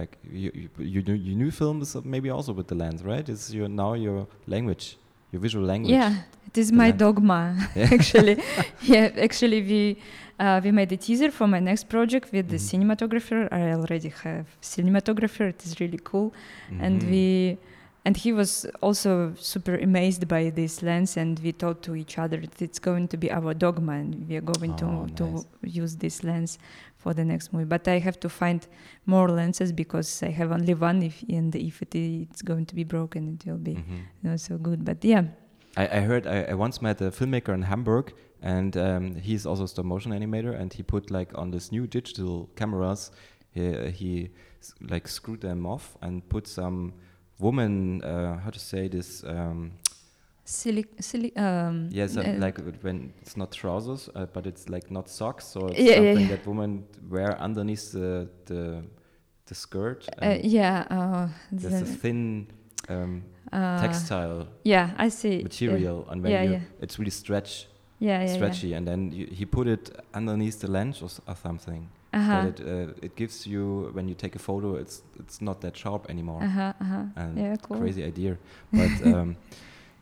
like 0.00 0.18
you 0.30 0.50
you 0.54 0.68
you 0.94 1.02
knew, 1.02 1.14
you 1.14 1.34
knew 1.34 1.50
films 1.50 1.96
maybe 2.04 2.28
also 2.30 2.52
with 2.52 2.66
the 2.68 2.74
lens, 2.74 3.02
right? 3.02 3.26
It's 3.28 3.50
your 3.52 3.68
now 3.68 3.94
your 3.94 4.26
language, 4.46 4.98
your 5.32 5.40
visual 5.40 5.64
language. 5.64 5.92
yeah, 5.92 6.12
it 6.46 6.58
is 6.58 6.68
The 6.70 6.76
my 6.76 6.90
dogma 6.90 7.40
Yeah. 7.74 7.88
actually. 7.98 8.36
yeah, 8.82 9.10
actually 9.26 9.62
we. 9.62 9.96
Uh, 10.40 10.60
we 10.62 10.70
made 10.70 10.92
a 10.92 10.96
teaser 10.96 11.32
for 11.32 11.48
my 11.48 11.58
next 11.58 11.88
project 11.88 12.30
with 12.32 12.46
the 12.48 12.58
Mhm. 12.58 12.68
cinematographer. 12.70 13.48
I 13.50 13.72
already 13.72 14.10
have 14.22 14.46
cinematographer. 14.62 15.48
It 15.48 15.60
is 15.66 15.80
really 15.80 15.98
cool. 16.10 16.32
and 16.80 17.02
Mhm. 17.02 17.10
we 17.10 17.58
and 18.04 18.16
he 18.16 18.32
was 18.32 18.64
also 18.80 19.32
super 19.36 19.74
amazed 19.88 20.28
by 20.28 20.42
this 20.50 20.80
lens 20.82 21.16
and 21.16 21.40
we 21.44 21.52
told 21.52 21.82
to 21.82 21.94
each 22.02 22.16
other 22.18 22.38
that 22.40 22.62
it's 22.62 22.78
going 22.78 23.06
to 23.08 23.16
be 23.18 23.28
our 23.38 23.52
dogma 23.64 23.92
and 24.02 24.10
we 24.28 24.36
are 24.36 24.46
going 24.54 24.72
Oh, 24.74 25.06
to 25.16 25.24
nice. 25.24 25.44
to 25.60 25.80
use 25.82 25.96
this 26.04 26.22
lens 26.22 26.52
for 26.98 27.14
the 27.14 27.24
next 27.24 27.52
movie. 27.52 27.64
But 27.64 27.86
i 27.88 27.98
have 27.98 28.18
to 28.20 28.28
find 28.28 28.60
more 29.06 29.28
lenses 29.28 29.72
because 29.72 30.22
i 30.22 30.30
have 30.30 30.50
only 30.52 30.74
one 30.74 31.02
if 31.02 31.16
and 31.28 31.54
if 31.54 31.80
it 31.82 31.94
it's 31.94 32.42
going 32.42 32.66
to 32.66 32.74
be 32.74 32.84
broken 32.84 33.22
it 33.34 33.46
will 33.50 33.58
be 33.70 33.74
Mhm. 33.74 34.00
not 34.22 34.40
so 34.40 34.58
good. 34.58 34.84
But 34.84 35.04
yeah. 35.04 35.24
I, 35.76 35.86
I 35.98 36.00
heard 36.00 36.26
I, 36.26 36.38
I 36.52 36.54
once 36.54 36.82
met 36.82 37.00
a 37.00 37.10
filmmaker 37.10 37.54
in 37.54 37.62
Hamburg, 37.62 38.12
and 38.42 38.76
um, 38.76 39.14
he's 39.16 39.46
also 39.46 39.64
a 39.64 39.68
stop 39.68 39.84
motion 39.84 40.12
animator, 40.12 40.52
and 40.60 40.72
he 40.72 40.82
put 40.82 41.10
like 41.10 41.30
on 41.38 41.50
this 41.50 41.70
new 41.70 41.86
digital 41.86 42.48
cameras, 42.56 43.10
he, 43.54 43.90
he 44.00 44.30
like 44.90 45.06
screwed 45.08 45.40
them 45.40 45.66
off 45.66 45.96
and 46.02 46.28
put 46.28 46.46
some 46.48 46.92
woman, 47.38 48.02
uh, 48.02 48.38
how 48.40 48.50
to 48.50 48.58
say 48.58 48.88
this, 48.88 49.22
um, 49.24 49.70
silly 50.48 50.84
silly 51.00 51.32
um 51.36 51.88
yes, 51.92 52.16
uh, 52.16 52.22
like 52.38 52.58
when 52.82 53.12
it's 53.22 53.36
not 53.36 53.52
trousers, 53.52 54.08
uh, 54.14 54.26
but 54.32 54.46
it's 54.46 54.68
like 54.68 54.90
not 54.90 55.08
socks, 55.08 55.44
so 55.46 55.66
it's 55.66 55.78
Yeah, 55.78 55.84
yeah, 55.84 55.94
something 55.96 56.28
yeah. 56.30 56.36
that 56.36 56.46
women 56.46 56.84
wear 57.10 57.36
underneath 57.40 57.92
the 57.92 58.28
the, 58.46 58.82
the 59.46 59.54
skirt. 59.54 60.08
uh, 60.22 60.38
yeah 60.42 60.84
uh, 60.90 61.28
there's 61.52 61.82
a 61.82 61.84
thin 61.86 62.46
um, 62.88 63.22
uh, 63.52 63.80
textile 63.80 64.46
yeah 64.64 64.90
i 65.06 65.10
see 65.10 65.42
material, 65.42 66.06
and 66.10 66.22
when 66.22 66.32
yeah, 66.32 66.44
you, 66.44 66.52
yeah. 66.52 66.60
it's 66.82 66.98
really 66.98 67.10
stretch. 67.10 67.66
yeah 68.00 68.20
yeah, 68.20 68.26
yeah. 68.26 68.34
stretchy, 68.34 68.74
and 68.76 68.86
then 68.86 69.12
you, 69.12 69.26
he 69.38 69.44
put 69.46 69.66
it 69.66 69.90
underneath 70.14 70.60
the 70.60 70.70
lens 70.70 71.02
or, 71.02 71.06
s- 71.08 71.20
or 71.26 71.36
something. 71.36 71.88
uh-huh 72.12 72.42
That 72.42 72.60
it 72.60 72.66
uh, 72.66 73.06
it 73.06 73.16
gives 73.16 73.46
you 73.46 73.90
when 73.94 74.08
you 74.08 74.14
take 74.14 74.36
a 74.36 74.38
photo, 74.38 74.76
it's 74.82 75.02
it's 75.22 75.40
not 75.42 75.60
that 75.60 75.76
sharp 75.76 76.06
anymore. 76.10 76.42
uh-huh 76.44 76.72
uh-huh 76.80 77.36
yeah 77.36 77.56
cool 77.62 77.76
Crazy 77.78 78.02
idea, 78.04 78.36
but 78.72 78.94
um, 79.12 79.36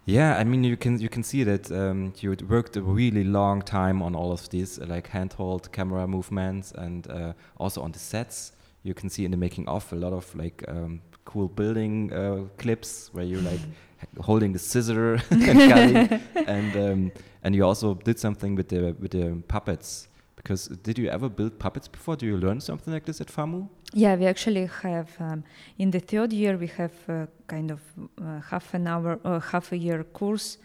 yeah, 0.07 0.37
I 0.37 0.45
mean 0.45 0.63
you 0.63 0.77
can 0.77 1.01
you 1.01 1.09
can 1.09 1.25
see 1.25 1.43
that 1.43 1.71
um, 1.73 2.13
you 2.21 2.37
worked 2.49 2.77
a 2.77 2.83
really 2.83 3.25
long 3.25 3.61
time 3.61 4.03
on 4.03 4.15
all 4.15 4.31
of 4.31 4.49
these 4.51 4.79
uh, 4.79 4.87
like 4.89 5.11
handheld 5.11 5.73
camera 5.73 6.07
movements, 6.07 6.71
and 6.71 7.11
uh, 7.11 7.33
also 7.59 7.83
on 7.83 7.91
the 7.91 7.99
sets. 7.99 8.53
You 8.85 8.95
can 8.95 9.11
see 9.11 9.25
in 9.25 9.33
the 9.33 9.37
making 9.37 9.67
of 9.67 9.93
a 9.93 9.97
lot 9.97 10.13
of 10.13 10.33
like 10.37 10.65
um, 10.69 11.01
cool 11.25 11.49
building 11.49 12.13
uh, 12.13 12.45
clips 12.57 13.11
where 13.13 13.25
you 13.25 13.41
like 13.41 13.59
holding 14.21 14.53
the 14.53 14.61
scissor 14.61 15.15
and 15.31 15.71
cutting 15.73 16.21
and 16.47 16.77
um, 16.77 17.13
and 17.43 17.57
you 17.57 17.65
also 17.65 17.95
did 17.95 18.21
something 18.21 18.55
with 18.55 18.69
the 18.69 18.95
with 19.01 19.11
the 19.11 19.43
puppets 19.49 20.07
because 20.47 20.69
did 20.69 20.97
you 20.97 21.09
ever 21.09 21.29
build 21.29 21.59
puppets 21.59 21.89
before? 21.89 22.15
Do 22.15 22.25
you 22.25 22.37
learn 22.37 22.61
something 22.61 22.95
like 22.95 23.05
this 23.05 23.21
at 23.21 23.27
FAMU? 23.27 23.69
Yeah, 23.93 24.15
we 24.15 24.27
actually 24.27 24.67
have 24.83 25.11
um, 25.19 25.43
in 25.77 25.91
the 25.91 25.99
third 25.99 26.33
year 26.33 26.57
we 26.57 26.69
have 26.69 26.93
uh, 27.09 27.27
kind 27.49 27.73
of 27.73 27.81
uh, 27.99 28.41
half 28.51 28.73
an 28.73 28.87
hour 28.87 29.19
or 29.25 29.41
half 29.41 29.73
a 29.73 29.77
year 29.77 30.05
course. 30.05 30.59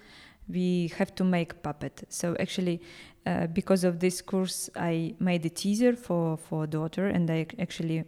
We 0.48 0.92
have 1.00 1.16
to 1.16 1.24
make 1.24 1.64
puppet. 1.64 2.04
So 2.10 2.36
actually, 2.40 2.80
uh, 3.26 3.48
because 3.48 3.84
of 3.84 4.00
this 4.00 4.22
course, 4.22 4.70
I 4.76 5.16
made 5.20 5.44
a 5.48 5.50
teaser 5.50 5.96
for 5.96 6.38
for 6.38 6.68
daughter, 6.68 7.08
and 7.08 7.28
I 7.32 7.48
actually 7.58 8.04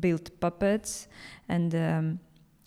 built 0.00 0.28
puppets 0.40 1.08
and. 1.48 1.74
Um, 1.74 2.20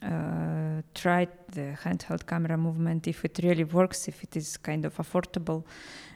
uh, 0.04 0.84
tried 0.94 1.30
the 1.54 1.76
handheld 1.84 2.28
camera 2.28 2.56
movement 2.56 3.08
if 3.08 3.26
it 3.26 3.40
really 3.42 3.64
works 3.64 4.08
if 4.08 4.22
it 4.22 4.36
is 4.36 4.56
kind 4.56 4.86
of 4.86 4.96
affordable 4.98 5.64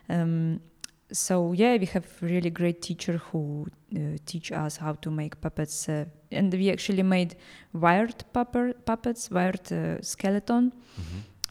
um, 0.07 0.61
so 1.11 1.51
yeah 1.53 1.77
we 1.77 1.85
have 1.85 2.05
really 2.21 2.49
great 2.49 2.81
teacher 2.81 3.17
who 3.17 3.67
uh, 3.95 3.99
teach 4.25 4.51
us 4.51 4.77
how 4.77 4.93
to 4.93 5.11
make 5.11 5.39
puppets 5.41 5.89
uh, 5.89 6.05
and 6.31 6.53
we 6.53 6.69
actually 6.71 7.03
made 7.03 7.35
wired 7.73 8.23
pupper, 8.33 8.73
puppets 8.85 9.29
wired 9.29 9.71
uh, 9.71 10.01
skeleton 10.01 10.71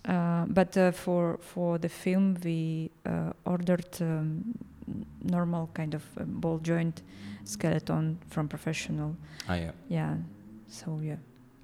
uh, 0.08 0.44
but 0.48 0.76
uh, 0.76 0.90
for 0.92 1.38
for 1.40 1.78
the 1.78 1.88
film 1.88 2.36
we 2.44 2.90
uh, 3.06 3.32
ordered 3.44 4.00
um, 4.00 4.42
normal 5.22 5.68
kind 5.74 5.94
of 5.94 6.02
uh, 6.18 6.24
ball 6.24 6.58
joint 6.58 7.02
skeleton 7.44 8.18
from 8.28 8.48
professional 8.48 9.14
Ah, 9.48 9.54
yeah. 9.56 9.70
yeah 9.88 10.16
so 10.68 10.98
yeah 11.02 11.16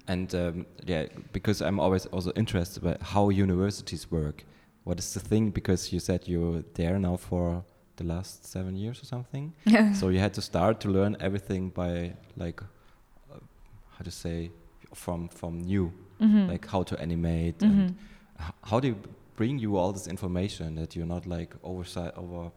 And 0.09 0.33
um, 0.35 0.65
yeah, 0.85 1.07
because 1.33 1.61
I'm 1.61 1.79
always 1.81 2.05
also 2.13 2.31
interested 2.35 2.83
about 2.83 3.01
how 3.01 3.29
universities 3.29 4.09
work. 4.09 4.45
What 4.85 4.99
is 4.99 5.13
the 5.13 5.19
thing? 5.19 5.51
Because 5.51 5.91
you 5.93 5.99
said 5.99 6.27
you're 6.27 6.63
there 6.75 6.97
now 6.97 7.17
for 7.17 7.63
the 7.97 8.03
last 8.03 8.45
seven 8.45 8.75
years 8.75 9.01
or 9.01 9.05
something. 9.05 9.53
so 9.99 10.09
you 10.09 10.19
had 10.19 10.33
to 10.33 10.41
start 10.41 10.79
to 10.81 10.89
learn 10.89 11.15
everything 11.19 11.69
by 11.69 12.13
like, 12.35 12.61
uh, 13.31 13.39
how 13.97 14.03
to 14.03 14.11
say, 14.11 14.51
from 14.93 15.27
from 15.29 15.59
new, 15.61 15.91
Mhm. 16.19 16.47
like 16.51 16.65
how 16.71 16.83
to 16.83 16.95
animate 17.01 17.59
Mhm. 17.59 17.69
and 17.69 17.95
h- 18.39 18.53
how 18.69 18.79
do 18.79 18.87
you 18.87 18.95
bring 19.35 19.59
you 19.59 19.77
all 19.77 19.91
this 19.93 20.07
information 20.07 20.75
that 20.75 20.95
you're 20.95 21.05
not 21.15 21.25
like 21.25 21.55
oversight 21.63 22.11
over. 22.17 22.51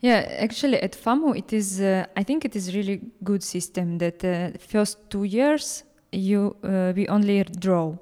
Yeah, 0.00 0.26
actually, 0.42 0.78
at 0.82 0.92
FAMU, 0.96 1.34
it 1.36 1.52
is. 1.52 1.80
Uh, 1.80 2.04
I 2.20 2.24
think 2.24 2.44
it 2.44 2.54
is 2.56 2.74
really 2.74 3.00
good 3.24 3.42
system 3.42 3.98
that 3.98 4.24
uh, 4.24 4.50
first 4.58 4.98
two 5.10 5.24
years 5.24 5.84
you 6.12 6.56
uh, 6.62 6.92
we 6.96 7.06
only 7.08 7.44
draw. 7.44 7.96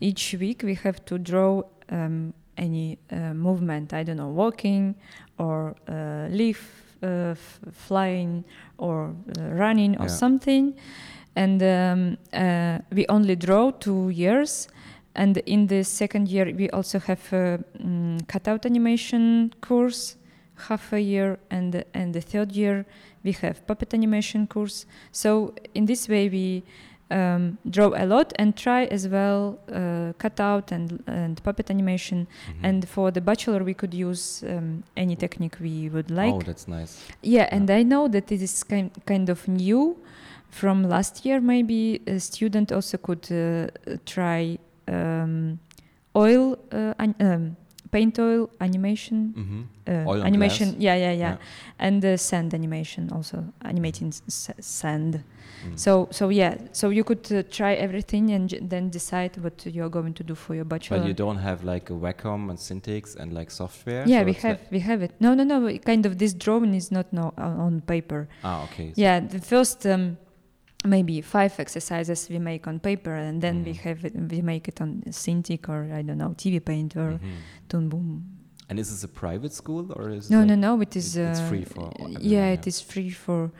Each 0.00 0.34
week 0.40 0.62
we 0.62 0.74
have 0.74 1.04
to 1.04 1.18
draw 1.18 1.62
um, 1.92 2.32
any 2.56 2.98
uh, 3.12 3.34
movement. 3.34 3.92
I 3.92 4.02
don't 4.04 4.16
know, 4.16 4.32
walking 4.32 4.94
or 5.38 5.74
uh, 5.88 6.28
leaf 6.30 6.96
uh, 7.02 7.34
flying 7.72 8.44
or 8.78 9.14
uh, 9.38 9.42
running 9.54 9.96
or 9.98 10.06
Yeah. 10.06 10.16
something, 10.18 10.74
and 11.34 11.62
um, 11.62 12.16
uh, 12.32 12.78
we 12.92 13.06
only 13.08 13.36
draw 13.36 13.70
two 13.70 14.10
years. 14.10 14.68
And 15.14 15.38
in 15.46 15.66
the 15.66 15.82
second 15.82 16.28
year, 16.28 16.52
we 16.54 16.68
also 16.70 16.98
have 16.98 17.32
a 17.32 17.58
mm, 17.82 18.26
cutout 18.28 18.66
animation 18.66 19.52
course 19.62 20.16
half 20.56 20.92
a 20.92 21.00
year 21.00 21.38
and 21.50 21.84
and 21.94 22.14
the 22.14 22.20
third 22.20 22.52
year 22.52 22.86
we 23.24 23.32
have 23.32 23.66
puppet 23.66 23.92
animation 23.94 24.46
course 24.46 24.86
so 25.12 25.54
in 25.74 25.86
this 25.86 26.08
way 26.08 26.28
we 26.28 26.62
um, 27.10 27.58
draw 27.70 27.92
a 27.94 28.04
lot 28.06 28.32
and 28.38 28.56
try 28.56 28.84
as 28.86 29.06
well 29.08 29.58
uh, 29.72 30.12
cutout 30.18 30.72
and 30.72 31.02
and 31.06 31.40
puppet 31.42 31.70
animation. 31.70 32.26
Mhm. 32.26 32.64
and 32.68 32.88
for 32.88 33.10
the 33.12 33.20
bachelor 33.20 33.62
we 33.64 33.74
could 33.74 33.94
use 33.94 34.42
um, 34.48 34.82
any 34.96 35.16
technique 35.16 35.56
we 35.60 35.88
would 35.88 36.10
like. 36.10 36.34
Oh, 36.34 36.40
that's 36.40 36.66
nice. 36.68 36.98
yeah 37.22 37.48
and 37.52 37.70
i 37.70 37.82
know 37.84 38.08
that 38.08 38.32
it 38.32 38.42
is 38.42 38.64
kind, 38.64 38.90
kind 39.06 39.28
of 39.30 39.46
new 39.48 39.96
from 40.50 40.82
last 40.88 41.24
year. 41.26 41.40
Maybe 41.40 42.00
a 42.06 42.18
student 42.18 42.72
also 42.72 42.96
could 42.98 43.30
uh, 43.30 43.66
try 44.06 44.58
um, 44.88 45.58
oil 46.14 46.56
uh, 46.72 46.94
an- 46.98 47.14
um, 47.20 47.56
paint 47.90 48.18
oil 48.18 48.48
animation. 48.60 49.32
Hmm 49.36 49.62
uh, 49.88 50.04
Oil 50.10 50.22
animation. 50.24 50.74
Yeah 50.78 50.96
yeah 50.96 51.12
yeah, 51.12 51.30
Yeah. 51.30 51.36
and 51.78 52.04
uh, 52.04 52.16
sand 52.16 52.52
animation 52.54 53.10
also. 53.12 53.44
Animating 53.62 54.08
s- 54.08 54.22
s- 54.26 54.50
sand 54.66 55.22
Mm. 55.66 55.78
so 55.78 56.08
so 56.10 56.28
yeah 56.28 56.54
so 56.72 56.90
you 56.90 57.02
could 57.04 57.26
uh, 57.32 57.42
try 57.50 57.72
everything 57.74 58.30
and 58.32 58.48
j- 58.50 58.60
then 58.62 58.90
decide 58.90 59.32
what 59.44 59.66
you're 59.66 59.88
going 59.98 60.14
to 60.14 60.22
do 60.24 60.34
for 60.34 60.54
your 60.54 60.64
bachelor 60.64 60.98
But 60.98 61.08
you 61.08 61.14
don't 61.14 61.38
have 61.38 61.64
like 61.64 61.90
a 61.90 61.94
Wacom 61.94 62.50
and 62.50 62.58
Cintiq 62.58 63.16
and 63.20 63.32
like 63.32 63.50
software. 63.50 64.04
yeah 64.06 64.20
so 64.20 64.26
we 64.26 64.32
have 64.44 64.58
we 64.70 64.80
have 64.80 65.02
it 65.06 65.12
no 65.20 65.34
no 65.34 65.44
no 65.44 65.58
kind 65.78 66.06
of 66.06 66.12
this 66.18 66.34
drawing 66.34 66.74
is 66.74 66.90
not 66.90 67.06
no 67.12 67.32
on 67.38 67.52
on 67.66 67.80
paper 67.80 68.28
Ah, 68.44 68.64
okay. 68.64 68.88
so- 68.94 69.00
yeah 69.04 69.18
the 69.20 69.40
first 69.40 69.86
um, 69.86 70.16
maybe 70.84 71.20
five 71.22 71.52
exercises 71.58 72.28
we 72.30 72.38
make 72.38 72.66
on 72.68 72.78
paper 72.78 73.14
and 73.14 73.40
then 73.40 73.64
we 73.64 73.72
Mhm. 73.72 73.80
have 73.86 74.04
it 74.06 74.14
we 74.32 74.40
make 74.42 74.68
it 74.68 74.80
on 74.80 75.02
Cintiq 75.10 75.68
or 75.68 75.80
i 75.98 76.02
don't 76.02 76.18
know 76.18 76.32
tv 76.36 76.60
paint 76.60 76.96
or 76.96 77.10
Mhm. 77.18 77.36
Toon 77.68 77.88
Boom 77.88 78.08
And 78.68 78.78
is 78.78 78.88
this 78.90 79.04
a 79.04 79.08
private 79.24 79.52
school 79.52 79.84
or 79.96 80.10
is 80.10 80.28
no 80.30 80.40
it 80.42 80.46
no 80.50 80.54
no 80.66 80.80
it 80.80 80.94
is 80.96 81.16
it- 81.16 81.28
it's 81.30 81.40
uh, 81.40 81.48
free 81.50 81.64
for 81.64 81.90
yeah 81.98 82.18
yeah. 82.32 82.52
it 82.58 82.66
is 82.66 82.80
free 82.92 83.10
for 83.10 83.50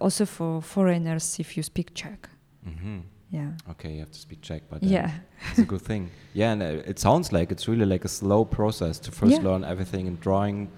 also 0.00 0.24
for 0.26 0.62
foreigners 0.62 1.38
if 1.40 1.56
you 1.56 1.62
speak 1.62 1.94
czech 1.94 2.28
Mhm. 2.66 3.02
yeah 3.32 3.52
Okay, 3.70 3.92
you 3.92 4.00
have 4.00 4.10
to 4.12 4.18
speak 4.18 4.40
Czech, 4.42 4.62
but 4.70 4.82
uh, 4.82 4.88
yeah 4.90 5.10
it's 5.50 5.58
a 5.58 5.64
good 5.64 5.82
thing. 5.82 6.10
Yeah, 6.34 6.52
and 6.52 6.62
uh, 6.62 6.90
it 6.90 6.98
sounds 6.98 7.32
like 7.32 7.50
it's 7.54 7.68
really 7.68 7.86
like 7.86 8.04
a 8.04 8.08
slow 8.08 8.44
process 8.44 8.98
to 9.00 9.10
first 9.10 9.32
Yeah. 9.32 9.44
learn 9.50 9.64
everything 9.64 10.06
in 10.06 10.16
drawing, 10.20 10.68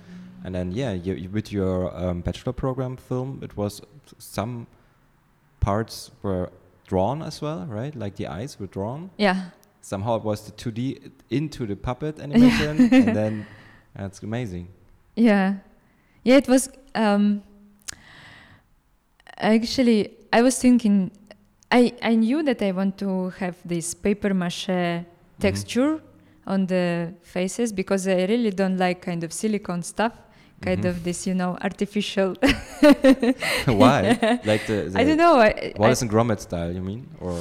and 0.44 0.54
then 0.54 0.72
yeah, 0.72 0.92
you, 0.92 1.14
you, 1.14 1.28
with 1.32 1.52
your 1.52 1.90
um, 1.96 2.20
bachelor 2.22 2.52
program 2.52 2.96
film, 2.96 3.38
it 3.42 3.56
was 3.56 3.82
some 4.18 4.66
parts 5.60 6.10
were 6.22 6.50
drawn 6.86 7.22
as 7.22 7.40
well, 7.42 7.66
right? 7.66 7.94
Like 7.96 8.16
the 8.16 8.26
eyes 8.28 8.58
were 8.60 8.68
drawn. 8.68 9.10
yeah 9.18 9.36
Somehow 9.80 10.16
it 10.18 10.24
was 10.24 10.44
the 10.44 10.52
2D 10.52 11.10
into 11.30 11.66
the 11.66 11.74
puppet 11.76 12.20
animation, 12.20 12.88
and 12.92 13.14
then 13.20 13.46
that's 13.96 14.22
amazing. 14.22 14.68
yeah 15.16 15.54
yeah 16.24 16.38
it 16.38 16.48
was 16.48 16.70
um 16.94 17.42
actually 19.38 20.10
i 20.32 20.42
was 20.42 20.58
thinking 20.58 21.10
i 21.70 21.92
i 22.02 22.14
knew 22.14 22.42
that 22.42 22.60
i 22.62 22.70
want 22.72 22.96
to 22.98 23.30
have 23.38 23.56
this 23.64 23.94
paper 23.94 24.34
mache 24.34 25.04
texture 25.40 26.00
on 26.46 26.66
the 26.66 27.12
faces 27.22 27.72
because 27.72 28.06
i 28.08 28.24
really 28.26 28.50
don't 28.50 28.76
like 28.78 29.00
kind 29.00 29.24
of 29.24 29.32
silicone 29.32 29.82
stuff 29.82 30.12
kind 30.60 30.84
Mhm. 30.84 30.90
of 30.90 31.02
this 31.04 31.26
you 31.26 31.34
know 31.34 31.56
artificial 31.62 32.34
Why? 33.66 34.00
Like 34.44 34.66
the, 34.66 34.88
the 34.90 34.98
i 35.00 35.04
don't 35.04 35.16
know 35.16 35.36
I, 35.36 35.48
I, 35.48 35.72
Wallace 35.76 36.02
and 36.02 36.10
Gromit 36.10 36.40
style, 36.40 36.72
you 36.72 36.82
mean? 36.82 37.06
Or 37.20 37.36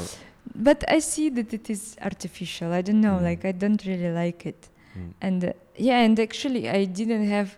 but 0.56 0.84
I 0.88 1.00
see 1.00 1.30
that 1.30 1.54
it 1.54 1.70
is 1.70 1.96
artificial. 2.02 2.74
I 2.74 2.82
don't 2.82 3.00
know, 3.02 3.18
Mm. 3.20 3.24
like 3.30 3.46
I 3.46 3.52
don't 3.54 3.82
really 3.86 4.12
like 4.12 4.46
it. 4.46 4.68
Mm. 4.98 5.14
And 5.22 5.46
uh, 5.46 5.54
yeah, 5.78 6.00
and 6.06 6.20
actually 6.20 6.68
I 6.70 6.86
didn't 6.86 7.26
have 7.30 7.50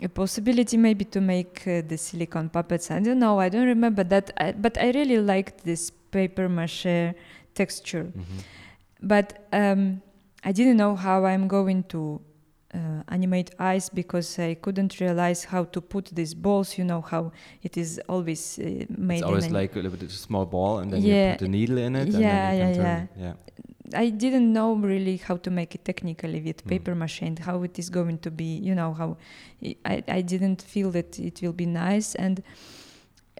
a 0.00 0.08
possibility 0.08 0.76
maybe 0.76 1.04
to 1.04 1.20
make 1.20 1.66
uh, 1.66 1.82
the 1.86 1.96
silicone 1.96 2.48
puppets. 2.48 2.90
I 2.90 3.00
don't 3.00 3.18
know. 3.18 3.38
I 3.40 3.48
don't 3.48 3.66
remember 3.66 4.04
that. 4.04 4.30
I, 4.36 4.52
but 4.52 4.76
I 4.78 4.90
really 4.90 5.18
liked 5.18 5.64
this 5.64 5.90
paper 6.10 6.48
mache 6.48 7.14
texture. 7.54 8.04
Mhm. 8.16 8.44
But 9.02 9.46
um, 9.52 10.00
I 10.44 10.52
didn't 10.52 10.76
know 10.76 10.94
how 10.96 11.24
I'm 11.24 11.48
going 11.48 11.84
to 11.88 12.20
uh, 12.74 13.02
animate 13.08 13.50
eyes 13.58 13.88
because 13.90 14.38
I 14.38 14.54
couldn't 14.54 14.98
realize 15.00 15.44
how 15.44 15.64
to 15.64 15.80
put 15.80 16.06
these 16.06 16.34
balls. 16.34 16.78
You 16.78 16.84
know 16.84 17.00
how 17.02 17.32
it 17.62 17.76
is 17.76 18.00
always 18.08 18.58
uh, 18.58 18.62
made. 18.96 19.16
It's 19.18 19.22
always 19.22 19.50
like 19.50 19.72
a 19.76 19.80
little 19.80 19.98
bit 19.98 20.10
small 20.10 20.46
ball, 20.46 20.78
and 20.78 20.92
then 20.92 21.02
you 21.02 21.30
put 21.32 21.40
the 21.40 21.48
needle 21.48 21.78
in 21.78 21.96
it. 21.96 22.02
and 22.08 22.12
Yeah, 22.12 22.20
then 22.20 22.54
you 22.54 22.58
yeah, 22.58 22.72
can 22.74 22.82
turn. 22.84 23.08
yeah. 23.18 23.32
I 23.94 24.10
didn't 24.10 24.52
know 24.52 24.74
really 24.74 25.16
how 25.16 25.36
to 25.38 25.50
make 25.50 25.74
it 25.74 25.84
technically 25.84 26.40
with 26.40 26.64
Mm. 26.64 26.68
paper 26.68 26.94
mache 26.94 27.22
and 27.22 27.38
how 27.38 27.62
it 27.64 27.78
is 27.78 27.90
going 27.90 28.18
to 28.20 28.30
be. 28.30 28.58
You 28.68 28.74
know 28.74 28.92
how 28.94 29.16
I 29.84 30.02
I- 30.08 30.22
didn't 30.22 30.62
feel 30.62 30.90
that 30.92 31.18
it 31.18 31.40
will 31.42 31.52
be 31.54 31.66
nice 31.66 32.14
and. 32.18 32.42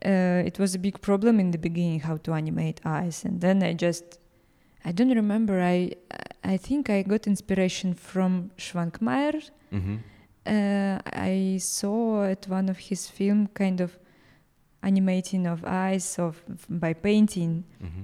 Uh, 0.04 0.42
it 0.44 0.58
was 0.58 0.74
a 0.74 0.78
big 0.78 1.00
problem 1.00 1.38
in 1.38 1.52
the 1.52 1.58
beginning 1.58 2.00
how 2.00 2.16
to 2.16 2.32
animate 2.32 2.80
eyes 2.84 3.24
and 3.24 3.40
then 3.40 3.62
i 3.62 3.72
just 3.72 4.18
i 4.84 4.90
don't 4.90 5.14
remember 5.14 5.60
i 5.60 5.92
i 6.42 6.56
think 6.56 6.90
i 6.90 7.02
got 7.02 7.26
inspiration 7.28 7.94
from 7.94 8.50
Švankmajer 8.56 9.50
hmm 9.70 9.96
uh, 10.44 10.98
I 11.14 11.58
saw 11.60 12.24
at 12.24 12.48
one 12.48 12.68
of 12.68 12.78
his 12.78 13.08
film 13.08 13.46
kind 13.54 13.80
of 13.80 13.96
animating 14.82 15.46
of 15.46 15.62
eyes 15.64 16.18
of 16.18 16.42
by 16.68 16.92
painting. 16.94 17.62
hmm 17.80 18.02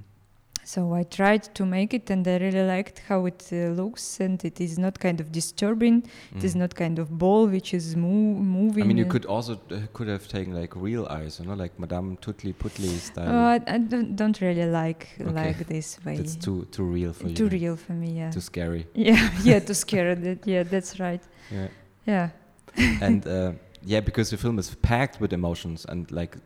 So 0.69 0.93
I 0.93 1.03
tried 1.05 1.45
to 1.55 1.65
make 1.65 1.95
it, 1.95 2.11
and 2.11 2.29
I 2.29 2.37
really 2.37 2.63
liked 2.63 2.99
how 3.09 3.25
it 3.25 3.43
uh, 3.51 3.57
looks, 3.81 4.21
and 4.21 4.45
it 4.45 4.61
is 4.61 4.79
not 4.79 5.01
kind 5.01 5.19
of 5.19 5.33
disturbing. 5.33 6.03
It 6.37 6.45
is 6.45 6.55
not 6.55 6.75
kind 6.75 6.99
of 6.99 7.09
ball 7.09 7.47
which 7.47 7.73
is 7.73 7.97
mo- 7.97 8.35
moving. 8.57 8.85
Mm. 8.85 8.87
I 8.87 8.89
mean, 8.89 8.99
you 8.99 9.07
could 9.07 9.25
also 9.25 9.55
uh, 9.55 9.79
could 9.95 10.09
have 10.09 10.29
taken 10.29 10.53
like 10.53 10.77
real 10.77 11.07
eyes, 11.07 11.41
you 11.41 11.47
know, 11.47 11.55
like 11.55 11.73
Madame 11.79 12.19
Tutli 12.19 12.53
Putli 12.53 12.99
style. 12.99 13.31
Oh, 13.31 13.45
I, 13.55 13.61
I 13.67 13.79
don't, 13.79 14.15
don't 14.15 14.39
really 14.43 14.67
like 14.67 15.09
Okay. 15.19 15.33
like 15.33 15.67
this 15.69 15.99
way. 16.05 16.17
It's 16.17 16.37
too 16.37 16.67
too 16.71 16.85
real 16.85 17.15
for 17.15 17.29
you. 17.29 17.35
Too 17.35 17.49
real 17.49 17.77
for 17.77 17.95
me. 17.95 18.11
Yeah. 18.19 18.31
Too 18.31 18.43
scary. 18.43 18.87
yeah. 18.95 19.31
Yeah. 19.43 19.61
Too 19.61 19.73
scary. 19.87 20.17
That, 20.17 20.47
yeah. 20.47 20.65
That's 20.65 21.01
right. 21.01 21.23
Yeah. 21.51 21.69
Yeah. 22.07 22.29
and 22.77 23.27
uh, 23.37 23.53
yeah, 23.83 24.01
because 24.01 24.29
the 24.29 24.37
film 24.37 24.59
is 24.59 24.75
packed 24.75 25.19
with 25.19 25.33
emotions 25.33 25.87
and 25.89 26.13
like 26.13 26.37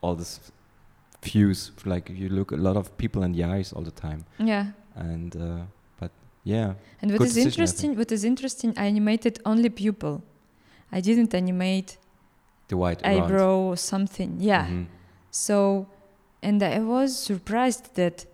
all 0.00 0.16
this 0.16 0.40
fuse. 1.22 1.72
Like 1.84 2.10
you 2.10 2.28
look 2.28 2.52
a 2.52 2.56
lot 2.56 2.76
of 2.76 2.96
people 2.96 3.22
in 3.22 3.32
the 3.32 3.44
eyes 3.44 3.72
all 3.72 3.82
the 3.82 3.90
time, 3.90 4.24
Yeah. 4.38 4.66
and 4.94 5.34
uh, 5.36 5.62
but 6.00 6.10
yeah, 6.44 6.74
And 7.02 7.10
what 7.12 7.22
is 7.22 7.34
decision, 7.34 7.46
interesting, 7.50 7.96
what 7.96 8.12
is 8.12 8.24
interesting, 8.24 8.74
I 8.76 8.86
animated 8.86 9.40
only 9.44 9.68
pupil. 9.70 10.22
I 10.92 11.00
didn't 11.00 11.34
animate 11.34 11.98
the 12.68 12.76
white 12.76 13.04
eyebrow 13.04 13.56
or 13.70 13.76
something. 13.76 14.36
Yeah. 14.40 14.66
Mhm. 14.66 14.86
So, 15.30 15.86
and 16.42 16.62
I 16.62 16.80
was 16.80 17.16
surprised 17.16 17.94
that 17.94 18.26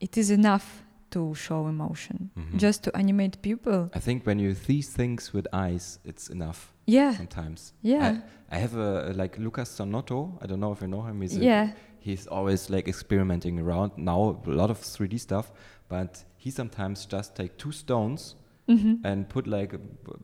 it 0.00 0.16
is 0.16 0.30
enough 0.30 0.82
to 1.10 1.34
show 1.34 1.66
emotion, 1.68 2.30
Mhm. 2.36 2.56
just 2.58 2.82
to 2.84 2.96
animate 2.96 3.38
pupil. 3.42 3.90
I 3.94 4.00
think 4.00 4.24
when 4.26 4.38
you 4.38 4.54
see 4.54 4.80
things 4.82 5.32
with 5.32 5.46
eyes, 5.52 5.98
it's 6.04 6.28
enough 6.30 6.72
Yeah. 6.86 7.12
sometimes. 7.16 7.72
Yeah. 7.82 8.20
I 8.50 8.58
have 8.58 8.74
a 8.76 9.12
like 9.16 9.38
Lucas 9.38 9.76
Zanotto. 9.78 10.32
I 10.42 10.46
don't 10.46 10.60
know 10.60 10.72
if 10.72 10.80
you 10.82 10.88
know 10.88 11.02
him. 11.02 11.20
He's 11.20 11.36
a- 11.36 11.40
yeah. 11.44 11.70
He's 12.00 12.26
always 12.26 12.70
like 12.70 12.88
experimenting 12.88 13.58
around 13.60 13.92
now 13.96 14.40
a 14.46 14.50
lot 14.50 14.70
of 14.70 14.78
3D 14.80 15.18
stuff, 15.20 15.52
but 15.88 16.24
he 16.36 16.50
sometimes 16.50 17.06
just 17.06 17.34
take 17.36 17.56
two 17.58 17.72
stones 17.72 18.34
hmm 18.68 18.94
and 19.04 19.28
put 19.28 19.46
like 19.46 19.74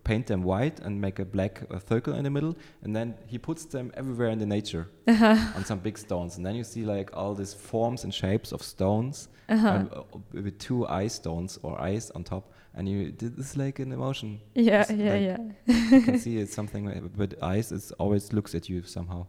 paint 0.04 0.26
them 0.26 0.42
white 0.44 0.78
and 0.84 1.00
make 1.00 1.18
a 1.18 1.24
black 1.24 1.62
uh, 1.70 1.78
circle 1.88 2.14
in 2.14 2.22
the 2.24 2.30
middle, 2.30 2.54
and 2.82 2.94
then 2.94 3.14
he 3.26 3.38
puts 3.38 3.64
them 3.64 3.90
everywhere 3.94 4.28
in 4.30 4.38
the 4.38 4.46
nature 4.46 4.86
Uh-huh. 5.08 5.36
on 5.56 5.64
some 5.64 5.80
big 5.80 5.98
stones, 5.98 6.36
and 6.36 6.46
then 6.46 6.54
you 6.54 6.64
see 6.64 6.84
like 6.84 7.10
all 7.16 7.34
these 7.34 7.54
forms 7.54 8.04
and 8.04 8.12
shapes 8.14 8.52
of 8.52 8.62
stones 8.62 9.28
Uh-huh. 9.48 9.68
and, 9.68 9.90
uh, 9.92 10.02
with 10.32 10.58
two 10.58 10.86
eye 10.86 11.08
stones 11.08 11.58
or 11.62 11.80
eyes 11.80 12.10
on 12.14 12.22
top, 12.24 12.44
and 12.74 12.88
you 12.88 13.10
this 13.18 13.32
is 13.38 13.56
like 13.56 13.82
an 13.82 13.92
emotion. 13.92 14.38
yeah. 14.54 14.82
it's 14.82 14.90
Yeah. 14.90 15.12
like- 15.12 15.22
yeah. 15.66 15.96
you 15.96 16.02
can 16.02 16.18
see 16.24 16.36
it's 16.38 16.54
something 16.54 16.84
with- 16.86 17.16
with 17.18 17.34
eyes. 17.42 17.72
It 17.72 17.92
always 17.98 18.32
looks 18.32 18.54
at 18.54 18.68
you 18.68 18.82
somehow, 18.82 19.26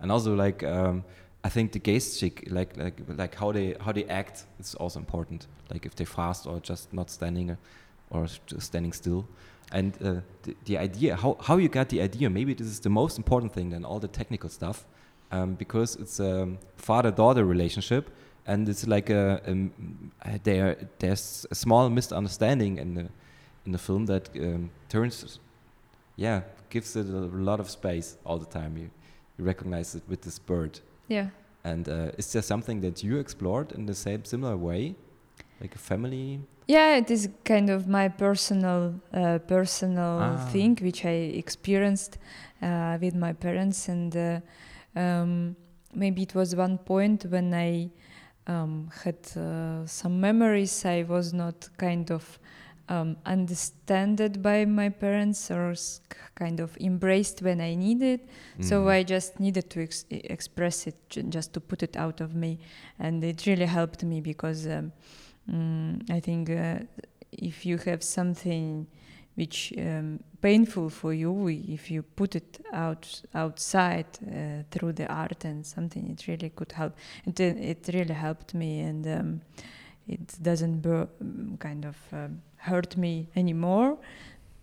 and 0.00 0.12
also 0.12 0.34
like 0.34 0.62
um, 0.66 1.04
I 1.44 1.48
think 1.48 1.72
the 1.72 1.80
Geistschick, 1.80 2.50
like 2.50 2.76
like 2.76 3.00
like 3.16 3.34
how 3.34 3.52
they 3.52 3.76
how 3.80 3.92
they 3.92 4.04
act, 4.04 4.44
is 4.58 4.74
also 4.74 4.98
important. 4.98 5.46
Like 5.70 5.86
if 5.86 5.94
they're 5.94 6.06
fast 6.06 6.46
or 6.46 6.60
just 6.60 6.92
not 6.92 7.10
standing, 7.10 7.50
uh, 7.50 7.56
or 8.10 8.26
just 8.26 8.62
standing 8.62 8.92
still, 8.92 9.24
and 9.72 9.94
uh, 10.02 10.20
the, 10.42 10.56
the 10.64 10.78
idea 10.78 11.16
how 11.16 11.36
how 11.40 11.56
you 11.58 11.68
got 11.68 11.88
the 11.88 12.02
idea. 12.02 12.28
Maybe 12.30 12.54
this 12.54 12.66
is 12.66 12.80
the 12.80 12.90
most 12.90 13.18
important 13.18 13.52
thing 13.52 13.70
than 13.70 13.84
all 13.84 14.00
the 14.00 14.08
technical 14.08 14.48
stuff, 14.48 14.86
um, 15.30 15.54
because 15.54 15.96
it's 15.96 16.20
a 16.20 16.48
father-daughter 16.76 17.44
relationship. 17.44 18.10
And 18.46 18.66
it's 18.66 18.86
like 18.86 19.10
a, 19.10 19.42
uh, 19.46 20.38
there. 20.42 20.76
There's 20.98 21.46
a 21.50 21.54
small 21.54 21.90
misunderstanding 21.90 22.78
in 22.78 22.94
the 22.94 23.08
in 23.66 23.72
the 23.72 23.78
film 23.78 24.06
that 24.06 24.30
um, 24.36 24.70
turns 24.88 25.38
yeah, 26.18 26.40
gives 26.68 26.96
it 26.96 27.06
a 27.06 27.28
lot 27.36 27.60
of 27.60 27.70
space 27.70 28.16
all 28.24 28.38
the 28.38 28.46
time. 28.46 28.76
You, 28.76 28.90
you 29.38 29.44
recognize 29.44 29.94
it 29.94 30.02
with 30.08 30.22
this 30.22 30.38
bird. 30.38 30.80
Yeah. 31.08 31.28
And 31.64 31.88
uh, 31.88 32.12
is 32.18 32.32
there 32.32 32.42
something 32.42 32.80
that 32.82 33.02
you 33.02 33.18
explored 33.18 33.72
in 33.72 33.86
the 33.86 33.94
same 33.94 34.24
similar 34.24 34.56
way, 34.56 34.94
like 35.60 35.74
a 35.74 35.78
family? 35.78 36.40
Yeah, 36.68 36.96
it 36.96 37.10
is 37.10 37.28
kind 37.44 37.70
of 37.70 37.86
my 37.88 38.08
personal 38.08 38.94
uh, 39.12 39.38
personal 39.46 40.18
Ah. 40.20 40.36
thing 40.52 40.78
which 40.82 41.04
I 41.04 41.32
experienced 41.38 42.18
uh, 42.62 42.98
with 43.00 43.14
my 43.14 43.32
parents, 43.32 43.88
and 43.88 44.14
uh, 44.16 44.40
um, 44.94 45.56
maybe 45.94 46.22
it 46.22 46.34
was 46.34 46.54
one 46.54 46.78
point 46.78 47.24
when 47.24 47.54
I 47.54 47.90
um, 48.46 48.90
had 49.04 49.16
uh, 49.36 49.86
some 49.86 50.20
memories. 50.20 50.84
I 50.84 51.04
was 51.08 51.32
not 51.32 51.68
kind 51.78 52.10
of 52.10 52.38
um, 52.88 53.16
understood 53.26 54.42
by 54.42 54.64
my 54.64 54.88
parents 54.88 55.50
or 55.50 55.74
kind 56.34 56.60
of 56.60 56.76
embraced 56.80 57.42
when 57.42 57.60
I 57.60 57.74
needed. 57.74 58.20
So 58.60 58.84
Mhm. 58.84 58.88
I 59.00 59.02
just 59.04 59.38
needed 59.40 59.68
to 59.70 59.82
ex- 59.82 60.06
express 60.10 60.86
it, 60.86 60.96
ju- 61.08 61.22
just 61.28 61.52
to 61.52 61.60
put 61.60 61.82
it 61.82 61.96
out 61.96 62.20
of 62.20 62.34
me, 62.34 62.58
and 62.98 63.22
it 63.24 63.46
really 63.46 63.66
helped 63.66 64.02
me 64.04 64.20
because 64.20 64.66
um, 64.66 64.92
mm, 65.50 66.00
I 66.10 66.20
think 66.20 66.50
uh, 66.50 66.78
if 67.32 67.64
you 67.66 67.78
have 67.78 68.02
something 68.02 68.86
which 69.36 69.72
um, 69.78 70.18
painful 70.40 70.90
for 70.90 71.12
you, 71.14 71.48
if 71.48 71.90
you 71.90 72.02
put 72.02 72.34
it 72.34 72.60
out 72.72 73.22
outside 73.34 74.06
uh, 74.26 74.62
through 74.70 74.92
the 74.92 75.06
art 75.06 75.44
and 75.44 75.64
something, 75.64 76.10
it 76.10 76.26
really 76.26 76.50
could 76.50 76.72
help. 76.72 76.96
It 77.26 77.38
it 77.40 77.88
really 77.92 78.14
helped 78.14 78.54
me, 78.54 78.80
and 78.80 79.06
um, 79.06 79.40
it 80.08 80.42
doesn't 80.42 80.82
kind 81.58 81.84
of 81.84 81.96
um, 82.12 82.40
hurt 82.56 82.96
me 82.96 83.28
anymore. 83.36 83.98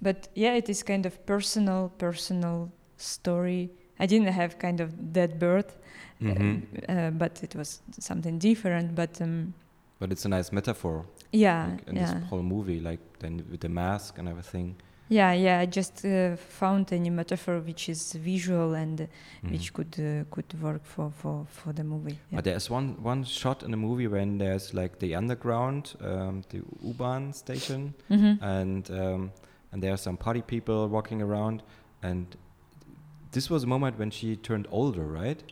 But 0.02 0.28
yeah, 0.36 0.56
it 0.58 0.70
is 0.70 0.84
kind 0.84 1.06
of 1.06 1.26
personal, 1.26 1.92
personal 1.98 2.72
story. 2.98 3.70
I 4.00 4.06
didn't 4.06 4.28
have 4.34 4.58
kind 4.60 4.82
of 4.82 4.90
that 5.14 5.40
birth, 5.40 5.78
Mhm. 6.22 6.64
uh, 6.90 7.12
but 7.12 7.44
it 7.44 7.56
was 7.56 7.82
something 8.00 8.40
different. 8.40 8.96
But 8.96 9.22
um, 9.22 9.54
But 10.00 10.12
it's 10.12 10.26
a 10.26 10.30
nice 10.30 10.52
metaphor 10.52 11.06
yeah, 11.32 11.70
like, 11.72 11.88
in 11.90 11.96
yeah, 11.96 12.14
this 12.14 12.30
whole 12.30 12.44
movie, 12.44 12.80
like 12.80 13.00
then 13.20 13.44
with 13.50 13.60
the 13.62 13.70
mask 13.70 14.18
and 14.20 14.28
everything. 14.28 14.76
Yeah, 15.10 15.34
yeah. 15.34 15.60
I 15.60 15.66
just 15.68 16.04
uh, 16.06 16.36
found 16.36 16.92
any 16.92 17.10
metaphor 17.10 17.60
which 17.60 17.90
is 17.90 18.14
visual 18.14 18.74
and 18.74 19.02
uh, 19.02 19.06
Mhm. 19.44 19.52
which 19.52 19.74
could 19.74 19.96
uh, 20.00 20.24
could 20.32 20.54
work 20.62 20.84
for 20.84 21.12
for 21.12 21.46
for 21.50 21.74
the 21.74 21.84
movie. 21.84 22.18
Yeah. 22.32 22.38
But 22.38 22.44
there's 22.46 22.70
one 22.72 22.96
one 23.04 23.24
shot 23.24 23.64
in 23.64 23.72
the 23.72 23.78
movie 23.78 24.08
when 24.08 24.38
there's 24.40 24.74
like 24.74 24.98
the 25.00 25.16
underground, 25.16 25.96
um, 26.02 26.42
the 26.50 26.62
U-Bahn 26.84 27.34
station, 27.34 27.94
Mhm. 28.10 28.38
and 28.42 28.90
um, 28.92 29.32
and 29.72 29.82
there 29.84 29.92
are 29.92 29.98
some 29.98 30.18
party 30.18 30.42
people 30.42 30.88
walking 30.90 31.22
around, 31.22 31.62
and 32.02 32.26
this 33.32 33.50
was 33.50 33.64
a 33.64 33.68
moment 33.68 33.98
when 34.00 34.12
she 34.12 34.36
turned 34.38 34.68
older, 34.72 35.06
right? 35.06 35.44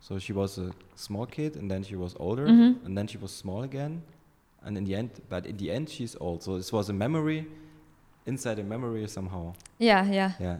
So 0.00 0.18
she 0.18 0.32
was 0.32 0.58
a 0.58 0.70
small 0.94 1.26
kid, 1.26 1.56
and 1.56 1.70
then 1.70 1.82
she 1.84 1.96
was 1.96 2.14
older, 2.18 2.46
Mhm. 2.46 2.84
and 2.84 2.96
then 2.96 3.06
she 3.06 3.18
was 3.18 3.30
small 3.32 3.62
again, 3.62 4.02
and 4.64 4.76
in 4.76 4.84
the 4.84 4.94
end, 4.96 5.10
but 5.28 5.46
in 5.46 5.56
the 5.56 5.70
end, 5.70 5.88
she's 5.88 6.16
old. 6.20 6.42
So 6.42 6.56
this 6.56 6.72
was 6.72 6.88
a 6.88 6.92
memory 6.92 7.46
inside 8.26 8.58
a 8.58 8.64
memory 8.64 9.08
somehow. 9.08 9.52
Yeah, 9.78 10.04
yeah. 10.10 10.32
Yeah. 10.40 10.56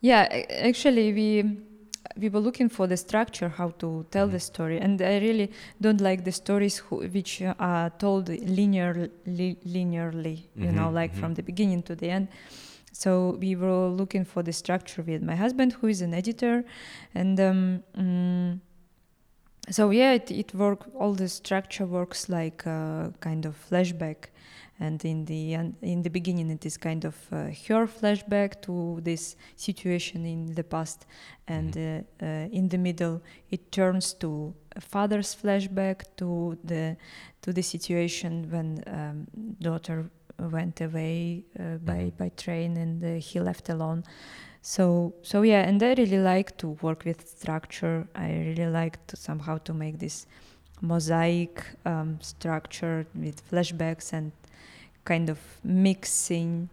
Yeah, 0.00 0.28
actually, 0.50 1.12
we 1.12 1.56
we 2.16 2.28
were 2.28 2.40
looking 2.40 2.68
for 2.68 2.86
the 2.86 2.96
structure, 2.96 3.48
how 3.48 3.70
to 3.78 4.04
tell 4.10 4.28
the 4.28 4.36
Mhm. 4.36 4.40
story, 4.52 4.78
and 4.80 5.00
I 5.00 5.18
really 5.18 5.50
don't 5.80 6.00
like 6.00 6.22
the 6.24 6.32
stories 6.32 6.78
who, 6.78 6.96
which 7.08 7.40
uh, 7.42 7.54
are 7.58 7.90
told 7.98 8.28
linear, 8.28 9.10
li- 9.26 9.56
linearly. 9.66 10.42
You 10.54 10.70
know, 10.72 10.88
Mhm, 10.90 10.94
like 10.94 11.12
mhm. 11.14 11.20
from 11.20 11.34
the 11.34 11.42
beginning 11.42 11.82
to 11.84 11.94
the 11.96 12.10
end. 12.10 12.28
So 12.92 13.36
we 13.40 13.56
were 13.56 13.88
looking 13.88 14.24
for 14.26 14.42
the 14.44 14.52
structure 14.52 15.02
with 15.02 15.22
my 15.22 15.34
husband, 15.36 15.72
who 15.80 15.88
is 15.88 16.02
an 16.02 16.12
editor, 16.14 16.64
and 17.14 17.40
um, 17.40 17.82
mm, 17.98 18.60
so 19.70 19.90
yeah, 19.90 20.12
it 20.12 20.30
it 20.30 20.54
work. 20.54 20.86
All 20.94 21.14
the 21.14 21.28
structure 21.28 21.86
works 21.86 22.28
like 22.28 22.66
a 22.66 23.12
kind 23.20 23.46
of 23.46 23.56
flashback, 23.70 24.30
and 24.80 25.04
in 25.04 25.24
the 25.24 25.54
in 25.82 26.02
the 26.02 26.10
beginning 26.10 26.50
it 26.50 26.66
is 26.66 26.76
kind 26.76 27.04
of 27.04 27.14
uh, 27.32 27.46
her 27.68 27.86
flashback 27.86 28.60
to 28.62 29.00
this 29.02 29.36
situation 29.56 30.26
in 30.26 30.54
the 30.54 30.64
past, 30.64 31.06
and 31.46 31.76
uh, 31.76 32.24
uh, 32.24 32.48
in 32.52 32.68
the 32.68 32.78
middle 32.78 33.22
it 33.50 33.70
turns 33.70 34.14
to 34.14 34.54
a 34.76 34.80
father's 34.80 35.34
flashback 35.34 36.02
to 36.16 36.58
the 36.64 36.96
to 37.42 37.52
the 37.52 37.62
situation 37.62 38.50
when 38.50 38.82
um, 38.86 39.26
daughter 39.60 40.10
went 40.38 40.80
away 40.80 41.44
uh, 41.58 41.76
by 41.78 42.10
Mhm. 42.10 42.16
by 42.18 42.28
train 42.36 42.76
and 42.76 43.04
uh, 43.04 43.14
he 43.20 43.40
left 43.40 43.68
alone. 43.68 44.02
So 44.62 45.14
so 45.22 45.42
yeah, 45.42 45.68
and 45.68 45.82
I 45.82 45.94
really 45.94 46.18
like 46.18 46.56
to 46.58 46.76
work 46.82 47.04
with 47.04 47.28
structure. 47.28 48.06
I 48.14 48.30
really 48.32 48.66
like 48.82 48.98
to 49.06 49.16
somehow 49.16 49.58
to 49.58 49.74
make 49.74 49.98
this 49.98 50.26
mosaic 50.80 51.62
um, 51.86 52.18
structure 52.20 53.06
with 53.14 53.42
flashbacks 53.50 54.12
and 54.12 54.32
kind 55.04 55.30
of 55.30 55.38
mixing 55.62 56.68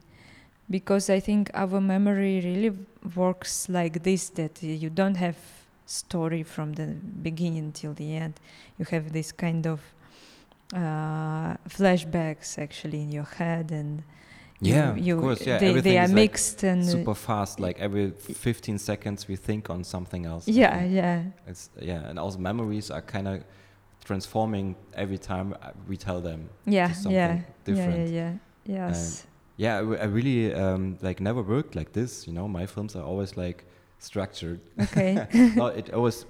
because 0.69 1.09
I 1.09 1.19
think 1.19 1.51
our 1.53 1.81
memory 1.81 2.41
really 2.41 2.71
works 3.15 3.67
like 3.69 4.03
this 4.03 4.29
that 4.29 4.63
you 4.63 4.89
don't 4.89 5.15
have 5.15 5.35
story 5.85 6.43
from 6.43 6.73
the 6.73 6.85
beginning 7.21 7.73
till 7.73 7.93
the 7.93 8.15
end 8.15 8.35
you 8.79 8.85
have 8.85 9.11
this 9.11 9.31
kind 9.31 9.67
of 9.67 9.81
uh, 10.73 11.57
flashbacks 11.67 12.57
actually 12.57 13.01
in 13.01 13.11
your 13.11 13.27
head 13.37 13.71
and 13.71 14.03
Yeah, 14.61 14.95
you, 14.95 15.15
of 15.15 15.21
course. 15.21 15.41
Yeah, 15.47 15.57
they, 15.57 15.69
everything 15.69 15.93
they 15.93 15.97
are 15.97 16.03
is 16.03 16.11
like 16.11 16.15
mixed 16.15 16.63
and 16.63 16.83
uh, 16.83 16.85
super 16.85 17.15
fast. 17.15 17.59
Like 17.59 17.79
every 17.79 18.11
15 18.11 18.77
seconds, 18.77 19.27
we 19.27 19.35
think 19.35 19.69
on 19.69 19.83
something 19.83 20.25
else. 20.25 20.47
Yeah 20.47 20.85
yeah 20.85 21.23
It's 21.47 21.69
yeah, 21.79 22.07
and 22.09 22.19
also 22.19 22.37
memories 22.37 22.91
are 22.91 23.01
kind 23.01 23.27
of 23.27 23.43
transforming 24.03 24.75
every 24.93 25.17
time 25.17 25.55
we 25.87 25.97
tell 25.97 26.21
them. 26.21 26.49
yeah 26.65 26.91
something 26.91 27.13
yeah 27.13 27.41
different. 27.63 28.09
yeah 28.09 28.33
yeah 28.67 28.77
yes 28.89 29.25
Yeah, 29.57 29.77
I, 29.77 30.05
really 30.05 30.53
um, 30.55 30.97
like 31.01 31.21
never 31.23 31.41
worked 31.43 31.75
like 31.75 31.91
this. 31.91 32.25
You 32.27 32.33
know, 32.33 32.47
my 32.47 32.65
films 32.65 32.95
are 32.95 33.03
always 33.03 33.37
like 33.37 33.65
structured. 33.99 34.59
okay 34.79 35.27
no, 35.55 35.67
it 35.67 35.93
always 35.93 36.25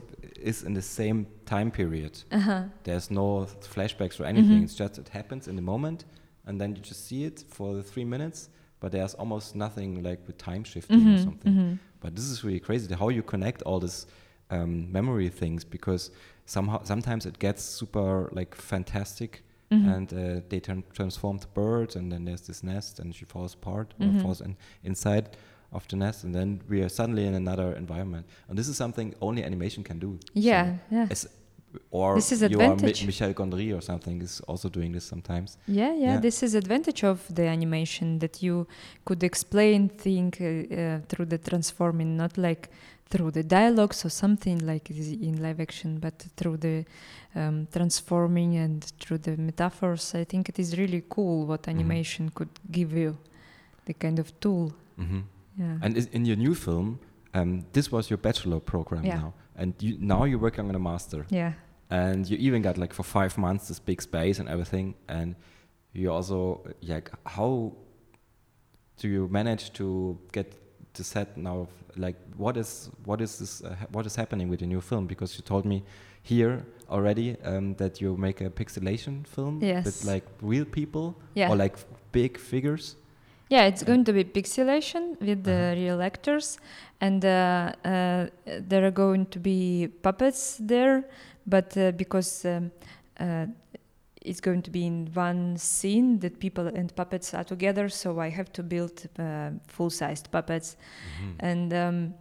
is 0.52 0.64
in 0.64 0.74
the 0.74 0.82
same 0.82 1.26
time 1.46 1.72
period. 1.72 2.14
uh-huh 2.32 2.64
There's 2.84 3.10
no 3.10 3.48
flashbacks 3.76 4.20
or 4.20 4.26
anything. 4.26 4.60
Mhm. 4.62 4.64
It's 4.64 4.76
just 4.76 4.98
it 4.98 5.10
happens 5.10 5.48
in 5.48 5.56
the 5.56 5.62
moment, 5.62 6.06
and 6.46 6.60
then 6.60 6.70
you 6.76 6.82
just 6.82 7.08
see 7.08 7.24
it 7.30 7.46
for 7.48 7.74
the 7.76 7.84
three 7.84 8.06
minutes. 8.06 8.50
But 8.82 8.92
there's 8.92 9.14
almost 9.20 9.56
nothing 9.56 10.04
like 10.04 10.20
with 10.28 10.38
time 10.38 10.64
shifting 10.64 11.00
or 11.08 11.18
Mhm, 11.18 11.24
something. 11.24 11.54
mhm. 11.54 11.78
But 12.02 12.16
this 12.16 12.26
is 12.26 12.44
really 12.44 12.60
crazy 12.60 12.94
how 12.96 13.10
you 13.10 13.24
connect 13.24 13.62
all 13.64 13.80
this 13.80 14.08
um, 14.52 14.92
memory 14.92 15.30
things 15.30 15.64
because 15.66 16.12
somehow 16.46 16.80
sometimes 16.84 17.26
it 17.26 17.40
gets 17.40 17.64
super 17.64 18.30
like 18.32 18.56
fantastic 18.56 19.44
Mhm. 19.72 19.88
and 19.96 20.14
uh, 20.14 20.42
they 20.50 20.60
turn 20.60 20.84
transform 20.94 21.38
the 21.38 21.48
bird 21.54 21.96
and 21.96 22.12
then 22.12 22.26
there's 22.26 22.42
this 22.48 22.62
nest 22.64 23.00
and 23.00 23.16
she 23.16 23.26
falls 23.26 23.54
apart 23.54 23.94
or 24.00 24.08
Mhm. 24.08 24.22
falls 24.22 24.42
in, 24.42 24.56
inside 24.84 25.26
of 25.72 25.88
the 25.88 25.96
nest 25.96 26.24
and 26.26 26.34
then 26.36 26.60
we 26.70 26.82
are 26.84 26.90
suddenly 26.90 27.26
in 27.26 27.34
another 27.36 27.74
environment 27.78 28.26
and 28.50 28.58
this 28.58 28.68
is 28.68 28.76
something 28.76 29.14
only 29.22 29.44
animation 29.44 29.84
can 29.84 30.00
do. 30.00 30.18
So 30.22 30.32
yeah 30.34 30.66
yeah 30.92 31.04
it's- 31.06 31.28
or 31.90 32.16
This 32.16 32.32
is 32.34 32.42
advantage. 32.42 33.02
Mi- 33.02 33.06
Michel 33.08 33.34
Gondry 33.34 33.74
or 33.78 33.82
something 33.82 34.22
is 34.22 34.42
also 34.42 34.68
doing 34.68 34.92
this 34.92 35.06
sometimes. 35.06 35.58
Yeah, 35.68 35.94
yeah, 35.94 36.14
Yeah. 36.16 36.20
This 36.22 36.44
is 36.44 36.54
advantage 36.54 37.02
of 37.06 37.34
the 37.34 37.48
animation 37.48 38.20
that 38.20 38.44
you 38.44 38.68
could 39.06 39.24
explain 39.24 39.88
thing 39.88 40.34
uh, 40.42 40.46
uh, 40.46 41.00
through 41.08 41.28
the 41.30 41.38
transforming, 41.38 42.18
not 42.18 42.38
like 42.38 42.70
through 43.12 43.32
the 43.32 43.44
dialogues 43.44 44.06
or 44.06 44.10
something 44.10 44.58
like 44.72 44.90
in 45.30 45.36
live 45.46 45.60
action, 45.68 46.00
but 46.00 46.16
through 46.38 46.58
the 46.68 46.86
um, 47.36 47.68
transforming 47.72 48.52
and 48.64 48.84
through 49.02 49.20
the 49.28 49.36
metaphors. 49.38 50.16
I 50.16 50.24
think 50.32 50.50
it 50.50 50.58
is 50.60 50.70
really 50.78 51.04
cool 51.16 51.46
what 51.46 51.62
Mm-hmm. 51.64 51.80
animation 51.80 52.30
could 52.38 52.50
give 52.78 52.92
you, 52.94 53.18
the 53.86 53.94
kind 53.94 54.18
of 54.20 54.28
tool. 54.40 54.72
hmm 54.98 55.22
Yeah. 55.60 55.78
And 55.84 55.98
is- 55.98 56.10
in 56.18 56.26
your 56.26 56.38
new 56.38 56.56
film, 56.56 57.00
um, 57.34 57.66
this 57.74 57.92
was 57.92 58.10
your 58.10 58.18
bachelor 58.28 58.60
program 58.60 59.04
Yeah. 59.06 59.20
now, 59.22 59.34
and 59.56 59.74
you, 59.80 59.98
now 60.00 60.24
you're 60.30 60.40
working 60.48 60.68
on 60.70 60.76
a 60.76 60.80
master. 60.92 61.26
yeah. 61.30 61.54
and 61.94 62.30
you 62.30 62.38
even 62.48 62.62
got 62.62 62.78
like 62.78 62.94
for 62.94 63.04
five 63.04 63.34
months 63.38 63.68
this 63.68 63.80
big 63.80 64.02
space 64.02 64.40
and 64.42 64.48
everything 64.50 64.96
and 65.10 65.36
you 66.00 66.08
also 66.16 66.38
like 66.92 67.12
how 67.26 67.52
do 69.00 69.08
you 69.16 69.28
manage 69.28 69.74
to 69.74 70.18
get 70.32 70.48
the 70.94 71.04
set 71.04 71.38
now 71.38 71.68
like 71.98 72.16
what 72.38 72.58
is 72.58 72.90
what 73.06 73.22
is 73.22 73.38
this 73.40 73.62
uh, 73.64 73.76
what 73.92 74.06
is 74.06 74.16
happening 74.16 74.50
with 74.50 74.60
the 74.60 74.66
new 74.68 74.82
film 74.82 75.08
because 75.08 75.38
you 75.38 75.44
told 75.44 75.66
me 75.66 75.84
here 76.24 76.64
already 76.90 77.36
um, 77.44 77.74
that 77.76 78.02
you 78.02 78.16
make 78.18 78.42
a 78.42 78.50
pixelation 78.50 79.26
film 79.28 79.60
with 79.86 80.06
like 80.06 80.24
real 80.42 80.66
people 80.66 81.16
Yeah. 81.34 81.50
or 81.52 81.56
like 81.56 81.76
big 82.12 82.38
figures 82.38 82.96
Yeah, 83.50 83.68
it's 83.68 83.84
going 83.84 84.06
to 84.06 84.14
be 84.14 84.24
pixelation 84.24 85.04
with 85.20 85.44
the 85.44 85.52
Uh-huh. 85.52 85.76
real 85.82 86.02
actors, 86.02 86.58
and 87.02 87.24
uh, 87.26 87.74
uh, 87.84 88.28
there 88.70 88.84
are 88.88 88.92
going 88.96 89.26
to 89.32 89.40
be 89.40 89.88
puppets 90.02 90.58
there, 90.68 91.04
but 91.46 91.76
uh, 91.78 91.92
because 91.98 92.46
um, 92.48 92.72
uh, 93.20 93.46
it's 94.22 94.42
going 94.42 94.62
to 94.64 94.72
be 94.72 94.86
in 94.86 95.10
one 95.14 95.58
scene 95.58 96.20
that 96.20 96.40
people 96.40 96.68
and 96.68 96.96
puppets 96.96 97.34
are 97.34 97.44
together, 97.44 97.90
so 97.90 98.20
I 98.20 98.30
have 98.30 98.52
to 98.54 98.64
build 98.64 99.08
uh, 99.20 99.52
full-sized 99.68 100.30
puppets, 100.32 100.78
and 101.40 101.74
um, 101.74 102.14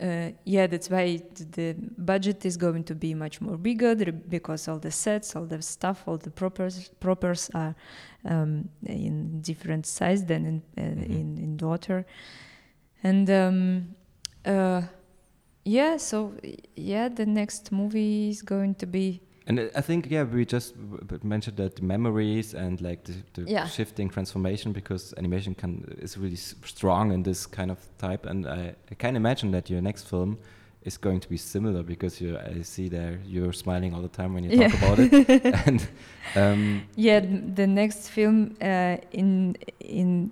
uh, 0.00 0.30
yeah, 0.44 0.66
that's 0.66 0.88
why 0.88 1.16
th- 1.34 1.50
the 1.52 1.74
budget 1.98 2.44
is 2.46 2.56
going 2.56 2.84
to 2.84 2.94
be 2.94 3.14
much 3.14 3.40
more 3.40 3.58
bigger 3.58 3.94
because 4.28 4.66
all 4.68 4.78
the 4.78 4.90
sets, 4.90 5.36
all 5.36 5.44
the 5.46 5.60
stuff, 5.60 6.04
all 6.06 6.16
the 6.18 6.30
propers 6.30 6.88
propers 7.00 7.50
are 7.54 7.74
um, 8.24 8.68
in 8.86 9.40
different 9.42 9.86
size 9.86 10.24
than 10.24 10.44
in 10.46 10.62
uh, 10.78 10.80
Mhm. 10.82 11.10
in 11.20 11.38
in 11.38 11.56
daughter, 11.56 12.04
and 13.02 13.28
um, 13.30 13.94
uh, 14.46 14.82
yeah, 15.64 15.98
so 15.98 16.32
yeah, 16.76 17.08
the 17.08 17.26
next 17.26 17.70
movie 17.72 18.28
is 18.30 18.42
going 18.42 18.74
to 18.76 18.86
be 18.86 19.20
And 19.50 19.58
I- 19.60 19.78
I 19.78 19.82
think 19.82 20.06
yeah, 20.10 20.22
we 20.34 20.44
just 20.44 20.74
w- 20.76 20.98
w- 21.08 21.20
mentioned 21.28 21.56
that 21.56 21.74
the 21.74 21.82
memories 21.82 22.54
and 22.54 22.80
like 22.80 23.00
the, 23.04 23.14
the 23.34 23.50
Yeah. 23.50 23.66
shifting 23.68 24.08
transformation 24.12 24.72
because 24.72 25.14
animation 25.18 25.54
can 25.54 25.84
is 26.02 26.16
really 26.16 26.36
s- 26.36 26.54
strong 26.64 27.12
in 27.12 27.22
this 27.22 27.46
kind 27.46 27.70
of 27.70 27.78
type, 27.98 28.30
and 28.30 28.46
I, 28.46 28.74
I 28.92 28.94
can 28.96 29.16
imagine 29.16 29.50
that 29.52 29.68
your 29.70 29.82
next 29.82 30.08
film 30.08 30.36
is 30.84 30.98
going 30.98 31.20
to 31.20 31.28
be 31.28 31.36
similar 31.36 31.82
because 31.82 32.24
you 32.24 32.38
I 32.38 32.62
see 32.62 32.88
there 32.88 33.18
you're 33.26 33.52
smiling 33.52 33.94
all 33.94 34.02
the 34.02 34.16
time 34.22 34.34
when 34.34 34.44
you 34.44 34.50
talk 34.56 34.74
about 34.82 34.98
it, 34.98 35.12
and 35.66 35.88
um, 36.36 36.82
yeah 36.96 37.20
the 37.56 37.66
next 37.66 38.08
film 38.10 38.54
uh, 38.62 38.96
in 39.12 39.56
in 39.80 40.30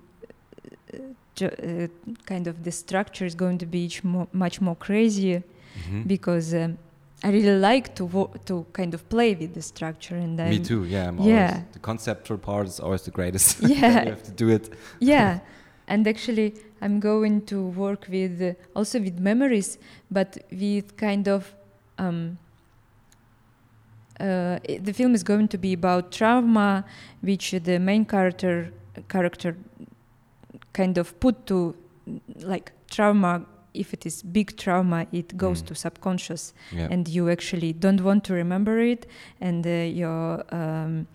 uh, 0.93 1.45
uh, 1.45 1.87
kind 2.25 2.47
of 2.47 2.63
the 2.63 2.71
structure 2.71 3.25
is 3.27 3.35
going 3.35 3.57
to 3.59 3.65
be 3.65 3.83
much 3.83 4.03
more, 4.03 4.27
much 4.31 4.61
more 4.61 4.75
crazier 4.75 5.41
mhm. 5.89 6.07
because 6.07 6.53
um, 6.53 6.77
I 7.23 7.31
really 7.31 7.59
like 7.59 7.95
to 7.95 8.05
wo- 8.05 8.31
to 8.45 8.65
kind 8.71 8.93
of 8.93 9.09
play 9.09 9.35
with 9.35 9.53
the 9.53 9.61
structure 9.61 10.15
and 10.15 10.39
then. 10.39 10.49
me 10.49 10.59
too. 10.59 10.85
Yeah, 10.85 11.09
I'm 11.09 11.17
yeah. 11.19 11.49
always, 11.49 11.73
the 11.73 11.79
conceptual 11.79 12.37
part 12.37 12.67
is 12.67 12.79
always 12.79 13.01
the 13.03 13.11
greatest. 13.11 13.61
Yeah. 13.67 14.03
you 14.03 14.09
have 14.11 14.23
to 14.23 14.31
do 14.31 14.49
it. 14.49 14.69
yeah 14.99 15.39
and 15.89 16.07
actually 16.07 16.53
i'm 16.81 16.99
going 16.99 17.41
to 17.41 17.65
work 17.69 18.05
with 18.09 18.41
uh, 18.41 18.53
also 18.75 18.99
with 18.99 19.19
memories 19.19 19.77
but 20.09 20.37
with 20.51 20.95
kind 20.95 21.27
of 21.27 21.53
um, 21.97 22.37
uh, 24.19 24.59
the 24.79 24.93
film 24.93 25.13
is 25.15 25.23
going 25.23 25.47
to 25.47 25.57
be 25.57 25.73
about 25.73 26.11
trauma 26.11 26.85
which 27.21 27.51
the 27.51 27.79
main 27.79 28.05
character 28.05 28.71
character 29.09 29.57
kind 30.73 30.97
of 30.97 31.19
put 31.19 31.45
to 31.45 31.75
like 32.41 32.71
trauma 32.89 33.45
if 33.73 33.93
it 33.93 34.05
is 34.05 34.23
big 34.23 34.55
trauma 34.57 35.05
it 35.11 35.37
goes 35.37 35.61
Mm. 35.61 35.67
to 35.67 35.75
subconscious 35.75 36.53
Yeah. 36.71 36.87
and 36.91 37.07
you 37.07 37.29
actually 37.29 37.73
don't 37.73 38.01
want 38.01 38.23
to 38.25 38.33
remember 38.33 38.79
it 38.79 39.05
and 39.41 39.65
uh, 39.65 39.69
your 39.69 40.43
um, 40.53 41.07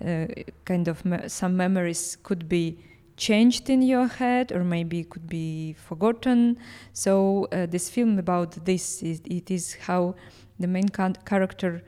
uh, 0.00 0.26
kind 0.64 0.88
of 0.88 1.04
me- 1.04 1.28
some 1.28 1.56
memories 1.56 2.16
could 2.22 2.48
be 2.48 2.78
changed 3.16 3.68
in 3.68 3.82
your 3.82 4.06
head 4.08 4.50
or 4.52 4.64
maybe 4.64 5.04
could 5.04 5.26
be 5.28 5.74
forgotten 5.74 6.56
so 6.92 7.46
uh, 7.52 7.66
this 7.66 7.90
film 7.90 8.18
about 8.18 8.64
this 8.64 9.02
is 9.02 9.20
it 9.24 9.50
is 9.50 9.74
how 9.86 10.14
the 10.58 10.66
main 10.66 10.88
can- 10.88 11.16
character 11.26 11.82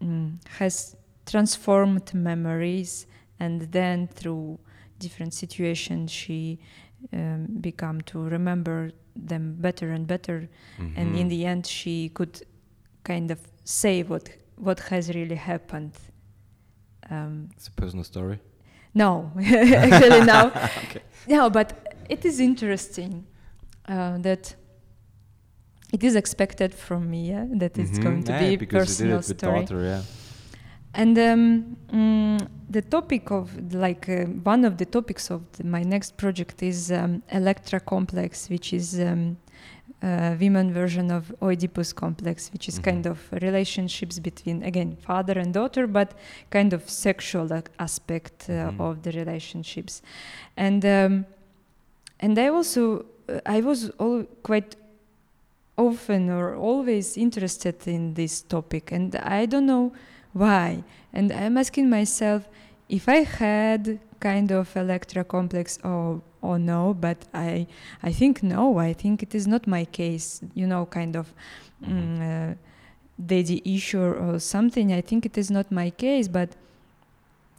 mm, 0.00 0.32
has 0.58 0.96
transformed 1.26 2.14
memories 2.14 3.06
and 3.40 3.60
then 3.72 4.06
through 4.08 4.58
different 4.98 5.34
situations 5.34 6.10
she 6.10 6.58
um, 7.12 7.46
become 7.60 8.00
to 8.02 8.18
remember 8.20 8.90
them 9.16 9.56
better 9.58 9.90
and 9.92 10.06
better 10.06 10.48
and 10.78 11.16
in 11.16 11.26
Mhm. 11.26 11.30
the 11.30 11.44
end 11.46 11.66
she 11.66 12.08
could 12.10 12.42
kind 13.04 13.30
of 13.30 13.38
say 13.64 14.02
what 14.02 14.28
what 14.56 14.80
has 14.90 15.08
really 15.08 15.36
happened 15.36 15.92
um, 17.10 17.48
it's 17.56 17.68
a 17.68 17.72
personal 17.72 18.04
story. 18.04 18.38
no 18.94 19.30
actually 19.86 20.22
no 20.24 20.46
okay. 20.84 21.02
no 21.28 21.50
but 21.50 21.68
it 22.08 22.24
is 22.24 22.40
interesting 22.40 23.24
uh, 23.88 24.18
that 24.18 24.56
it 25.92 26.02
is 26.02 26.14
expected 26.16 26.74
from 26.74 27.08
me 27.10 27.30
yeah, 27.30 27.46
that 27.58 27.78
it's 27.78 27.98
going 27.98 28.22
to 28.24 28.32
Mm-hmm. 28.32 28.42
Yeah, 28.44 28.50
be 28.50 28.56
because 28.56 28.86
personal 28.88 29.16
you 29.16 29.22
did 29.22 29.24
it 29.24 29.28
with 29.28 29.38
story. 29.38 29.60
daughter, 29.60 29.82
yeah. 29.84 30.02
And 30.96 31.18
um, 31.18 31.76
mm, 31.92 32.48
the 32.70 32.80
topic 32.82 33.30
of 33.30 33.50
like 33.74 34.08
uh, 34.08 34.24
one 34.44 34.64
of 34.64 34.78
the 34.78 34.86
topics 34.86 35.30
of 35.30 35.42
the, 35.52 35.64
my 35.64 35.82
next 35.82 36.16
project 36.16 36.62
is 36.62 36.90
um, 36.90 37.22
Electra 37.30 37.80
complex, 37.80 38.48
which 38.48 38.72
is 38.72 38.98
um, 38.98 39.36
a 40.02 40.34
women 40.40 40.72
version 40.72 41.10
of 41.10 41.34
Oedipus 41.42 41.92
complex, 41.92 42.50
which 42.52 42.68
is 42.68 42.78
Mhm. 42.78 42.84
kind 42.84 43.06
of 43.06 43.18
relationships 43.42 44.18
between 44.18 44.62
again 44.62 44.96
father 44.96 45.38
and 45.38 45.52
daughter, 45.52 45.86
but 45.86 46.14
kind 46.50 46.72
of 46.72 46.88
sexual 46.88 47.48
aspect 47.78 48.48
uh, 48.48 48.52
Mhm. 48.72 48.80
of 48.80 49.02
the 49.02 49.10
relationships, 49.12 50.02
and 50.56 50.84
um, 50.84 51.24
and 52.20 52.38
I 52.38 52.48
also 52.48 53.04
uh, 53.28 53.40
I 53.56 53.60
was 53.60 53.90
all 53.98 54.24
quite 54.42 54.76
often 55.76 56.30
or 56.30 56.54
always 56.56 57.16
interested 57.16 57.86
in 57.86 58.14
this 58.14 58.42
topic, 58.42 58.92
and 58.92 59.14
I 59.16 59.46
don't 59.46 59.66
know 59.66 59.92
why. 60.42 60.82
And 61.12 61.32
I'm 61.32 61.56
asking 61.58 61.88
myself 61.90 62.40
if 62.88 63.08
I 63.08 63.20
had 63.24 63.98
kind 64.20 64.50
of 64.52 64.76
Electra 64.76 65.24
complex 65.24 65.78
or 65.82 66.20
or 66.42 66.58
no, 66.58 66.94
but 67.06 67.18
I 67.34 67.66
I 68.02 68.12
think 68.12 68.42
no. 68.42 68.78
I 68.78 68.92
think 69.02 69.22
it 69.22 69.34
is 69.34 69.46
not 69.46 69.66
my 69.66 69.84
case. 70.00 70.28
You 70.54 70.66
know, 70.72 70.86
kind 70.98 71.16
of 71.16 71.26
Mhm. 71.82 71.92
mm, 71.92 72.20
uh, 72.30 72.54
daddy 73.32 73.58
issue 73.64 74.02
or 74.24 74.38
something. 74.40 74.92
I 74.92 75.02
think 75.08 75.26
it 75.26 75.36
is 75.38 75.50
not 75.50 75.66
my 75.70 75.90
case, 75.90 76.28
but 76.28 76.50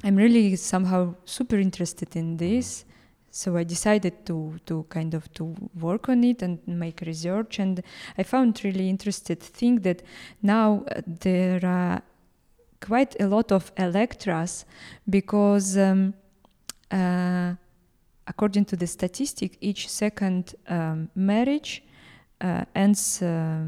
I'm 0.04 0.16
really 0.16 0.56
somehow 0.56 1.16
super 1.26 1.58
interested 1.58 2.16
in 2.16 2.38
this. 2.38 2.86
So 3.32 3.58
I 3.58 3.64
decided 3.66 4.14
to 4.26 4.38
to 4.66 4.86
kind 4.90 5.14
of 5.14 5.24
to 5.34 5.44
work 5.80 6.10
on 6.10 6.24
it 6.24 6.42
and 6.44 6.60
make 6.68 7.02
research, 7.06 7.60
and 7.60 7.82
I 8.18 8.24
found 8.24 8.62
really 8.64 8.88
interested 8.90 9.40
thing 9.60 9.82
that 9.82 10.02
now 10.42 10.68
uh, 10.96 11.02
there 11.06 11.60
are 11.66 12.02
quite 12.80 13.16
a 13.20 13.28
lot 13.28 13.52
of 13.52 13.72
electras 13.78 14.66
because 15.10 15.78
um, 15.78 16.14
uh, 16.92 17.56
according 18.28 18.66
to 18.66 18.76
the 18.76 18.88
statistic, 18.88 19.58
each 19.62 19.88
second 19.90 20.56
um, 20.68 21.10
marriage 21.16 21.84
uh, 22.42 22.64
ends 22.76 23.22
uh, 23.22 23.66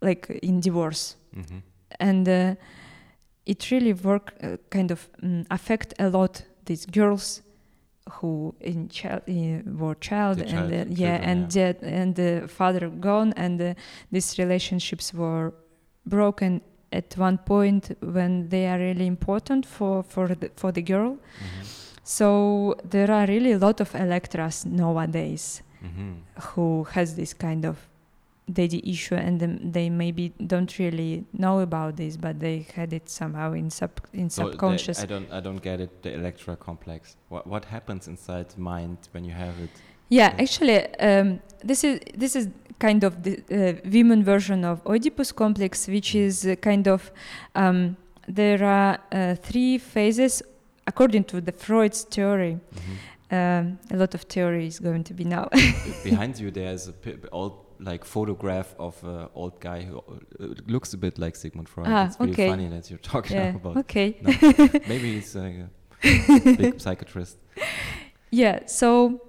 like 0.00 0.38
in 0.42 0.60
divorce, 0.60 1.16
Mhm. 1.36 1.62
and 2.00 2.28
uh, 2.28 2.54
it 3.46 3.70
really 3.70 3.92
work 3.92 4.34
uh, 4.42 4.56
kind 4.70 4.90
of 4.90 5.08
mm, 5.22 5.44
affect 5.50 5.94
a 5.98 6.08
lot 6.08 6.42
these 6.64 6.86
girls 6.86 7.42
who 8.20 8.54
in 8.60 8.88
child 8.88 9.22
uh, 9.28 9.62
were 9.78 9.94
child 10.00 10.38
The 10.38 10.42
and 10.44 10.50
child- 10.50 10.72
uh, 10.72 10.94
yeah 10.96 11.18
children, 11.18 11.30
and 11.30 11.54
yeah. 11.54 11.72
and 12.02 12.14
the 12.14 12.48
father 12.48 12.88
gone 12.88 13.32
and 13.36 13.60
uh, 13.60 13.74
these 14.10 14.38
relationships 14.42 15.12
were 15.14 15.52
broken 16.04 16.60
at 16.92 17.16
one 17.18 17.38
point 17.38 17.96
when 18.00 18.48
they 18.48 18.66
are 18.66 18.78
really 18.78 19.06
important 19.06 19.66
for 19.66 20.02
for 20.02 20.28
the, 20.28 20.50
for 20.56 20.72
the 20.72 20.82
girl 20.82 21.16
Mhm. 21.16 21.64
so 22.04 22.74
there 22.90 23.10
are 23.10 23.26
really 23.26 23.52
a 23.52 23.58
lot 23.58 23.80
of 23.80 23.94
electras 23.94 24.64
nowadays 24.66 25.62
Mhm. 25.82 26.14
who 26.54 26.84
has 26.94 27.14
this 27.16 27.34
kind 27.34 27.64
of 27.64 27.76
daddy 28.52 28.80
issue 28.84 29.14
and 29.14 29.40
they 29.72 29.88
maybe 29.88 30.32
don't 30.46 30.78
really 30.78 31.24
know 31.32 31.60
about 31.60 31.96
this 31.96 32.16
but 32.16 32.38
they 32.40 32.66
had 32.74 32.92
it 32.92 33.08
somehow 33.08 33.52
in 33.54 33.70
sub 33.70 33.90
in 34.12 34.28
So 34.30 34.42
the- 34.44 34.50
subconscious 34.52 35.02
I 35.02 35.06
don't, 35.06 35.28
I 35.32 35.40
don't 35.40 35.62
get 35.62 35.80
it. 35.80 36.02
The 36.02 36.12
Electra 36.14 36.56
complex. 36.56 37.16
What, 37.28 37.46
what 37.46 37.64
happens 37.66 38.08
inside 38.08 38.46
the 38.50 38.60
mind 38.60 38.98
when 39.12 39.24
you 39.24 39.32
have 39.32 39.54
it? 39.62 39.70
Yeah, 40.08 40.34
Yeah. 40.34 40.42
actually, 40.42 40.78
um, 40.98 41.40
this 41.64 41.84
is 41.84 42.00
this 42.22 42.36
is 42.36 42.48
kind 42.82 43.04
of 43.04 43.12
the 43.22 43.34
uh, 43.50 43.90
women 43.92 44.24
version 44.24 44.64
of 44.64 44.80
Oedipus 44.86 45.32
complex, 45.32 45.86
which 45.88 46.12
Mm. 46.14 46.26
is 46.26 46.44
uh, 46.44 46.54
kind 46.68 46.86
of 46.88 47.00
um, 47.54 47.96
there 48.36 48.62
are 48.64 48.98
uh, 49.12 49.34
three 49.48 49.78
phases 49.78 50.42
according 50.86 51.24
to 51.24 51.40
the 51.40 51.52
Freud's 51.52 52.04
theory. 52.14 52.54
Mhm. 52.74 52.96
Um, 53.32 53.78
a 53.90 53.96
lot 53.96 54.14
of 54.14 54.22
theory 54.22 54.66
is 54.66 54.80
going 54.80 55.04
to 55.04 55.14
be 55.14 55.24
now. 55.24 55.48
Behind 56.04 56.38
you, 56.40 56.50
there's 56.50 56.88
a 56.88 56.94
old 57.30 57.52
like 57.90 58.04
photograph 58.04 58.74
of 58.78 58.94
an 59.04 59.28
old 59.34 59.54
guy 59.60 59.80
who 59.88 59.96
uh, 59.98 60.54
looks 60.66 60.94
a 60.94 60.98
bit 60.98 61.18
like 61.18 61.36
Sigmund 61.36 61.68
Freud. 61.68 61.88
Ah, 61.88 62.06
it's 62.06 62.16
really 62.20 62.32
okay. 62.32 62.48
funny 62.48 62.68
that 62.68 62.90
you're 62.90 62.98
talking 63.14 63.36
yeah. 63.36 63.56
about. 63.60 63.76
Okay. 63.76 64.08
No, 64.22 64.32
maybe 64.88 65.08
he's 65.14 65.34
like 65.34 65.54
a 66.04 66.56
big 66.56 66.80
psychiatrist. 66.84 67.36
Yeah. 68.30 68.66
So 68.66 69.20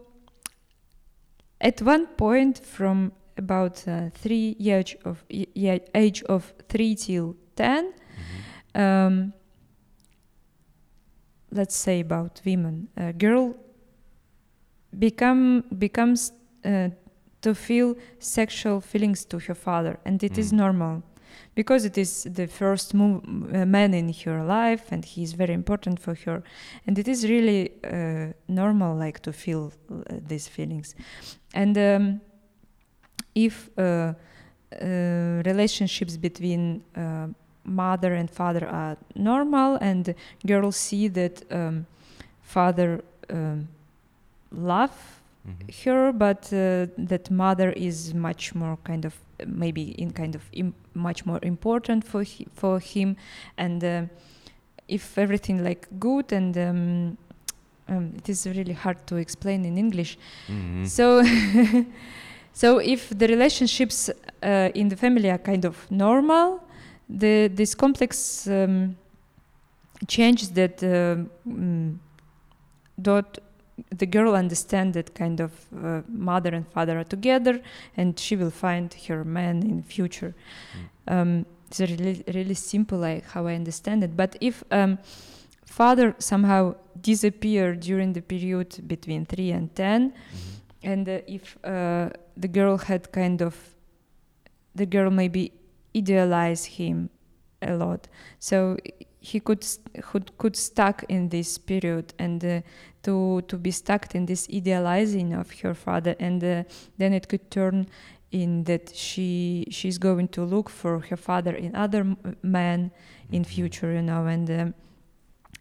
at 1.62 1.82
one 1.82 2.06
point, 2.18 2.60
from 2.66 3.12
about 3.38 3.88
uh, 3.88 4.10
three 4.14 4.56
age 4.60 4.98
of 5.06 5.24
yeah, 5.30 5.78
age 5.96 6.24
of 6.30 6.54
three 6.70 6.96
till 6.96 7.36
10 7.56 7.94
Mhm. 8.76 8.82
um, 8.82 9.34
let's 11.52 11.76
say 11.76 12.00
about 12.02 12.42
women 12.46 12.88
a 12.98 13.14
girl 13.14 13.56
become 14.98 15.64
becomes 15.78 16.32
uh, 16.66 16.90
to 17.42 17.54
feel 17.54 17.96
sexual 18.20 18.80
feelings 18.82 19.26
to 19.26 19.40
her 19.40 19.56
father 19.56 19.98
and 20.06 20.24
it 20.24 20.38
is 20.38 20.52
Mm. 20.52 20.58
normal 20.58 21.02
because 21.56 21.86
it 21.88 21.98
is 21.98 22.24
the 22.24 22.48
first 22.48 22.94
move, 22.94 23.22
uh, 23.54 23.66
man 23.66 23.94
in 23.94 24.14
her 24.26 24.44
life 24.44 24.92
and 24.92 25.04
he 25.06 25.24
is 25.24 25.34
very 25.34 25.54
important 25.54 26.00
for 26.00 26.16
her 26.26 26.44
and 26.88 26.98
it 27.00 27.08
is 27.08 27.24
really 27.24 27.70
uh, 27.84 28.34
normal 28.48 28.96
like 28.96 29.20
to 29.22 29.32
feel 29.34 29.72
uh, 29.92 30.20
these 30.28 30.48
feelings 30.50 30.96
and 31.54 31.78
um, 31.78 32.22
if 33.36 33.70
uh, 33.78 33.84
uh, 33.84 35.42
relationships 35.46 36.18
between 36.18 36.82
uh, 36.96 37.28
mother 37.66 38.14
and 38.14 38.30
father 38.30 38.68
are 38.68 38.98
normal 39.16 39.78
and 39.82 40.14
girls 40.46 40.76
see 40.76 41.08
that 41.10 41.44
um, 41.52 41.86
father 42.42 43.02
um, 43.30 43.68
love 44.52 44.92
Mhm. 45.46 45.84
her 45.84 46.14
but 46.14 46.54
uh, 46.54 46.88
that 46.98 47.30
mother 47.30 47.72
is 47.76 48.14
much 48.14 48.56
more 48.56 48.78
kind 48.84 49.06
of 49.06 49.14
maybe 49.46 49.82
in 50.02 50.12
kind 50.12 50.36
of 50.36 50.42
Im- 50.54 50.74
much 50.94 51.26
more 51.26 51.40
important 51.44 52.06
for 52.06 52.24
hi- 52.24 52.48
for 52.54 52.80
him 52.80 53.16
and 53.58 53.84
uh, 53.84 54.04
if 54.88 55.18
everything 55.18 55.62
like 55.64 55.88
good 56.00 56.32
and 56.32 56.58
um, 56.58 57.18
um, 57.90 58.14
it 58.16 58.30
is 58.30 58.46
really 58.46 58.74
hard 58.74 58.98
to 59.08 59.16
explain 59.18 59.66
in 59.66 59.78
english 59.78 60.18
Mhm. 60.50 60.86
so 60.88 61.22
so 62.54 62.78
if 62.80 63.10
the 63.10 63.28
relationships 63.28 64.10
uh, 64.10 64.70
in 64.74 64.90
the 64.90 64.96
family 64.96 65.30
are 65.30 65.38
kind 65.40 65.66
of 65.66 65.90
normal 65.92 66.64
the 67.10 67.50
this 67.54 67.76
complex 67.76 68.48
um, 68.48 68.96
changes 70.08 70.50
that 70.52 70.84
um, 70.84 71.30
mm, 71.48 71.98
dot 73.02 73.40
the 73.98 74.06
girl 74.06 74.36
understand 74.36 74.94
that 74.94 75.16
kind 75.16 75.40
of 75.40 75.52
uh, 75.84 76.02
mother 76.08 76.54
and 76.54 76.68
father 76.68 77.00
are 77.00 77.04
together 77.04 77.60
and 77.98 78.20
she 78.20 78.36
will 78.36 78.52
find 78.52 78.94
her 79.08 79.24
man 79.24 79.64
in 79.64 79.82
future. 79.82 80.36
Um, 81.08 81.46
it's 81.68 81.80
really 81.80 82.24
really 82.28 82.54
simple 82.54 83.00
like 83.00 83.26
how 83.26 83.48
i 83.48 83.56
understand 83.56 84.04
it. 84.04 84.16
But 84.16 84.36
if 84.42 84.64
um, 84.72 85.00
father 85.66 86.16
somehow 86.20 86.76
disappeared 87.02 87.80
during 87.80 88.14
the 88.14 88.22
period 88.22 88.88
between 88.88 89.26
3 89.26 89.52
and 89.52 89.76
10 89.76 90.12
Mhm. 90.12 90.63
And 90.84 91.08
uh, 91.08 91.20
if 91.28 91.58
uh, 91.64 92.10
the 92.38 92.48
girl 92.48 92.78
had 92.78 93.12
kind 93.12 93.42
of 93.42 93.56
the 94.76 94.86
girl 94.86 95.10
maybe 95.12 95.52
idealize 95.96 96.66
him 96.66 97.10
a 97.62 97.76
lot. 97.76 98.08
So 98.40 98.78
he 99.20 99.40
could 99.40 99.66
could, 100.02 100.38
could 100.38 100.56
stuck 100.56 101.04
in 101.08 101.30
this 101.30 101.58
period 101.58 102.14
and 102.20 102.44
uh, 102.44 102.62
to 103.04 103.42
to 103.48 103.58
be 103.58 103.72
stuck 103.72 104.14
in 104.16 104.26
this 104.26 104.48
idealizing 104.54 105.34
of 105.34 105.52
her 105.62 105.74
father. 105.74 106.16
And 106.20 106.44
uh, 106.44 106.64
then 106.98 107.14
it 107.14 107.28
could 107.28 107.50
turn 107.50 107.88
in 108.32 108.64
that 108.64 108.96
she 108.96 109.66
she's 109.70 109.98
going 109.98 110.28
to 110.30 110.44
look 110.44 110.70
for 110.70 111.00
her 111.00 111.18
father 111.18 111.56
in 111.56 111.76
other 111.76 112.04
men 112.42 112.92
in 113.32 113.44
Mhm. 113.44 113.48
future 113.48 113.94
you 113.94 114.02
know. 114.02 114.26
And 114.26 114.50
um, 114.50 114.74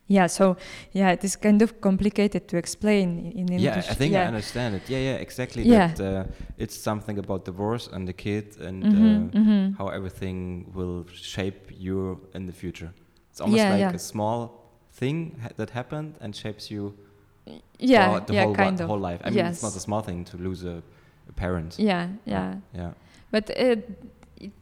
yeah 0.09 0.27
so 0.29 0.57
yeah 0.93 1.13
it 1.13 1.25
is 1.25 1.37
kind 1.37 1.63
of 1.63 1.81
complicated 1.81 2.47
to 2.49 2.57
explain 2.57 3.19
in, 3.19 3.33
in 3.33 3.49
Yeah, 3.49 3.59
english 3.75 3.91
I 3.91 3.95
think 3.95 4.15
I 4.15 4.25
understand 4.27 4.75
it. 4.75 4.83
Yeah, 4.91 4.99
yeah, 4.99 5.21
exactly. 5.23 5.63
Yeah. 5.63 5.95
That 5.95 6.01
uh, 6.01 6.25
it's 6.59 6.77
something 6.77 7.19
about 7.19 7.45
divorce 7.45 7.89
and 7.93 8.07
the 8.07 8.13
kid 8.13 8.57
and 8.61 8.83
Mhm, 8.85 9.35
uh, 9.35 9.39
mhm. 9.39 9.75
how 9.79 9.89
everything 9.89 10.67
will 10.75 11.05
shape 11.15 11.61
you 11.79 12.19
in 12.35 12.47
the 12.47 12.53
future. 12.53 12.91
It's 13.31 13.41
almost 13.41 13.59
Yeah, 13.59 13.73
like 13.75 13.81
yeah. 13.81 13.95
a 13.95 13.99
small 13.99 14.39
thing 14.93 15.37
ha- 15.43 15.53
that 15.57 15.71
happened 15.71 16.15
and 16.21 16.35
shapes 16.35 16.71
you 16.71 16.93
yeah 17.79 18.05
throughout 18.07 18.27
the 18.27 18.35
yeah 18.35 18.45
whole, 18.45 18.55
kind 18.55 18.81
of 18.81 18.87
whole 18.89 19.01
life. 19.11 19.21
I 19.25 19.31
mean, 19.31 19.47
it's 19.47 19.63
not 19.63 19.77
a 19.77 19.81
small 19.81 20.03
thing 20.03 20.25
to 20.25 20.37
lose 20.37 20.65
a, 20.65 20.83
a 21.29 21.33
parent. 21.33 21.79
yeah 21.79 22.09
yeah 22.27 22.55
Yeah. 22.75 22.93
but 23.31 23.51
uh, 23.51 23.55
it, 23.73 23.79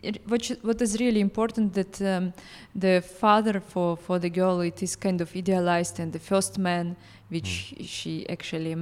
it, 0.02 0.20
what, 0.28 0.50
what 0.62 0.80
is 0.82 0.98
really 1.00 1.20
important 1.20 1.72
that 1.74 2.00
um, 2.02 2.32
the 2.74 3.00
father 3.00 3.60
for, 3.60 3.96
for 3.96 4.18
the 4.18 4.30
girl 4.30 4.60
it 4.60 4.82
is 4.82 4.96
kind 4.96 5.20
of 5.20 5.34
idealized 5.36 5.98
and 6.00 6.12
the 6.12 6.18
first 6.18 6.58
man 6.58 6.96
which 7.30 7.74
Mm. 7.78 7.86
she 7.86 8.28
actually 8.28 8.74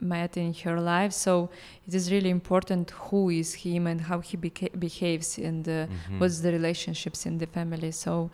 met 0.00 0.36
in 0.36 0.52
her 0.64 0.80
life 0.80 1.12
so 1.12 1.48
it 1.86 1.94
is 1.94 2.10
really 2.12 2.30
important 2.30 2.90
who 2.90 3.30
is 3.30 3.54
him 3.54 3.86
and 3.86 4.00
how 4.02 4.20
he 4.20 4.36
beca- 4.36 4.78
behaves 4.78 5.38
and 5.38 5.66
uh, 5.68 5.86
Mhm. 5.86 6.18
what's 6.18 6.40
the 6.40 6.50
relationships 6.52 7.26
in 7.26 7.38
the 7.38 7.46
family 7.46 7.90
so 7.92 8.30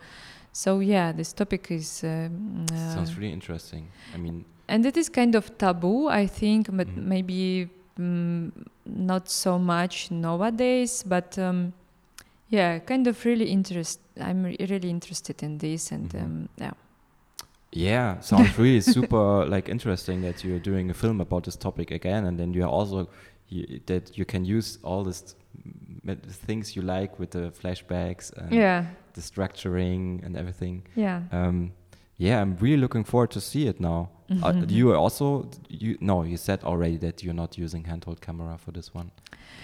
so 0.51 0.79
yeah 0.79 1.11
this 1.11 1.33
topic 1.33 1.71
is 1.71 2.03
um, 2.03 2.65
uh, 2.71 2.95
Sounds 2.95 3.15
really 3.17 3.31
interesting. 3.33 3.87
I 4.13 4.17
mean, 4.17 4.45
and 4.67 4.85
it 4.85 4.97
is 4.97 5.09
kind 5.09 5.35
of 5.35 5.57
taboo 5.57 6.07
i 6.09 6.27
think 6.27 6.67
but 6.75 6.87
Mhm. 6.87 7.03
maybe 7.07 7.69
mm, 7.99 8.51
not 8.85 9.29
so 9.29 9.59
much 9.59 10.09
nowadays 10.11 11.03
but 11.03 11.37
um, 11.37 11.73
yeah 12.49 12.79
kind 12.79 13.07
of 13.07 13.25
really 13.25 13.45
interest 13.51 13.99
i'm 14.19 14.43
re- 14.43 14.57
really 14.69 14.89
interested 14.89 15.43
in 15.43 15.57
this 15.57 15.91
and 15.91 16.09
Mhm. 16.13 16.23
um, 16.23 16.49
yeah 16.57 16.71
yeah, 17.71 18.19
sounds 18.21 18.57
really 18.57 18.81
super 18.95 19.45
like 19.45 19.69
interesting 19.69 20.21
that 20.21 20.43
you're 20.43 20.59
doing 20.59 20.89
a 20.89 20.93
film 20.93 21.21
about 21.21 21.43
this 21.43 21.55
topic 21.55 21.91
again, 21.91 22.25
and 22.25 22.39
then 22.39 22.51
you 22.53 22.63
are 22.63 22.67
also 22.79 23.07
you, 23.47 23.79
that 23.85 24.17
you 24.17 24.25
can 24.25 24.43
use 24.43 24.79
all 24.83 25.03
this 25.03 25.35
m- 26.07 26.17
things 26.47 26.75
you 26.75 26.81
like 26.81 27.19
with 27.19 27.29
the 27.31 27.51
flashbacks 27.51 28.31
and 28.37 28.51
yeah 28.53 28.85
the 29.13 29.21
structuring 29.21 30.25
and 30.25 30.35
everything. 30.35 30.81
yeah 30.95 31.21
Um, 31.31 31.71
yeah, 32.17 32.41
I'm 32.41 32.57
really 32.59 32.77
looking 32.81 33.03
forward 33.05 33.29
to 33.31 33.39
see 33.41 33.67
it 33.67 33.79
now. 33.79 34.09
Uh, 34.29 34.51
Mhm. 34.53 34.69
you 34.71 34.93
also 34.95 35.49
you 35.69 35.97
no, 36.01 36.23
you 36.23 36.37
said 36.37 36.63
already 36.63 36.97
that 36.97 37.23
you're 37.23 37.33
not 37.43 37.57
using 37.57 37.83
handheld 37.83 38.19
camera 38.21 38.57
for 38.57 38.71
this 38.71 38.93
one 38.93 39.09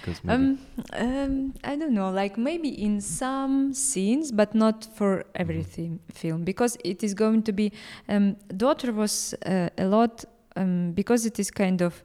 because 0.01 0.23
maybe 0.23 0.43
um, 0.43 0.59
um, 0.93 1.53
I 1.63 1.75
don't 1.75 1.93
know, 1.93 2.09
like 2.11 2.35
maybe 2.37 2.69
in 2.69 2.99
some 3.01 3.73
scenes, 3.73 4.31
but 4.31 4.55
not 4.55 4.85
for 4.95 5.23
everything 5.35 5.99
film, 6.11 6.43
because 6.43 6.77
it 6.83 7.03
is 7.03 7.13
going 7.13 7.43
to 7.43 7.51
be. 7.53 7.71
Um, 8.09 8.35
daughter 8.57 8.91
was 8.91 9.35
uh, 9.45 9.69
a 9.77 9.85
lot 9.85 10.25
um, 10.55 10.93
because 10.93 11.25
it 11.27 11.39
is 11.39 11.51
kind 11.51 11.81
of. 11.81 12.03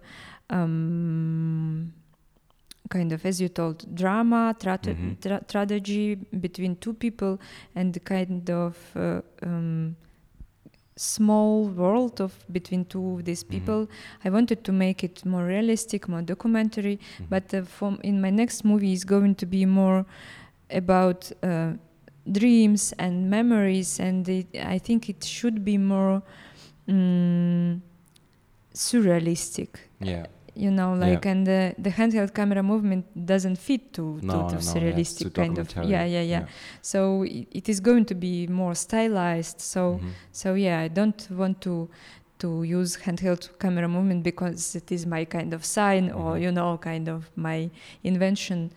Um, 0.51 1.93
kind 2.89 3.13
of 3.13 3.25
as 3.25 3.41
you 3.41 3.49
told 3.49 3.85
drama 3.95 4.53
tra- 4.59 4.79
Mhm. 4.79 5.21
tra- 5.21 5.45
tragedy 5.47 6.17
between 6.41 6.75
two 6.77 6.93
people 6.93 7.39
and 7.77 7.95
the 7.95 8.01
kind 8.01 8.51
of 8.51 8.77
uh, 8.97 9.21
um, 9.47 9.95
small 10.97 11.69
world 11.69 12.21
of 12.21 12.33
between 12.53 12.85
two 12.85 13.15
of 13.15 13.25
these 13.25 13.45
Mhm. 13.45 13.51
people 13.51 13.89
i 14.25 14.31
wanted 14.31 14.63
to 14.65 14.73
make 14.73 15.03
it 15.05 15.25
more 15.25 15.47
realistic 15.47 16.09
more 16.09 16.23
documentary 16.23 16.99
Mhm. 16.99 17.27
but 17.31 17.55
uh, 17.55 17.63
from 17.65 17.99
in 18.03 18.21
my 18.21 18.31
next 18.31 18.65
movie 18.65 18.93
is 18.93 19.05
going 19.05 19.35
to 19.35 19.47
be 19.47 19.65
more 19.67 20.05
about 20.71 21.33
uh, 21.43 21.73
dreams 22.31 22.93
and 22.99 23.31
memories 23.31 24.01
and 24.01 24.29
it, 24.29 24.47
i 24.67 24.79
think 24.79 25.09
it 25.09 25.25
should 25.25 25.65
be 25.65 25.79
more 25.79 26.23
mm, 26.89 27.81
surrealistic 28.75 29.69
yeah. 30.01 30.27
You 30.55 30.71
know 30.71 30.95
Yeah. 30.95 31.07
like 31.11 31.27
and 31.27 31.47
the, 31.47 31.75
the 31.79 31.91
handheld 31.91 32.33
camera 32.35 32.63
movement 32.63 33.05
doesn't 33.27 33.57
fit 33.57 33.93
to, 33.95 34.19
No, 34.23 34.33
to, 34.33 34.39
to 34.49 34.55
no, 34.55 34.61
surrealistic 34.73 35.23
too 35.25 35.31
kind 35.31 35.59
of 35.59 35.67
documentary. 35.69 35.93
yeah 35.93 36.05
yeah 36.05 36.23
yeah 36.23 36.47
so 36.83 37.23
it, 37.23 37.47
it 37.51 37.69
is 37.69 37.81
going 37.81 38.05
to 38.07 38.15
be 38.15 38.47
more 38.47 38.75
stylized 38.75 39.61
so 39.61 39.99
Mhm. 40.03 40.11
so 40.33 40.55
yeah 40.55 40.81
i 40.81 40.89
don't 40.89 41.29
want 41.31 41.61
to 41.61 41.89
to 42.39 42.63
use 42.63 42.97
handheld 43.05 43.51
camera 43.59 43.87
movement 43.89 44.23
because 44.23 44.75
it 44.75 44.91
is 44.91 45.05
my 45.07 45.25
kind 45.27 45.53
of 45.55 45.63
sign 45.65 46.11
or 46.11 46.37
Mhm. 46.37 46.43
you 46.43 46.51
know 46.53 46.79
kind 46.79 47.09
of 47.09 47.31
my 47.37 47.69
invention 48.03 48.71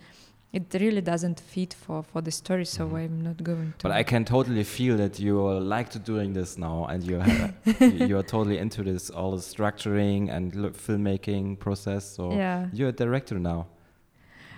it 0.58 0.66
really 0.84 1.00
doesn't 1.12 1.38
fit 1.52 1.72
for 1.84 1.98
for 2.10 2.20
the 2.26 2.30
story 2.30 2.64
so 2.76 2.82
Mhm. 2.86 2.98
i'm 3.04 3.16
not 3.28 3.38
going 3.48 3.72
to 3.78 3.82
But 3.88 3.92
I 4.00 4.04
can 4.12 4.24
totally 4.24 4.64
feel 4.76 4.94
that 5.02 5.14
you 5.26 5.34
like 5.76 5.88
to 5.94 5.98
doing 6.12 6.32
this 6.38 6.50
now, 6.68 6.76
and 6.90 7.00
you 7.08 7.16
you 7.20 8.06
you 8.10 8.14
are 8.20 8.26
totally 8.34 8.58
into 8.64 8.80
this 8.90 9.10
all 9.18 9.32
the 9.38 9.42
structuring 9.54 10.22
and 10.34 10.44
lo- 10.62 10.74
filmmaking 10.86 11.46
process. 11.64 12.02
So 12.16 12.22
yeah 12.42 12.58
you're 12.76 12.92
a 12.96 12.98
director 13.04 13.38
now, 13.52 13.60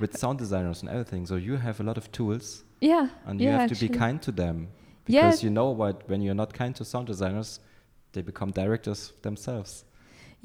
with 0.01 0.13
sound 0.23 0.39
designers 0.39 0.79
and 0.83 0.89
everything. 0.91 1.23
So 1.27 1.35
you 1.49 1.57
have 1.67 1.77
a 1.81 1.85
lot 1.91 1.97
of 2.03 2.07
tools, 2.19 2.65
yeah 2.81 3.07
and 3.27 3.41
you 3.41 3.49
yeah, 3.49 3.59
have 3.61 3.71
to 3.75 3.79
be 3.87 3.89
kind 4.05 4.19
to 4.27 4.33
them 4.43 4.57
Yeah. 5.07 5.23
because 5.23 5.39
you 5.47 5.51
know 5.59 5.71
what 5.81 5.95
when 6.11 6.21
you're 6.25 6.41
not 6.45 6.51
kind 6.63 6.73
to 6.77 6.85
sound 6.85 7.07
designers, 7.07 7.61
they 8.13 8.23
become 8.23 8.51
directors 8.63 9.01
themselves. 9.23 9.85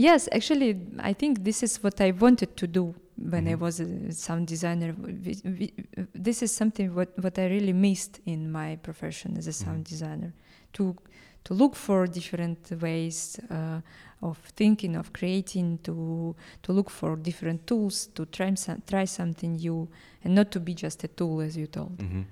Yes, 0.01 0.27
actually, 0.31 0.79
I 0.99 1.13
think 1.13 1.43
this 1.43 1.61
is 1.63 1.83
what 1.83 2.01
I 2.01 2.11
wanted 2.11 2.55
to 2.57 2.67
do 2.67 2.95
when 3.31 3.47
I 3.47 3.53
Mhm. 3.55 3.59
was 3.59 3.79
a 3.79 4.11
sound 4.11 4.47
designer. 4.47 4.95
We- 4.97 5.41
we- 5.45 5.73
This 6.13 6.41
is 6.41 6.51
something 6.51 6.95
what, 6.95 7.09
what 7.23 7.37
I 7.37 7.45
really 7.47 7.73
missed 7.73 8.19
in 8.25 8.51
my 8.51 8.77
profession 8.77 9.37
as 9.37 9.47
a 9.47 9.53
sound 9.53 9.85
Mhm. 9.85 9.89
designer 9.89 10.33
to 10.73 10.95
to 11.43 11.55
look 11.55 11.75
for 11.75 12.07
different 12.07 12.69
ways 12.81 13.39
uh, 13.49 13.81
of 14.21 14.37
thinking, 14.55 14.95
of 14.95 15.11
creating, 15.11 15.79
to 15.83 16.35
to 16.61 16.73
look 16.73 16.89
for 16.89 17.15
different 17.17 17.65
tools, 17.65 18.07
to 18.13 18.25
try 18.25 18.55
some, 18.55 18.81
try 18.87 19.05
something 19.05 19.53
new, 19.57 19.87
and 20.23 20.35
not 20.35 20.51
to 20.51 20.59
be 20.59 20.73
just 20.73 21.03
a 21.03 21.07
tool, 21.07 21.41
as 21.41 21.55
you 21.55 21.67
told. 21.67 21.99
hmm 22.01 22.23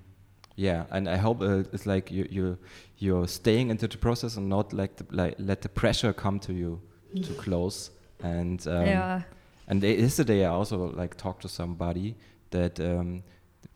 Yeah, 0.56 0.86
and 0.92 1.08
I 1.08 1.18
hope 1.18 1.42
uh, 1.46 1.64
it's 1.74 1.86
like 1.86 2.12
you 2.16 2.26
you 2.32 2.58
you're 2.98 3.28
staying 3.28 3.70
into 3.72 3.88
the 3.88 3.98
process 3.98 4.38
and 4.38 4.48
not 4.50 4.74
like 4.74 4.94
the, 4.98 5.06
like 5.12 5.36
let 5.40 5.62
the 5.62 5.70
pressure 5.70 6.14
come 6.14 6.40
to 6.40 6.54
you 6.54 6.80
too 7.14 7.34
close. 7.34 7.92
And 8.24 8.66
um, 8.68 8.86
yeah, 8.86 9.22
and 9.68 9.84
yesterday 9.84 10.46
I 10.46 10.50
also 10.50 10.92
like 10.96 11.16
talked 11.16 11.42
to 11.42 11.48
somebody 11.50 12.16
that 12.52 12.80
um, 12.80 13.24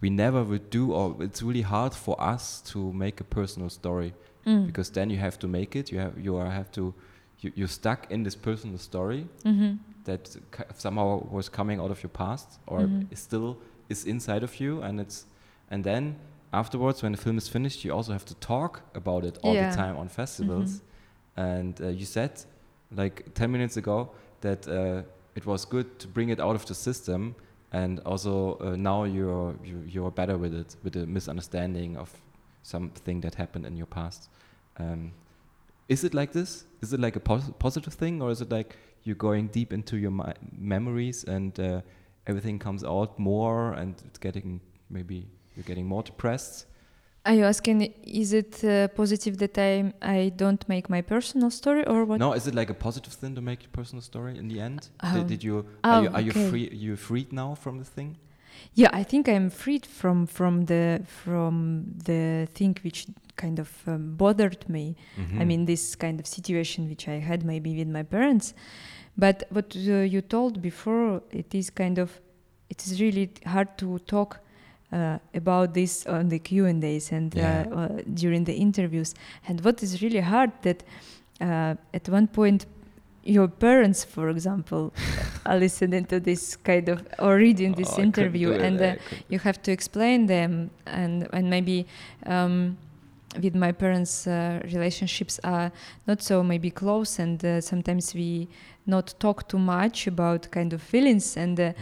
we 0.01 0.09
never 0.09 0.43
would 0.43 0.69
do, 0.69 0.91
or 0.93 1.15
it's 1.23 1.41
really 1.41 1.61
hard 1.63 1.93
for 1.93 2.15
us 2.21 2.61
to 2.71 2.91
make 2.93 3.21
a 3.21 3.23
personal 3.23 3.69
story 3.69 4.13
mm. 4.45 4.65
because 4.65 4.89
then 4.91 5.09
you 5.09 5.17
have 5.17 5.37
to 5.39 5.47
make 5.47 5.75
it. 5.75 5.91
You 5.91 5.99
have 5.99 6.13
you 6.25 6.35
are, 6.37 6.49
have 6.49 6.71
to 6.71 6.93
you, 7.39 7.51
you're 7.55 7.67
stuck 7.81 8.11
in 8.11 8.23
this 8.23 8.35
personal 8.35 8.77
story 8.77 9.27
hmm 9.43 9.73
that 10.05 10.35
somehow 10.77 11.25
was 11.31 11.47
coming 11.49 11.79
out 11.79 11.89
of 11.89 12.03
your 12.03 12.09
past 12.09 12.59
or 12.67 12.79
Mhm. 12.81 13.07
is 13.11 13.19
still 13.19 13.55
is 13.89 14.05
inside 14.05 14.43
of 14.43 14.59
you 14.59 14.81
and 14.81 14.99
it's 14.99 15.25
and 15.71 15.83
then 15.85 16.15
afterwards 16.51 17.01
when 17.03 17.13
the 17.13 17.17
film 17.17 17.37
is 17.37 17.47
finished 17.47 17.85
you 17.85 17.93
also 17.95 18.11
have 18.11 18.25
to 18.25 18.35
talk 18.35 18.81
about 18.95 19.23
it 19.23 19.37
all 19.43 19.55
Yeah. 19.55 19.69
the 19.69 19.75
time 19.75 19.95
on 19.97 20.09
festivals 20.09 20.81
and 21.37 21.79
uh, 21.81 21.87
you 21.87 22.05
said 22.05 22.31
like 22.95 23.33
10 23.33 23.51
minutes 23.51 23.77
ago 23.77 24.09
that 24.41 24.67
uh, 24.67 25.01
it 25.35 25.45
was 25.45 25.65
good 25.65 25.99
to 25.99 26.07
bring 26.07 26.29
it 26.29 26.39
out 26.39 26.55
of 26.55 26.65
the 26.65 26.75
system 26.75 27.35
and 27.71 27.99
also 28.01 28.57
uh, 28.59 28.75
now 28.75 29.03
you're 29.03 29.55
you, 29.63 29.83
you're 29.87 30.11
better 30.11 30.37
with 30.37 30.53
it 30.53 30.75
with 30.83 30.93
the 30.93 31.05
misunderstanding 31.07 31.97
of 31.97 32.11
something 32.61 33.21
that 33.21 33.35
happened 33.35 33.65
in 33.65 33.75
your 33.75 33.87
past. 33.87 34.29
Um, 34.77 35.11
is 35.89 36.03
it 36.03 36.13
like 36.13 36.31
this? 36.31 36.65
Is 36.81 36.93
it 36.93 36.99
like 36.99 37.15
a 37.15 37.19
pos- 37.19 37.51
positive 37.59 37.93
thing 37.93 38.21
or 38.21 38.31
is 38.31 38.41
it 38.41 38.51
like 38.51 38.77
you're 39.03 39.15
going 39.15 39.47
deep 39.47 39.73
into 39.73 39.97
your 39.97 40.13
memories 40.57 41.23
and 41.25 41.59
uh, 41.59 41.81
everything 42.27 42.57
comes 42.59 42.83
out 42.83 43.19
more 43.19 43.73
and 43.73 43.95
it's 44.05 44.17
getting 44.17 44.61
maybe 44.89 45.27
you're 45.55 45.65
getting 45.65 45.85
more 45.85 46.03
depressed 46.03 46.67
Are 47.25 47.33
you 47.33 47.45
asking, 47.45 47.93
is 48.03 48.33
it 48.33 48.63
uh, 48.65 48.89
positive 48.89 49.37
that 49.37 49.57
I 49.57 49.93
I 50.01 50.29
don't 50.35 50.67
make 50.67 50.89
my 50.89 51.01
personal 51.01 51.49
story 51.51 51.85
or 51.87 52.03
what? 52.05 52.19
no 52.19 52.33
is 52.33 52.47
it 52.47 52.55
like 52.55 52.69
a 52.69 52.73
positive 52.73 53.13
thing 53.13 53.33
to 53.35 53.41
make 53.41 53.63
your 53.63 53.71
personal 53.71 54.01
story 54.01 54.37
in 54.37 54.47
the 54.49 54.59
end 54.59 54.89
Oh. 55.01 55.13
did, 55.13 55.27
did 55.27 55.43
you 55.43 55.65
Oh, 55.85 55.89
are 55.89 56.03
you, 56.03 56.09
are 56.15 56.21
you 56.21 56.31
okay. 56.31 56.49
free 56.49 56.69
you 56.73 56.95
freed 56.97 57.31
now 57.31 57.55
from 57.55 57.77
the 57.79 57.85
thing 57.85 58.17
Yeah, 58.75 58.89
I 59.01 59.03
think 59.03 59.27
I'm 59.27 59.49
freed 59.49 59.85
from 59.85 60.27
from 60.27 60.65
the 60.65 61.01
from 61.23 61.85
the 62.05 62.47
thing 62.53 62.75
which 62.83 63.07
kind 63.35 63.59
of 63.59 63.69
um, 63.87 64.15
bothered 64.17 64.67
me. 64.69 64.95
I 65.39 65.43
Mhm. 65.43 65.47
mean, 65.47 65.65
this 65.65 65.95
kind 65.95 66.19
of 66.19 66.25
situation 66.27 66.87
which 66.89 67.07
I 67.07 67.19
had 67.29 67.43
maybe 67.43 67.69
with 67.79 67.87
my 67.87 68.03
parents. 68.03 68.53
But 69.17 69.43
what 69.49 69.75
uh, 69.75 70.05
you 70.13 70.21
told 70.21 70.61
before, 70.61 71.21
it 71.31 71.53
is 71.55 71.71
kind 71.71 71.97
of, 71.99 72.09
it 72.69 72.85
is 72.85 72.99
really 73.01 73.29
hard 73.45 73.69
to 73.77 73.99
talk 73.99 74.39
uh, 74.93 75.17
about 75.33 75.73
this 75.73 76.05
on 76.07 76.29
the 76.29 76.39
Q 76.39 76.65
and 76.65 76.83
A's 76.83 77.11
and 77.11 77.33
Yeah. 77.35 77.65
uh, 77.71 77.75
uh, 77.75 77.87
during 78.13 78.45
the 78.45 78.53
interviews. 78.53 79.13
And 79.47 79.59
what 79.65 79.81
is 79.83 80.01
really 80.01 80.21
hard 80.21 80.51
that 80.61 80.83
uh, 81.41 81.75
at 81.93 82.09
one 82.09 82.27
point 82.27 82.65
your 83.25 83.47
parents, 83.47 84.03
for 84.05 84.29
example, 84.29 84.91
are 85.45 85.57
listening 85.59 86.05
to 86.05 86.19
this 86.19 86.57
kind 86.57 86.89
of 86.89 86.99
or 87.19 87.37
reading 87.37 87.73
this 87.73 87.97
Oh, 87.97 88.01
interview, 88.01 88.51
and 88.51 88.81
uh, 88.81 88.95
you 89.29 89.39
have 89.39 89.61
to 89.63 89.71
explain 89.71 90.27
them 90.27 90.69
and 90.85 91.27
and 91.33 91.49
maybe 91.49 91.85
um, 92.25 92.75
with 93.41 93.55
my 93.55 93.71
parents 93.71 94.27
uh, 94.27 94.59
relationships 94.73 95.39
are 95.43 95.71
not 96.05 96.21
so 96.21 96.43
maybe 96.43 96.69
close 96.69 97.23
and 97.23 97.43
uh, 97.45 97.61
sometimes 97.61 98.13
we 98.13 98.47
not 98.85 99.15
talk 99.19 99.47
too 99.47 99.57
much 99.59 100.07
about 100.07 100.51
kind 100.51 100.73
of 100.73 100.81
feelings 100.81 101.37
and 101.37 101.59
uh, 101.59 101.63
Mm. 101.63 101.73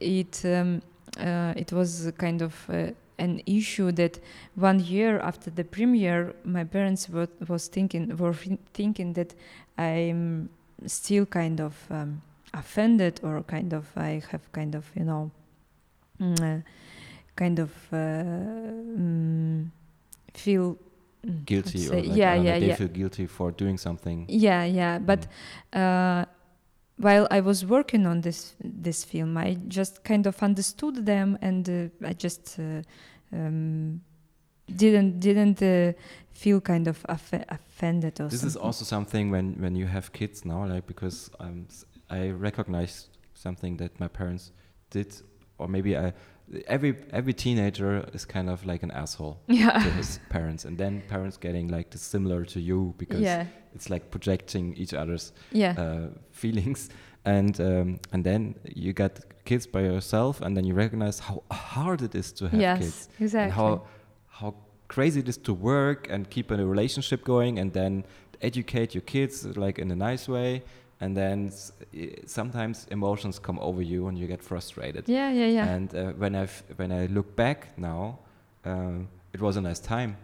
it 0.00 0.44
um, 0.44 0.76
uh, 0.76 0.80
it 1.18 1.72
was 1.72 2.10
kind 2.18 2.42
of 2.42 2.54
uh, 2.70 2.90
an 3.18 3.42
issue 3.46 3.90
that 3.92 4.18
one 4.54 4.80
year 4.80 5.18
after 5.20 5.50
the 5.50 5.64
premiere 5.64 6.34
my 6.44 6.64
parents 6.64 7.08
were, 7.08 7.28
was 7.48 7.68
thinking 7.68 8.16
were 8.16 8.34
thinking 8.72 9.12
that 9.14 9.34
i'm 9.76 10.48
still 10.86 11.26
kind 11.26 11.60
of 11.60 11.74
um, 11.90 12.22
offended 12.54 13.20
or 13.22 13.42
kind 13.42 13.72
of 13.72 13.86
i 13.96 14.22
have 14.30 14.50
kind 14.52 14.74
of 14.74 14.84
you 14.94 15.04
know 15.04 15.30
mm, 16.20 16.40
uh, 16.40 16.62
kind 17.36 17.58
of 17.58 17.70
uh, 17.92 17.96
mm, 17.96 19.68
feel 20.34 20.76
mm, 21.26 21.44
guilty 21.44 21.88
or 21.88 21.96
like, 22.02 22.16
yeah 22.16 22.34
know, 22.36 22.42
yeah 22.42 22.58
they 22.58 22.66
yeah 22.68 22.74
feel 22.76 22.88
guilty 22.88 23.26
for 23.26 23.50
doing 23.50 23.76
something. 23.78 24.24
yeah 24.28 24.64
yeah 24.64 24.98
but 24.98 25.26
uh, 25.72 26.24
while 26.98 27.26
I 27.30 27.40
was 27.40 27.64
working 27.64 28.06
on 28.06 28.20
this 28.20 28.54
this 28.82 29.04
film, 29.04 29.36
I 29.36 29.56
just 29.68 30.02
kind 30.04 30.26
of 30.26 30.42
understood 30.42 31.06
them, 31.06 31.38
and 31.40 31.68
uh, 31.68 32.08
I 32.08 32.12
just 32.12 32.58
uh, 32.58 32.82
um, 33.32 34.00
didn't 34.66 35.20
didn't 35.20 35.62
uh, 35.62 35.92
feel 36.32 36.60
kind 36.60 36.88
of 36.88 37.02
offe- 37.08 37.44
offended 37.48 38.20
or 38.20 38.28
This 38.28 38.40
something. 38.40 38.48
is 38.48 38.56
also 38.56 38.84
something 38.84 39.30
when 39.32 39.54
when 39.60 39.76
you 39.76 39.86
have 39.86 40.10
kids 40.12 40.44
now, 40.44 40.66
like 40.66 40.86
because 40.86 41.30
um, 41.40 41.66
s- 41.68 41.84
I 42.10 42.30
recognize 42.30 43.08
something 43.34 43.76
that 43.78 43.98
my 44.00 44.08
parents 44.08 44.52
did, 44.90 45.22
or 45.58 45.68
maybe 45.68 45.96
I. 45.96 46.12
Every 46.66 46.96
every 47.12 47.34
teenager 47.34 48.08
is 48.12 48.24
kind 48.24 48.48
of 48.48 48.64
like 48.64 48.82
an 48.82 48.90
asshole 48.90 49.40
yeah. 49.48 49.72
to 49.72 49.90
his 49.90 50.18
parents, 50.30 50.64
and 50.64 50.78
then 50.78 51.02
parents 51.08 51.36
getting 51.36 51.68
like 51.68 51.88
similar 51.94 52.44
to 52.46 52.60
you 52.60 52.94
because 52.96 53.20
yeah. 53.20 53.46
it's 53.74 53.90
like 53.90 54.10
projecting 54.10 54.74
each 54.76 54.94
other's 54.94 55.32
yeah. 55.52 55.74
uh, 55.78 56.08
feelings. 56.30 56.88
And 57.24 57.60
um, 57.60 58.00
and 58.12 58.24
then 58.24 58.54
you 58.64 58.92
get 58.92 59.44
kids 59.44 59.66
by 59.66 59.82
yourself 59.82 60.40
and 60.40 60.56
then 60.56 60.64
you 60.64 60.74
recognize 60.74 61.18
how 61.18 61.42
hard 61.50 62.02
it 62.02 62.14
is 62.14 62.32
to 62.32 62.48
have 62.48 62.60
yes 62.60 62.78
kids. 62.78 63.08
Exactly 63.20 63.44
and 63.44 63.52
how 63.52 63.82
how 64.26 64.54
crazy 64.88 65.20
it 65.20 65.28
is 65.28 65.38
to 65.48 65.52
work 65.52 66.08
and 66.10 66.30
keep 66.30 66.50
a 66.50 66.56
relationship 66.56 67.24
going 67.24 67.58
and 67.58 67.72
then 67.72 68.04
educate 68.40 68.94
your 68.94 69.02
kids 69.02 69.44
like 69.56 69.78
in 69.78 69.90
a 69.90 69.96
nice 69.96 70.28
way 70.28 70.62
and 71.00 71.16
then 71.16 71.50
sometimes 72.26 72.86
emotions 72.90 73.38
come 73.38 73.58
over 73.60 73.82
you 73.82 74.08
and 74.08 74.18
you 74.18 74.26
get 74.26 74.42
frustrated 74.42 75.08
yeah 75.08 75.30
yeah 75.30 75.46
yeah 75.46 75.74
and 75.74 75.94
uh, 75.94 76.12
when 76.18 76.34
I 76.34 76.46
when 76.76 76.92
I 76.92 77.06
look 77.06 77.36
back 77.36 77.78
now, 77.78 78.18
um, 78.64 79.08
it 79.32 79.40
was 79.40 79.56
a 79.56 79.60
nice 79.60 79.80
time. 79.80 80.16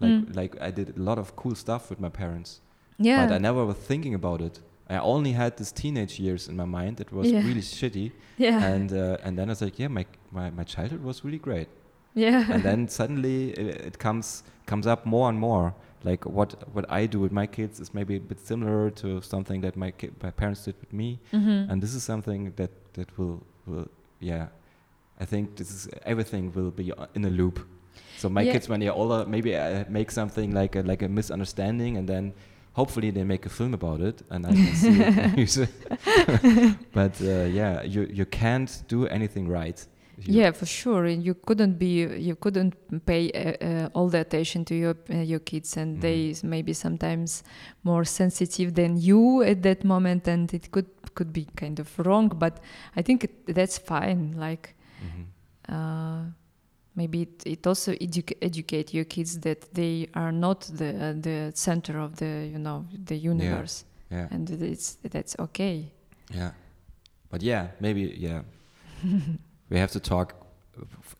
Like 0.00 0.12
Mm. 0.12 0.36
like 0.36 0.56
I 0.60 0.70
did 0.70 0.96
a 0.96 1.00
lot 1.02 1.18
of 1.18 1.34
cool 1.36 1.54
stuff 1.54 1.90
with 1.90 2.00
my 2.00 2.08
parents, 2.10 2.60
yeah 2.98 3.26
but 3.26 3.34
I 3.34 3.38
never 3.38 3.64
was 3.64 3.76
thinking 3.76 4.14
about 4.14 4.40
it. 4.40 4.60
I 4.90 4.98
only 4.98 5.32
had 5.32 5.56
these 5.56 5.72
teenage 5.72 6.18
years 6.20 6.48
in 6.48 6.56
my 6.56 6.64
mind 6.64 6.96
that 6.96 7.12
was 7.12 7.30
Yeah. 7.30 7.42
really 7.46 7.62
shitty, 7.62 8.12
yeah 8.38 8.72
and 8.74 8.92
uh, 8.92 9.16
and 9.24 9.36
then 9.38 9.48
I 9.48 9.52
was 9.52 9.60
like, 9.62 9.78
yeah, 9.82 9.88
my, 9.88 10.04
my 10.30 10.50
my 10.50 10.64
childhood 10.64 11.02
was 11.02 11.24
really 11.24 11.38
great. 11.40 11.68
yeah 12.14 12.52
and 12.52 12.62
then 12.62 12.88
suddenly 12.98 13.50
it, 13.50 13.86
it 13.86 13.98
comes 13.98 14.42
comes 14.66 14.86
up 14.86 15.04
more 15.06 15.28
and 15.28 15.38
more. 15.38 15.72
Like 16.04 16.24
what 16.26 16.54
what 16.74 16.84
I 16.88 17.06
do 17.06 17.18
with 17.20 17.32
my 17.32 17.46
kids 17.46 17.80
is 17.80 17.92
maybe 17.94 18.16
a 18.16 18.20
bit 18.20 18.40
similar 18.40 18.90
to 19.02 19.20
something 19.20 19.60
that 19.62 19.76
my 19.76 19.90
ki- 19.90 20.10
my 20.22 20.30
parents 20.30 20.64
did 20.64 20.74
with 20.80 20.92
me 20.92 21.18
Mhm. 21.32 21.70
and 21.70 21.82
this 21.82 21.94
is 21.94 22.02
something 22.04 22.52
that 22.56 22.70
that 22.94 23.08
will 23.18 23.40
will 23.66 23.86
yeah 24.20 24.46
i 25.20 25.24
think 25.24 25.56
this 25.56 25.70
is 25.70 25.88
everything 26.04 26.52
will 26.54 26.70
be 26.70 26.92
in 27.14 27.24
a 27.24 27.30
loop 27.30 27.58
so 28.16 28.28
my 28.28 28.42
Yeah. 28.42 28.52
kids 28.52 28.68
when 28.68 28.80
they're 28.80 28.98
older 29.02 29.24
maybe 29.28 29.50
i 29.56 29.84
make 29.88 30.10
something 30.10 30.54
like 30.60 30.78
a 30.78 30.82
like 30.82 31.04
a 31.04 31.08
misunderstanding 31.08 31.96
and 31.98 32.08
then 32.08 32.32
hopefully 32.72 33.10
they 33.12 33.24
make 33.24 33.46
a 33.46 33.48
film 33.48 33.74
about 33.74 34.00
it 34.00 34.22
and 34.30 34.46
i 34.46 34.52
can 34.52 34.74
see 34.74 35.00
it 35.02 35.58
it. 35.58 36.76
but 36.98 37.20
uh, 37.20 37.26
yeah 37.60 37.82
you 37.94 38.02
you 38.18 38.24
can't 38.26 38.82
do 38.88 39.06
anything 39.06 39.48
right 39.48 39.86
yeah 40.26 40.50
for 40.52 40.66
sure 40.66 41.04
and 41.06 41.22
you 41.24 41.34
couldn't 41.34 41.78
be 41.78 42.06
you 42.18 42.34
couldn't 42.36 42.74
pay 43.06 43.30
uh, 43.30 43.64
uh, 43.64 43.88
all 43.94 44.08
the 44.08 44.18
attention 44.20 44.64
to 44.64 44.74
your 44.74 44.96
uh, 45.10 45.16
your 45.22 45.40
kids 45.40 45.76
and 45.76 45.96
Mhm. 45.96 46.00
they 46.00 46.34
maybe 46.42 46.72
sometimes 46.74 47.42
more 47.84 48.04
sensitive 48.04 48.72
than 48.74 48.96
you 48.96 49.42
at 49.42 49.62
that 49.62 49.84
moment 49.84 50.28
and 50.28 50.52
it 50.54 50.70
could 50.70 50.86
could 51.14 51.32
be 51.32 51.46
kind 51.56 51.78
of 51.80 51.98
wrong 51.98 52.28
but 52.38 52.60
i 52.96 53.02
think 53.02 53.24
it, 53.24 53.54
that's 53.54 53.78
fine 53.78 54.34
like 54.36 54.74
Mhm. 55.02 55.26
uh, 55.68 56.24
maybe 56.96 57.22
it, 57.22 57.46
it 57.46 57.66
also 57.66 57.92
educa- 57.92 58.36
educate 58.42 58.92
your 58.94 59.04
kids 59.04 59.38
that 59.40 59.72
they 59.74 60.08
are 60.14 60.32
not 60.32 60.60
the 60.76 60.88
uh, 60.90 61.12
the 61.20 61.52
center 61.54 61.98
of 62.00 62.16
the 62.16 62.48
you 62.52 62.58
know 62.58 62.84
the 63.06 63.16
universe 63.16 63.84
yeah 64.10 64.18
yeah. 64.18 64.28
and 64.34 64.50
it's 64.50 64.96
that's 65.10 65.36
okay 65.38 65.92
yeah 66.34 66.50
but 67.30 67.42
yeah 67.42 67.68
maybe 67.80 68.14
yeah 68.18 68.42
we 69.70 69.78
have 69.78 69.90
to 69.92 70.00
talk 70.00 70.34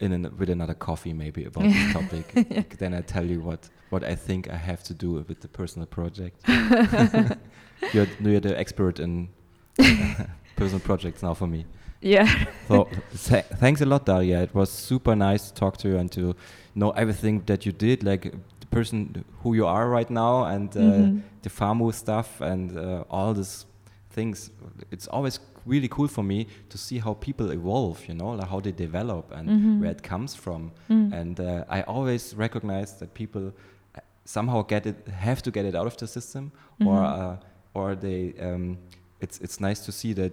in 0.00 0.12
an, 0.12 0.22
with 0.38 0.50
another 0.50 0.74
coffee 0.74 1.12
maybe 1.12 1.44
about 1.44 1.64
this 1.64 1.92
topic. 1.98 2.32
Like, 2.34 2.78
then 2.78 2.94
i 2.94 3.00
tell 3.00 3.26
you 3.26 3.40
what 3.40 3.68
what 3.90 4.04
i 4.04 4.14
think 4.14 4.48
i 4.48 4.56
have 4.56 4.82
to 4.84 4.94
do 4.94 5.12
with 5.28 5.40
the 5.40 5.48
personal 5.48 5.86
project. 5.86 6.36
You're, 7.92 8.08
you're 8.20 8.40
the 8.40 8.58
expert 8.58 8.98
in 9.00 9.28
personal 10.56 10.80
projects 10.80 11.22
now 11.22 11.34
for 11.34 11.46
me. 11.46 11.64
Yeah. 12.00 12.26
So 12.68 12.88
th- 13.28 13.44
thanks 13.60 13.80
a 13.80 13.86
lot 13.86 14.04
daria. 14.06 14.42
It 14.42 14.54
was 14.54 14.70
super 14.70 15.14
nice 15.16 15.48
to 15.50 15.54
talk 15.54 15.76
to 15.78 15.88
you 15.88 15.96
and 15.98 16.10
to 16.12 16.34
know 16.74 16.90
everything 16.90 17.42
that 17.46 17.64
you 17.66 17.72
did 17.72 18.02
like 18.02 18.32
the 18.60 18.66
person 18.70 19.24
who 19.42 19.54
you 19.54 19.66
are 19.66 19.88
right 19.88 20.10
now 20.10 20.44
and 20.44 20.76
uh, 20.76 20.80
Mhm. 20.80 21.22
the 21.42 21.50
FAMU 21.50 21.92
stuff 21.92 22.40
and 22.40 22.76
uh, 22.76 23.04
all 23.10 23.34
these 23.34 23.66
things. 24.10 24.50
It's 24.90 25.06
always 25.08 25.40
really 25.66 25.88
cool 25.88 26.08
for 26.08 26.22
me 26.24 26.46
to 26.70 26.78
see 26.78 26.98
how 26.98 27.14
people 27.14 27.50
evolve, 27.50 27.98
you 28.08 28.14
know, 28.14 28.30
like 28.30 28.48
how 28.48 28.60
they 28.60 28.72
develop 28.72 29.30
and 29.32 29.48
Mhm. 29.48 29.80
where 29.80 29.90
it 29.90 30.02
comes 30.02 30.34
from. 30.34 30.70
Mm. 30.88 31.12
And 31.12 31.40
uh, 31.40 31.64
I 31.68 31.82
always 31.82 32.34
recognize 32.34 32.98
that 32.98 33.12
people 33.14 33.52
uh, 33.94 34.00
somehow 34.24 34.62
get 34.62 34.86
it, 34.86 34.96
have 35.08 35.42
to 35.42 35.50
get 35.50 35.64
it 35.64 35.74
out 35.74 35.86
of 35.86 35.96
the 35.96 36.06
system, 36.06 36.50
or 36.80 36.96
Mhm. 36.98 37.18
uh, 37.18 37.36
or 37.74 37.94
they. 37.96 38.34
Um, 38.40 38.78
it's 39.20 39.38
it's 39.40 39.58
nice 39.60 39.84
to 39.86 39.92
see 39.92 40.14
that 40.14 40.32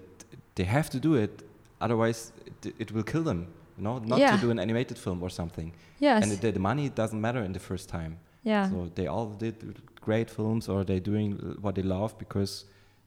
they 0.55 0.63
have 0.65 0.89
to 0.91 0.99
do 0.99 1.15
it, 1.15 1.43
otherwise 1.81 2.31
it, 2.65 2.75
it 2.79 2.91
will 2.91 3.03
kill 3.03 3.23
them. 3.23 3.47
You 3.77 3.83
know, 3.83 3.99
not 3.99 4.19
Yeah. 4.19 4.35
to 4.35 4.41
do 4.45 4.51
an 4.51 4.59
animated 4.59 4.97
film 4.97 5.21
or 5.23 5.29
something. 5.29 5.71
yes 5.99 6.23
And 6.23 6.31
the, 6.41 6.51
the 6.51 6.59
money 6.59 6.89
doesn't 6.89 7.19
matter 7.19 7.43
in 7.43 7.51
the 7.53 7.59
first 7.59 7.89
time. 7.89 8.17
yeah 8.43 8.69
So 8.69 8.89
they 8.95 9.07
all 9.07 9.27
did 9.37 9.55
great 10.01 10.29
films, 10.29 10.69
or 10.69 10.83
they're 10.85 11.05
doing 11.13 11.31
what 11.61 11.75
they 11.75 11.83
love 11.83 12.13
because 12.17 12.65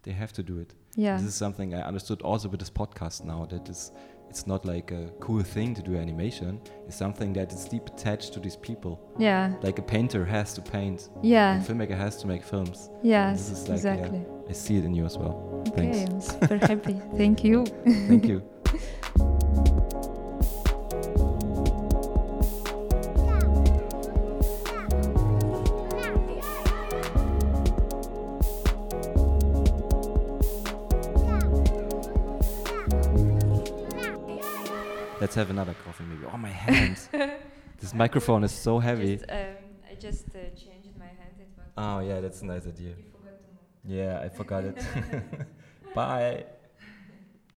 they 0.08 0.14
have 0.14 0.32
to 0.32 0.42
do 0.42 0.58
it. 0.58 0.70
yeah 0.96 1.16
This 1.18 1.26
is 1.26 1.34
something 1.34 1.74
I 1.74 1.82
understood 1.90 2.22
also 2.22 2.48
with 2.48 2.60
this 2.60 2.70
podcast 2.70 3.24
now. 3.24 3.40
That 3.52 3.68
is, 3.68 3.92
it's 4.30 4.46
not 4.46 4.64
like 4.64 4.90
a 4.90 5.02
cool 5.20 5.42
thing 5.42 5.74
to 5.74 5.82
do 5.82 5.96
animation. 5.96 6.52
It's 6.86 6.96
something 6.96 7.34
that 7.34 7.52
is 7.52 7.66
deep 7.74 7.86
attached 7.92 8.32
to 8.34 8.40
these 8.40 8.56
people. 8.68 8.94
yeah 9.18 9.52
Like 9.66 9.78
a 9.78 9.82
painter 9.94 10.24
has 10.24 10.54
to 10.54 10.62
paint, 10.62 11.10
yeah 11.22 11.60
a 11.60 11.64
filmmaker 11.68 11.96
has 12.06 12.14
to 12.22 12.26
make 12.26 12.42
films. 12.42 12.78
yes 13.02 13.34
This 13.50 13.50
is 13.58 13.68
like, 13.68 13.82
yeah, 13.84 13.94
exactly 13.94 14.22
I 14.48 14.52
see 14.64 14.76
it 14.78 14.84
in 14.88 14.94
you 14.98 15.04
as 15.04 15.16
well. 15.18 15.34
okay 15.68 15.92
Thanks. 15.92 16.30
i'm 16.32 16.40
super 16.48 16.58
happy 16.72 16.96
thank 17.20 17.44
you 17.44 17.56
Thank 18.10 18.24
you. 18.32 18.38
Let's 35.28 35.36
have 35.36 35.50
another 35.50 35.74
coffee, 35.84 36.04
maybe. 36.04 36.24
Oh, 36.32 36.38
my 36.38 36.48
hands. 36.48 37.10
this 37.80 37.92
microphone 37.92 38.44
is 38.44 38.50
so 38.50 38.78
heavy. 38.78 39.16
Just, 39.16 39.30
um, 39.30 39.36
I 39.86 39.94
just 39.94 40.24
uh, 40.28 40.38
changed 40.56 40.96
my 40.98 41.04
hand. 41.04 41.34
It 41.38 41.48
Oh, 41.76 41.98
yeah, 41.98 42.20
that's 42.20 42.40
a 42.40 42.46
nice 42.46 42.66
idea. 42.66 42.94
you 42.96 43.04
forgot 43.12 43.36
to 43.42 43.48
move. 43.52 43.98
Yeah, 43.98 44.20
I 44.20 44.30
forgot 44.30 44.64
it. 44.64 44.82
Bye. 45.94 46.46